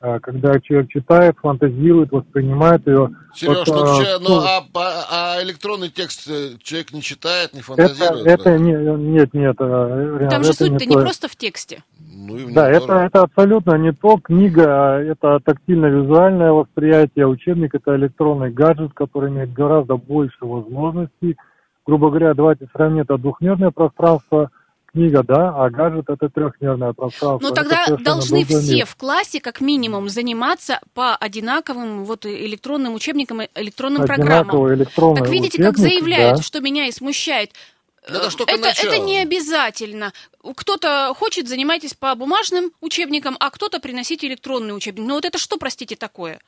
когда 0.00 0.60
человек 0.60 0.90
читает, 0.90 1.36
фантазирует, 1.42 2.12
воспринимает 2.12 2.86
ее. 2.86 3.10
Сереж, 3.34 3.66
Вот, 3.66 3.68
ну, 3.68 3.82
а, 3.82 4.18
ну, 4.20 4.28
ну, 4.28 4.38
а, 4.40 4.64
а- 4.74 5.36
а 5.38 5.42
электронный 5.42 5.88
текст 5.88 6.28
э, 6.28 6.50
человек 6.62 6.92
не 6.92 7.02
читает, 7.02 7.52
не 7.52 7.60
это, 7.60 7.66
фантазирует? 7.66 8.26
это 8.26 8.44
да? 8.44 8.58
не, 8.58 8.72
нет, 8.72 9.34
нет, 9.34 9.56
э, 9.58 10.16
Ренат, 10.18 10.30
Там 10.30 10.44
же 10.44 10.50
это 10.50 10.58
суть-то 10.58 10.86
не 10.86 10.94
то. 10.94 11.00
просто 11.00 11.26
в 11.28 11.34
тексте. 11.34 11.82
Ну, 12.14 12.36
и 12.36 12.52
Да, 12.52 12.70
это, 12.70 12.86
тоже. 12.86 13.00
это 13.00 13.22
абсолютно 13.22 13.74
не 13.74 13.92
то. 13.92 14.18
Книга 14.18 14.64
а 14.68 15.00
это 15.00 15.40
тактильно-визуальное 15.44 16.52
восприятие, 16.52 17.26
учебник 17.26 17.74
это 17.74 17.96
электронный 17.96 18.50
гаджет, 18.50 18.92
который 18.94 19.30
имеет 19.30 19.52
гораздо 19.52 19.96
больше 19.96 20.38
возможностей. 20.44 21.36
Грубо 21.84 22.10
говоря, 22.10 22.34
давайте 22.34 22.68
сравним 22.72 23.02
это 23.02 23.18
двухмерное 23.18 23.70
пространство, 23.72 24.50
книга, 24.92 25.22
да, 25.22 25.54
а 25.56 25.70
гаджет 25.70 26.08
это 26.08 26.28
трехмерное 26.28 26.92
пространство. 26.92 27.48
Но 27.48 27.54
Это 27.54 27.62
тогда 27.62 27.96
должны 27.96 28.44
все 28.44 28.84
в 28.84 28.96
классе 28.96 29.40
как 29.40 29.60
минимум 29.60 30.08
заниматься 30.08 30.80
по 30.94 31.16
одинаковым 31.16 32.04
вот 32.04 32.26
электронным 32.26 32.94
учебникам, 32.94 33.42
и 33.42 33.48
электронным 33.54 34.06
программам. 34.06 34.40
Одинаковый 34.40 34.74
электронный 34.76 35.20
Так 35.20 35.28
видите, 35.30 35.62
как 35.62 35.74
учебник, 35.74 35.92
заявляют, 35.92 36.36
да. 36.38 36.42
что 36.42 36.60
меня 36.60 36.86
и 36.86 36.92
смущает. 36.92 37.50
Это 37.50 38.28
Э, 38.28 38.28
это, 38.46 38.58
начало. 38.58 38.92
это 38.92 38.98
не 38.98 39.18
обязательно. 39.18 40.12
Кто-то 40.56 41.12
хочет, 41.16 41.48
занимайтесь 41.48 41.94
по 41.94 42.14
бумажным 42.14 42.72
учебникам, 42.80 43.36
а 43.38 43.50
кто-то 43.50 43.80
приносите 43.80 44.26
электронный 44.26 44.76
учебник. 44.76 45.06
Но 45.06 45.14
вот 45.14 45.24
это 45.24 45.38
что, 45.38 45.58
простите, 45.58 45.96
такое? 45.96 46.40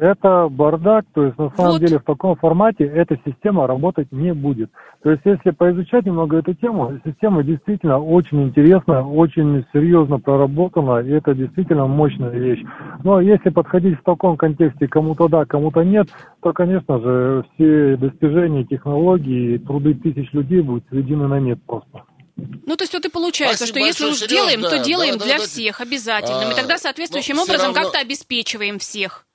Это 0.00 0.48
бардак, 0.50 1.04
то 1.14 1.24
есть 1.24 1.36
на 1.38 1.50
самом 1.50 1.72
Вот. 1.72 1.80
деле 1.82 1.98
в 1.98 2.04
таком 2.04 2.36
формате 2.36 2.84
эта 2.84 3.18
система 3.24 3.66
работать 3.66 4.10
не 4.12 4.32
будет. 4.32 4.70
То 5.02 5.10
есть 5.10 5.22
если 5.26 5.50
поизучать 5.50 6.06
немного 6.06 6.38
эту 6.38 6.54
тему, 6.54 6.98
система 7.04 7.44
действительно 7.44 7.98
очень 7.98 8.44
интересная, 8.44 9.02
очень 9.02 9.64
серьезно 9.74 10.18
проработана, 10.18 11.00
и 11.00 11.10
это 11.10 11.34
действительно 11.34 11.86
мощная 11.86 12.30
вещь. 12.30 12.62
Но 13.04 13.20
если 13.20 13.50
подходить 13.50 13.98
в 14.00 14.02
таком 14.04 14.38
контексте 14.38 14.88
кому-то 14.88 15.28
да, 15.28 15.44
кому-то 15.44 15.82
нет, 15.82 16.08
то, 16.42 16.52
конечно 16.54 16.98
же, 17.00 17.44
все 17.54 17.96
достижения 17.98 18.64
технологий 18.64 19.56
и 19.56 19.58
труды 19.58 19.92
тысяч 19.94 20.32
людей 20.32 20.62
будут 20.62 20.84
сведены 20.88 21.28
на 21.28 21.38
нет 21.40 21.58
просто. 21.66 22.04
Ну, 22.36 22.74
то 22.76 22.82
есть 22.82 22.94
вот 22.94 23.04
и 23.04 23.10
получается, 23.10 23.66
Спасибо 23.66 23.78
что 23.80 23.86
если 23.86 24.04
большое, 24.04 24.10
уж 24.12 24.18
Серёж, 24.18 24.30
делаем, 24.30 24.60
да, 24.62 24.70
то 24.70 24.78
делаем 24.84 25.12
да, 25.14 25.18
да, 25.20 25.24
для 25.26 25.36
да. 25.36 25.44
всех 25.44 25.80
обязательно. 25.82 26.40
А, 26.48 26.52
И 26.52 26.56
тогда 26.56 26.78
соответствующим 26.78 27.36
но 27.36 27.42
всё 27.44 27.52
образом 27.52 27.74
равно- 27.74 27.82
как-то 27.90 27.98
обеспечиваем 28.00 28.78
всех. 28.78 29.26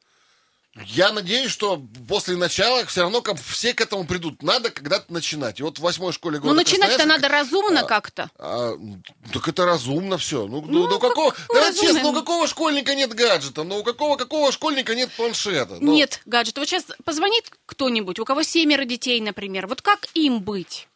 Я 0.85 1.11
надеюсь, 1.11 1.51
что 1.51 1.81
после 2.07 2.35
начала 2.35 2.85
все 2.85 3.01
равно 3.01 3.21
как 3.21 3.39
все 3.41 3.73
к 3.73 3.81
этому 3.81 4.05
придут. 4.05 4.43
Надо 4.43 4.69
когда-то 4.69 5.11
начинать. 5.13 5.59
И 5.59 5.63
вот 5.63 5.77
в 5.79 5.81
восьмой 5.81 6.11
школе 6.11 6.37
Но 6.37 6.41
города 6.41 6.55
Ну, 6.55 6.61
начинать-то 6.61 7.05
надо 7.05 7.27
разумно 7.27 7.81
а, 7.81 7.83
как-то. 7.85 8.29
А, 8.37 8.73
так 9.31 9.47
это 9.47 9.65
разумно 9.65 10.17
все. 10.17 10.45
Ну, 10.47 10.61
Ну, 10.61 10.67
ну, 10.67 10.87
ну 10.87 10.99
какого, 10.99 11.31
как 11.31 11.47
давайте 11.47 11.81
разумно? 11.81 11.93
честно, 11.93 12.11
ну 12.11 12.17
у 12.17 12.21
какого 12.21 12.47
школьника 12.47 12.95
нет 12.95 13.13
гаджета? 13.13 13.63
Ну 13.63 13.79
у 13.79 13.83
какого, 13.83 14.17
какого 14.17 14.51
школьника 14.51 14.95
нет 14.95 15.11
планшета? 15.11 15.77
Ну, 15.79 15.93
Нет 15.93 16.21
гаджета. 16.25 16.59
Вот 16.59 16.67
сейчас 16.69 16.85
позвонит 17.05 17.51
кто-нибудь, 17.65 18.19
у 18.19 18.25
кого 18.25 18.43
семеро 18.43 18.83
детей, 18.85 19.21
например. 19.21 19.67
Вот 19.67 19.81
как 19.81 20.07
им 20.13 20.41
быть? 20.41 20.88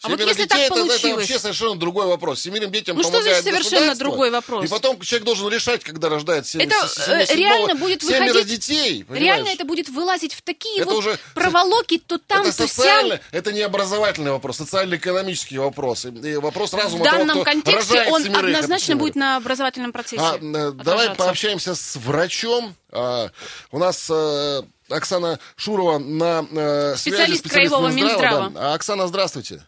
А 0.00 0.08
вот 0.10 0.18
семеро 0.20 0.28
если 0.28 0.42
детей, 0.44 0.48
так 0.48 0.58
это, 0.60 0.74
это 0.74 0.86
получилось? 0.86 1.16
вообще 1.16 1.38
совершенно 1.40 1.74
другой 1.76 2.06
вопрос. 2.06 2.40
Семерым 2.40 2.70
детям 2.70 2.96
Ну, 2.96 3.02
что 3.02 3.10
помогает 3.12 3.42
значит 3.42 3.64
совершенно 3.66 3.94
другой 3.96 4.30
вопрос? 4.30 4.64
И 4.64 4.68
потом 4.68 5.00
человек 5.00 5.24
должен 5.26 5.48
решать, 5.48 5.82
когда 5.82 6.08
рождается 6.08 6.52
семь- 6.52 6.62
Это, 6.62 6.74
э, 7.08 7.34
реально 7.34 7.74
будет 7.74 8.02
семеро 8.02 8.32
выходить- 8.32 8.46
детей. 8.60 9.04
Реально 9.08 9.36
понимаешь? 9.44 9.54
это 9.56 9.64
будет 9.64 9.88
вылазить 9.88 10.34
в 10.34 10.42
такие 10.42 10.82
Это 10.82 10.90
вот 10.90 10.98
уже- 10.98 11.18
проволоки, 11.34 11.98
то 11.98 12.18
там, 12.18 12.42
это 12.42 12.50
то 12.52 12.56
сям. 12.58 12.68
социально, 12.68 13.20
это 13.32 13.52
не 13.52 13.60
образовательный 13.62 14.30
вопрос, 14.30 14.58
социально-экономический 14.58 15.58
вопрос. 15.58 16.04
И- 16.04 16.36
вопрос 16.36 16.70
В 16.72 16.76
разума 16.76 17.04
того, 17.04 17.18
данном 17.18 17.36
кто 17.38 17.44
контексте 17.44 18.06
он 18.08 18.22
семерых, 18.22 18.54
однозначно 18.54 18.94
будет 18.94 19.16
на 19.16 19.36
образовательном 19.36 19.92
процессе 19.92 20.22
А, 20.22 20.36
э, 20.40 20.70
давай 20.72 21.12
пообщаемся 21.16 21.74
с 21.74 21.96
врачом. 21.96 22.76
А, 22.92 23.30
у 23.72 23.78
нас 23.80 24.06
э, 24.08 24.62
Оксана 24.90 25.38
Шурова 25.56 25.98
на 25.98 26.46
э, 26.50 26.96
связи. 26.96 27.00
Специалист 27.16 27.48
Краевого 27.50 27.88
Минздрава. 27.88 28.50
да. 28.50 28.70
А, 28.70 28.74
Оксана, 28.74 29.06
здравствуйте. 29.08 29.62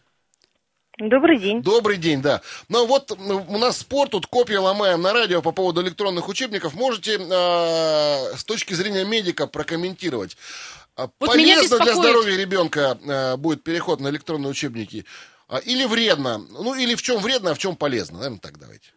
Добрый 1.08 1.38
день. 1.38 1.62
Добрый 1.62 1.96
день, 1.96 2.20
да. 2.20 2.42
Ну 2.68 2.86
вот 2.86 3.10
у 3.12 3.58
нас 3.58 3.78
спор, 3.78 4.08
тут 4.08 4.26
копии 4.26 4.54
ломаем 4.54 5.00
на 5.00 5.12
радио 5.12 5.40
по 5.40 5.52
поводу 5.52 5.82
электронных 5.82 6.28
учебников. 6.28 6.74
Можете 6.74 7.16
э, 7.18 8.36
с 8.36 8.44
точки 8.44 8.74
зрения 8.74 9.04
медика 9.04 9.46
прокомментировать? 9.46 10.36
А 10.96 11.08
Вот 11.18 11.30
Полезно 11.30 11.78
для 11.78 11.94
здоровья 11.94 12.36
ребенка 12.36 12.98
э, 13.02 13.36
будет 13.36 13.62
переход 13.62 14.00
на 14.00 14.08
электронные 14.08 14.50
учебники? 14.50 15.06
Или 15.64 15.84
вредно? 15.84 16.38
Ну, 16.38 16.74
или 16.74 16.94
в 16.94 17.02
чем 17.02 17.20
вредно, 17.20 17.50
а 17.50 17.54
в 17.54 17.58
чем 17.58 17.74
полезно? 17.74 18.18
Наверное, 18.18 18.38
так 18.38 18.58
давайте. 18.58 18.90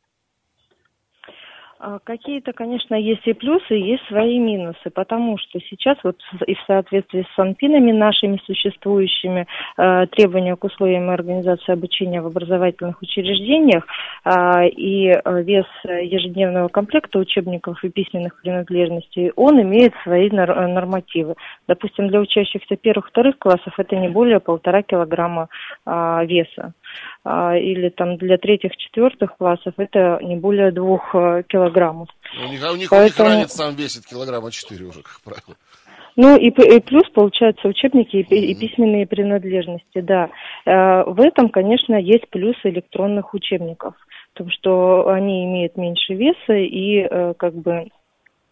А, 1.85 1.99
Какие-то, 2.01 2.53
конечно, 2.53 2.95
есть 2.95 3.27
и 3.27 3.33
плюсы, 3.33 3.77
и 3.77 3.91
есть 3.91 4.07
свои 4.07 4.39
минусы, 4.39 4.89
потому 4.93 5.37
что 5.37 5.59
сейчас 5.69 5.97
вот 6.03 6.15
и 6.47 6.55
в 6.55 6.59
соответствии 6.65 7.23
с 7.29 7.35
санпинами 7.35 7.91
нашими 7.91 8.39
существующими 8.45 9.47
э, 9.77 10.07
требования 10.07 10.55
к 10.55 10.63
условиям 10.63 11.09
организации 11.09 11.73
обучения 11.73 12.21
в 12.21 12.27
образовательных 12.27 13.01
учреждениях 13.01 13.85
а, 14.23 14.63
и 14.65 15.07
э, 15.09 15.43
вес 15.43 15.65
э, 15.83 16.05
ежедневного 16.05 16.69
комплекта 16.69 17.19
учебников 17.19 17.83
и 17.83 17.89
письменных 17.89 18.41
принадлежностей, 18.41 19.33
он 19.35 19.61
имеет 19.61 19.93
свои 20.03 20.29
э, 20.29 20.67
нормативы. 20.67 21.35
Допустим, 21.67 22.07
для 22.07 22.21
учащихся 22.21 22.77
первых-вторых 22.77 23.37
классов 23.37 23.73
это 23.77 23.97
не 23.97 24.07
более 24.07 24.39
полтора 24.39 24.83
килограмма 24.83 25.49
а, 25.85 26.23
веса. 26.23 26.73
А, 27.23 27.55
или 27.57 27.89
там 27.89 28.17
для 28.17 28.37
третьих-четвертых 28.37 29.37
классов 29.37 29.73
это 29.77 30.19
не 30.21 30.35
более 30.35 30.71
двух 30.71 31.13
э, 31.15 31.43
килограммов. 31.47 32.09
У 32.45 32.49
них, 32.49 32.63
а 32.63 32.71
у 32.71 32.75
них, 32.75 32.89
Поэтому- 32.89 33.27
у 33.27 33.31
них 33.31 33.37
ранец 33.39 33.51
сам 33.53 33.75
весит 33.75 34.05
килограмма 34.05 34.51
4 34.51 34.85
уже, 34.85 35.01
как 35.01 35.19
правило. 35.23 35.55
Ну 36.15 36.37
и, 36.37 36.49
и 36.49 36.79
плюс, 36.81 37.09
получается, 37.13 37.67
учебники 37.67 38.17
и, 38.17 38.51
и 38.51 38.55
письменные 38.55 39.07
принадлежности, 39.07 40.01
да. 40.01 40.29
Э, 40.65 41.03
В 41.05 41.19
этом, 41.21 41.49
конечно, 41.49 41.95
есть 41.95 42.29
плюс 42.29 42.55
электронных 42.63 43.33
учебников, 43.33 43.95
в 44.33 44.37
том, 44.37 44.49
что 44.51 45.07
они 45.09 45.45
имеют 45.45 45.75
меньше 45.77 46.13
веса 46.13 46.53
и 46.53 47.07
э, 47.09 47.33
как 47.37 47.55
бы... 47.55 47.87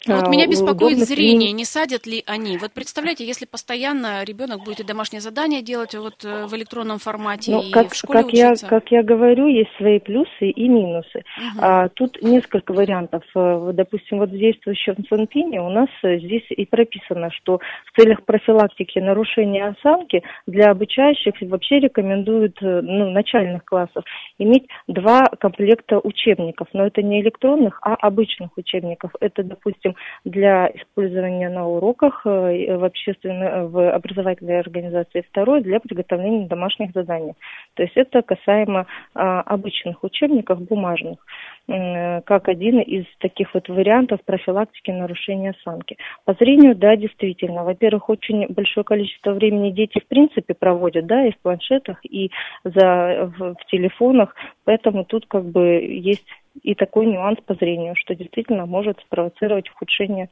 А 0.08 0.16
Вот 0.16 0.28
меня 0.28 0.46
беспокоит 0.46 0.96
удобно 0.96 1.04
зрение, 1.04 1.52
не 1.52 1.64
садят 1.64 2.06
ли 2.06 2.24
они. 2.26 2.58
Вот 2.58 2.72
представляете, 2.72 3.24
если 3.24 3.46
постоянно 3.46 4.24
ребенок 4.24 4.64
будет 4.64 4.80
и 4.80 4.84
домашнее 4.84 5.20
задание 5.20 5.62
делать 5.62 5.94
вот 5.94 6.24
э, 6.24 6.46
в 6.46 6.54
электронном 6.56 6.98
формате 6.98 7.52
Ну, 7.52 7.62
и 7.62 7.70
как, 7.70 7.92
в 7.92 7.94
школе 7.94 8.22
как, 8.22 8.32
я, 8.32 8.48
учиться. 8.48 8.66
как 8.66 8.90
я 8.90 9.02
говорю, 9.02 9.46
есть 9.46 9.70
свои 9.76 10.00
плюсы 10.00 10.50
и 10.50 10.68
минусы. 10.68 11.22
Мгм. 11.38 11.58
А, 11.58 11.88
тут 11.88 12.20
несколько 12.22 12.72
вариантов. 12.72 13.22
Э, 13.34 13.70
Допустим, 13.72 14.18
вот 14.18 14.30
в 14.30 14.36
действующем 14.36 14.96
Санпине 15.08 15.60
у 15.62 15.70
нас 15.70 15.88
э, 16.02 16.18
здесь 16.18 16.46
и 16.50 16.66
прописано, 16.66 17.30
что 17.30 17.60
в 17.86 18.00
целях 18.00 18.24
профилактики 18.24 18.98
нарушения 18.98 19.66
осанки 19.68 20.22
для 20.46 20.70
обучающих 20.70 21.34
вообще 21.42 21.78
рекомендуют 21.78 22.58
ну, 22.60 23.10
начальных 23.10 23.64
классов 23.64 24.04
иметь 24.38 24.66
два 24.88 25.28
комплекта 25.38 25.98
учебников. 25.98 26.68
Но 26.72 26.86
это 26.86 27.02
не 27.02 27.20
электронных, 27.20 27.78
а 27.82 27.94
обычных 27.94 28.50
учебников. 28.56 29.12
Это, 29.20 29.42
допустим, 29.42 29.91
для 30.24 30.68
использования 30.68 31.48
на 31.48 31.66
уроках 31.66 32.22
э, 32.24 32.76
в 32.76 32.84
общественной, 32.84 33.68
в 33.68 33.90
образовательной 33.90 34.60
организации, 34.60 35.24
второй 35.30 35.62
для 35.62 35.80
приготовления 35.80 36.46
домашних 36.46 36.92
заданий. 36.92 37.34
То 37.74 37.82
есть 37.82 37.96
это 37.96 38.22
касаемо 38.22 38.86
а, 39.14 39.40
обычных 39.42 40.02
учебников 40.04 40.62
бумажных, 40.62 41.18
как 41.66 42.48
один 42.48 42.80
из 42.80 43.04
таких 43.18 43.54
вот 43.54 43.68
вариантов 43.68 44.20
профилактики 44.24 44.90
нарушения 44.90 45.50
осанки. 45.50 45.96
По 46.24 46.34
зрению, 46.34 46.74
да, 46.74 46.96
действительно. 46.96 47.64
Во-первых, 47.64 48.08
очень 48.08 48.46
большое 48.48 48.84
количество 48.84 49.32
времени 49.32 49.70
дети 49.70 50.00
в 50.00 50.06
принципе 50.06 50.54
проводят, 50.54 51.06
да, 51.06 51.26
и 51.26 51.32
в 51.32 51.38
планшетах, 51.38 51.98
и 52.04 52.30
за, 52.64 53.32
в, 53.38 53.54
в 53.54 53.66
телефонах, 53.70 54.34
поэтому 54.64 55.04
тут 55.04 55.26
как 55.26 55.44
бы 55.44 55.64
есть 55.82 56.26
и 56.62 56.74
такой 56.74 57.06
нюанс 57.06 57.38
по 57.44 57.54
зрению, 57.54 57.94
что 57.96 58.14
действительно 58.14 58.66
может 58.66 59.00
спровоцировать 59.00 59.70
ухудшение. 59.70 60.28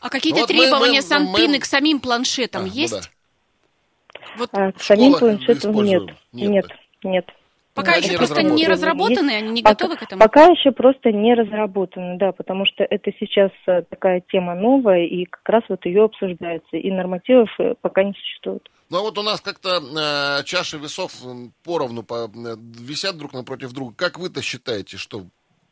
А 0.00 0.10
какие-то 0.10 0.40
вот 0.40 0.48
требования 0.48 0.86
мы, 0.86 0.94
мы, 0.96 1.02
Санпины 1.02 1.52
мы... 1.54 1.58
к 1.58 1.64
самим 1.64 2.00
планшетам 2.00 2.64
а, 2.64 2.68
есть? 2.68 2.94
Ну 2.94 3.00
да. 3.00 4.36
Вот 4.36 4.50
а, 4.52 4.72
к 4.72 4.80
самим 4.80 5.14
планшетам 5.14 5.72
нет. 5.82 6.02
Нет, 6.32 6.64
нет. 6.64 6.66
нет. 7.02 7.34
Пока 7.78 7.96
еще 7.96 8.16
просто 8.16 8.42
не 8.42 8.66
разработаны, 8.66 9.30
они 9.30 9.50
не 9.50 9.62
пока, 9.62 9.74
готовы 9.74 9.96
к 9.96 10.02
этому? 10.02 10.20
Пока 10.20 10.44
еще 10.46 10.72
просто 10.72 11.12
не 11.12 11.34
разработаны, 11.34 12.18
да, 12.18 12.32
потому 12.32 12.66
что 12.66 12.84
это 12.84 13.10
сейчас 13.18 13.50
э, 13.66 13.82
такая 13.82 14.22
тема 14.30 14.54
новая, 14.54 15.04
и 15.04 15.24
как 15.24 15.48
раз 15.48 15.62
вот 15.68 15.84
ее 15.86 16.04
обсуждается, 16.04 16.76
и 16.76 16.90
нормативов 16.90 17.48
э, 17.58 17.74
пока 17.80 18.02
не 18.04 18.12
существует. 18.12 18.68
Ну 18.90 18.98
а 18.98 19.02
вот 19.02 19.18
у 19.18 19.22
нас 19.22 19.40
как-то 19.40 19.80
э, 19.80 20.44
чаши 20.44 20.78
весов 20.78 21.12
поровну 21.64 22.02
по, 22.02 22.26
э, 22.26 22.56
висят 22.58 23.16
друг 23.16 23.32
напротив 23.32 23.72
друга. 23.72 23.94
Как 23.96 24.18
вы-то 24.18 24.42
считаете, 24.42 24.96
что 24.96 25.26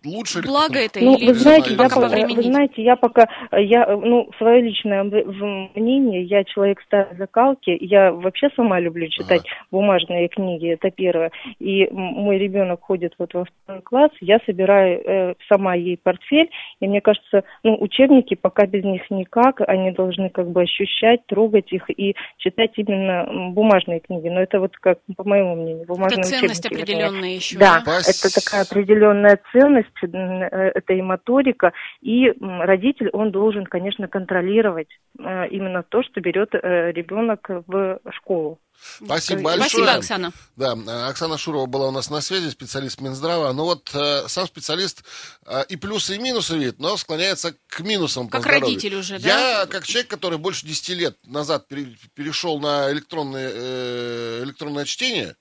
лучше 0.06 0.42
Благо 0.42 0.78
это 0.78 1.00
ну, 1.00 1.16
или 1.16 1.32
вы 1.32 1.34
знаете, 1.34 1.70
я 1.70 1.76
пока, 1.76 2.08
вы 2.08 2.42
знаете, 2.42 2.82
я 2.82 2.96
пока, 2.96 3.28
я, 3.52 3.86
ну, 3.96 4.30
свое 4.38 4.62
личное 4.62 5.02
мнение, 5.02 6.22
я 6.24 6.44
человек 6.44 6.80
старой 6.86 7.16
закалки, 7.16 7.76
я 7.80 8.12
вообще 8.12 8.48
сама 8.56 8.80
люблю 8.80 9.08
читать 9.08 9.40
ага. 9.40 9.66
бумажные 9.70 10.28
книги, 10.28 10.72
это 10.72 10.90
первое. 10.90 11.30
И 11.58 11.88
мой 11.90 12.38
ребенок 12.38 12.82
ходит 12.82 13.14
вот 13.18 13.34
во 13.34 13.44
второй 13.44 13.82
класс, 13.82 14.10
я 14.20 14.38
собираю 14.46 15.00
э, 15.04 15.34
сама 15.48 15.74
ей 15.74 15.98
портфель, 16.02 16.50
и 16.80 16.88
мне 16.88 17.00
кажется, 17.00 17.44
ну, 17.62 17.76
учебники 17.80 18.34
пока 18.34 18.66
без 18.66 18.84
них 18.84 19.02
никак, 19.10 19.60
они 19.66 19.90
должны 19.90 20.30
как 20.30 20.50
бы 20.50 20.62
ощущать, 20.62 21.26
трогать 21.26 21.72
их 21.72 21.88
и 21.90 22.14
читать 22.38 22.72
именно 22.76 23.50
бумажные 23.52 24.00
книги. 24.00 24.28
Но 24.28 24.40
это 24.40 24.60
вот 24.60 24.76
как, 24.76 24.98
по 25.16 25.24
моему 25.24 25.56
мнению, 25.56 25.86
бумажные 25.86 26.20
это 26.20 26.28
ценность 26.28 26.64
учебники. 26.64 26.82
определенная 26.82 27.30
еще. 27.30 27.58
Да, 27.58 27.82
да, 27.84 27.98
это 27.98 28.34
такая 28.34 28.62
определенная 28.62 29.38
ценность, 29.52 29.88
это 30.02 30.92
и 30.92 31.02
моторика, 31.02 31.72
и 32.00 32.32
родитель, 32.40 33.10
он 33.12 33.30
должен, 33.30 33.64
конечно, 33.64 34.08
контролировать 34.08 34.88
э, 35.18 35.48
именно 35.48 35.82
то, 35.82 36.02
что 36.02 36.20
берет 36.20 36.54
э, 36.54 36.92
ребенок 36.92 37.48
в 37.66 38.00
школу. 38.10 38.58
Спасибо 39.04 39.42
большое. 39.42 39.68
Спасибо, 39.68 39.92
Оксана. 39.92 40.32
Да, 40.56 41.08
Оксана 41.08 41.38
Шурова 41.38 41.66
была 41.66 41.88
у 41.88 41.90
нас 41.90 42.10
на 42.10 42.20
связи, 42.20 42.48
специалист 42.48 43.00
Минздрава. 43.00 43.52
Ну 43.52 43.64
вот 43.64 43.90
э, 43.94 44.28
сам 44.28 44.46
специалист 44.46 45.04
э, 45.46 45.64
и 45.68 45.76
плюсы, 45.76 46.16
и 46.16 46.18
минусы 46.18 46.56
видит, 46.56 46.78
но 46.78 46.96
склоняется 46.96 47.54
к 47.68 47.80
минусам 47.80 48.28
Как 48.28 48.42
по 48.42 48.48
родитель 48.48 48.96
уже, 48.96 49.18
да? 49.18 49.60
Я, 49.60 49.66
как 49.66 49.86
человек, 49.86 50.10
который 50.10 50.38
больше 50.38 50.66
10 50.66 50.88
лет 50.90 51.16
назад 51.26 51.66
перешел 51.68 52.58
на 52.58 52.90
электронное, 52.92 53.50
э, 53.52 54.42
электронное 54.44 54.84
чтение, 54.84 55.36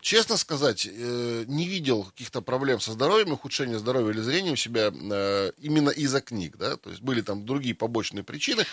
честно 0.00 0.36
сказать, 0.36 0.86
э, 0.86 1.44
не 1.46 1.66
видел 1.66 2.04
каких-то 2.04 2.42
проблем 2.42 2.80
со 2.80 2.92
здоровьем, 2.92 3.32
ухудшения 3.32 3.78
здоровья 3.78 4.12
или 4.12 4.20
зрения 4.20 4.52
у 4.52 4.56
себя 4.56 4.92
э, 4.92 5.52
именно 5.58 5.88
из-за 5.88 6.20
книг, 6.20 6.56
да, 6.58 6.76
то 6.76 6.90
есть 6.90 7.00
были 7.00 7.22
там 7.22 7.46
другие 7.46 7.74
побочные 7.74 8.24
причины. 8.24 8.64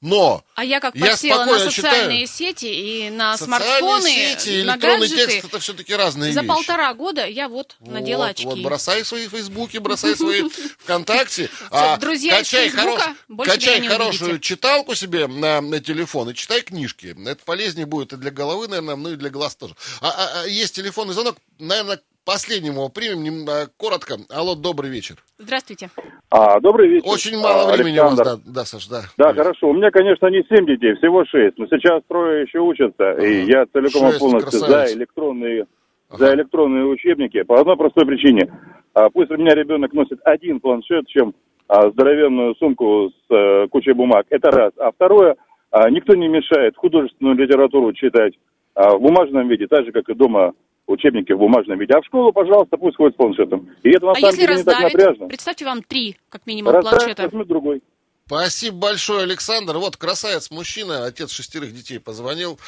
Но 0.00 0.44
а 0.54 0.64
я 0.64 0.80
как 0.80 0.94
я 0.94 1.06
на 1.06 1.16
социальные 1.16 1.70
читаю, 1.70 2.26
сети 2.26 2.66
и 2.66 3.10
на 3.10 3.36
смартфоны, 3.36 4.08
сети, 4.08 4.62
на 4.62 4.72
электронный 4.72 5.08
гаджеты. 5.08 5.32
текст 5.32 5.48
это 5.48 5.58
все-таки 5.58 5.94
разные 5.94 6.32
За 6.32 6.40
вещи. 6.40 6.48
полтора 6.48 6.92
года 6.94 7.26
я 7.26 7.48
вот, 7.48 7.76
вот 7.80 7.92
надела 7.92 8.26
очки. 8.26 8.44
Вот 8.44 8.60
бросай 8.60 9.04
свои 9.04 9.28
фейсбуки, 9.28 9.78
бросай 9.78 10.16
свои 10.16 10.42
ВКонтакте. 10.80 11.50
А 11.70 11.96
друзья 11.96 12.38
качай, 12.38 12.68
хорош, 12.68 13.00
качай 13.44 13.86
хорошую 13.86 14.38
читалку 14.40 14.94
себе 14.94 15.26
на, 15.26 15.60
на 15.60 15.80
телефон 15.80 16.30
и 16.30 16.34
читай 16.34 16.62
книжки. 16.62 17.16
Это 17.26 17.44
полезнее 17.44 17.86
будет 17.86 18.12
и 18.12 18.16
для 18.16 18.30
головы, 18.30 18.68
наверное, 18.68 18.96
ну 18.96 19.12
и 19.12 19.16
для 19.16 19.30
глаз 19.30 19.56
тоже. 19.56 19.74
А, 20.00 20.08
а, 20.08 20.42
а 20.42 20.46
есть 20.46 20.74
телефонный 20.74 21.14
звонок, 21.14 21.36
наверное, 21.58 22.00
последнему 22.26 22.90
примем 22.90 23.48
а, 23.48 23.66
коротко. 23.78 24.16
Алло, 24.28 24.54
добрый 24.56 24.90
вечер. 24.90 25.16
Здравствуйте. 25.38 25.88
А, 26.28 26.60
добрый 26.60 26.88
вечер. 26.88 27.08
Очень 27.08 27.38
мало 27.38 27.70
а, 27.70 27.72
времени 27.72 27.96
Александр. 27.96 28.22
у 28.22 28.24
вас, 28.24 28.40
да, 28.42 28.52
да, 28.52 28.64
Саш, 28.64 28.88
да. 28.88 29.02
Да, 29.16 29.28
Привет. 29.30 29.36
хорошо. 29.36 29.68
У 29.70 29.74
меня, 29.74 29.90
конечно, 29.90 30.26
не 30.26 30.42
семь 30.50 30.66
детей, 30.66 30.94
всего 30.96 31.24
шесть, 31.24 31.56
но 31.56 31.66
сейчас 31.66 32.02
трое 32.08 32.42
еще 32.42 32.58
учатся, 32.58 33.12
ага. 33.12 33.24
и 33.24 33.46
я 33.46 33.64
целиком 33.72 34.10
и 34.10 34.18
полностью 34.18 34.58
за 34.58 34.92
электронные, 34.92 35.66
ага. 36.10 36.18
за 36.18 36.34
электронные 36.34 36.84
учебники 36.84 37.42
по 37.42 37.60
одной 37.60 37.76
простой 37.76 38.04
причине. 38.04 38.52
А, 38.92 39.08
пусть 39.08 39.30
у 39.30 39.36
меня 39.36 39.54
ребенок 39.54 39.92
носит 39.92 40.18
один 40.24 40.58
планшет, 40.58 41.06
чем 41.06 41.32
а, 41.68 41.90
здоровенную 41.90 42.56
сумку 42.56 43.10
с 43.10 43.32
а, 43.32 43.68
кучей 43.68 43.92
бумаг. 43.92 44.26
Это 44.30 44.50
раз. 44.50 44.72
А 44.78 44.90
второе, 44.90 45.36
а, 45.70 45.88
никто 45.90 46.14
не 46.16 46.26
мешает 46.26 46.76
художественную 46.76 47.36
литературу 47.36 47.92
читать 47.92 48.34
а, 48.74 48.96
в 48.96 49.00
бумажном 49.00 49.48
виде, 49.48 49.68
так 49.68 49.84
же, 49.84 49.92
как 49.92 50.08
и 50.08 50.14
дома 50.14 50.52
учебники 50.86 51.32
в 51.32 51.38
бумажном 51.38 51.78
виде. 51.78 51.94
А 51.94 52.00
в 52.00 52.06
школу, 52.06 52.32
пожалуйста, 52.32 52.76
пусть 52.76 52.96
ходит 52.96 53.14
с 53.14 53.16
планшетом. 53.16 53.70
И 53.82 53.90
это 53.90 54.06
на 54.06 54.12
а 54.12 54.14
самом 54.14 54.28
если 54.28 54.40
деле 54.40 54.52
раздавит, 54.54 54.78
не 54.78 54.84
так 54.84 54.92
напряжно. 54.92 55.26
Представьте 55.28 55.64
вам 55.64 55.82
три, 55.82 56.16
как 56.28 56.46
минимум, 56.46 56.74
раздавит, 56.74 56.98
планшета. 56.98 57.22
возьмет 57.24 57.48
другой. 57.48 57.82
Спасибо 58.26 58.76
большое, 58.78 59.22
Александр. 59.22 59.78
Вот 59.78 59.96
красавец 59.96 60.50
мужчина, 60.50 61.06
отец 61.06 61.30
шестерых 61.30 61.72
детей 61.72 61.98
позвонил. 61.98 62.58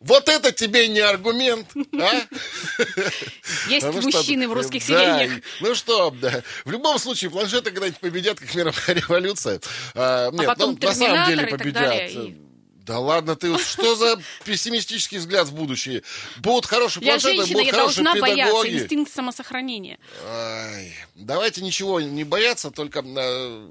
Вот 0.00 0.28
это 0.28 0.52
тебе 0.52 0.86
не 0.86 1.00
аргумент, 1.00 1.66
а? 1.74 1.98
Есть 3.68 3.86
ну, 3.92 4.00
мужчины 4.00 4.44
что, 4.44 4.50
в 4.50 4.54
русских 4.54 4.86
да, 4.88 5.18
семьях. 5.18 5.42
Ну 5.60 5.74
что, 5.74 6.14
да. 6.22 6.42
в 6.64 6.70
любом 6.70 6.98
случае, 6.98 7.30
планшеты 7.30 7.72
когда-нибудь 7.72 7.98
победят, 7.98 8.38
как 8.38 8.54
мировая 8.54 8.86
революция. 8.88 9.60
А, 9.96 10.30
нет, 10.30 10.42
а 10.42 10.44
потом 10.44 10.78
ну, 10.80 10.86
на 10.86 10.94
самом 10.94 11.26
деле 11.26 11.46
победят. 11.48 11.74
Далее, 11.74 12.36
да 12.88 12.98
ладно, 12.98 13.36
ты 13.36 13.56
что 13.58 13.94
за 13.96 14.18
пессимистический 14.44 15.18
взгляд 15.18 15.46
в 15.46 15.54
будущее? 15.54 16.02
Будут 16.38 16.64
хорошие 16.64 17.04
я 17.04 17.12
планшеты, 17.12 17.36
женщина, 17.36 17.58
будут 17.58 17.66
я 17.66 17.72
хорошие 17.78 18.04
должна 18.04 18.14
педагоги. 18.14 18.40
бояться, 18.40 18.84
инстинкт 18.84 19.12
самосохранения. 19.14 19.98
Ай, 20.26 20.94
давайте 21.14 21.60
ничего 21.60 22.00
не 22.00 22.24
бояться, 22.24 22.70
только 22.70 23.04
э, 23.04 23.68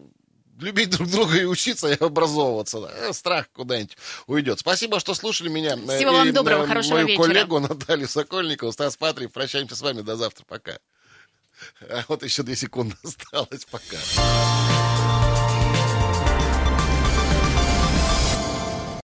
любить 0.59 0.91
друг 0.91 1.09
друга 1.09 1.35
и 1.35 1.45
учиться, 1.45 1.91
и 1.91 1.97
образовываться. 1.97 2.79
Да. 2.81 3.11
Страх 3.11 3.49
куда-нибудь 3.53 3.97
уйдет. 4.27 4.59
Спасибо, 4.59 4.99
что 4.99 5.15
слушали 5.15 5.49
меня. 5.49 5.75
Всего 5.75 6.11
и, 6.11 6.15
вам 6.15 6.33
доброго, 6.33 6.63
э, 6.65 6.67
хорошего 6.67 6.93
мою 6.95 7.07
вечера. 7.07 7.23
коллегу 7.23 7.59
Наталью 7.59 8.07
Сокольникову, 8.07 8.71
Стас 8.71 8.97
Патрик. 8.97 9.31
Прощаемся 9.31 9.75
с 9.75 9.81
вами 9.81 10.01
до 10.01 10.15
завтра. 10.15 10.45
Пока. 10.47 10.77
А 11.89 12.03
вот 12.07 12.21
еще 12.21 12.43
две 12.43 12.55
секунды 12.55 12.95
осталось. 13.03 13.65
Пока. 13.65 13.97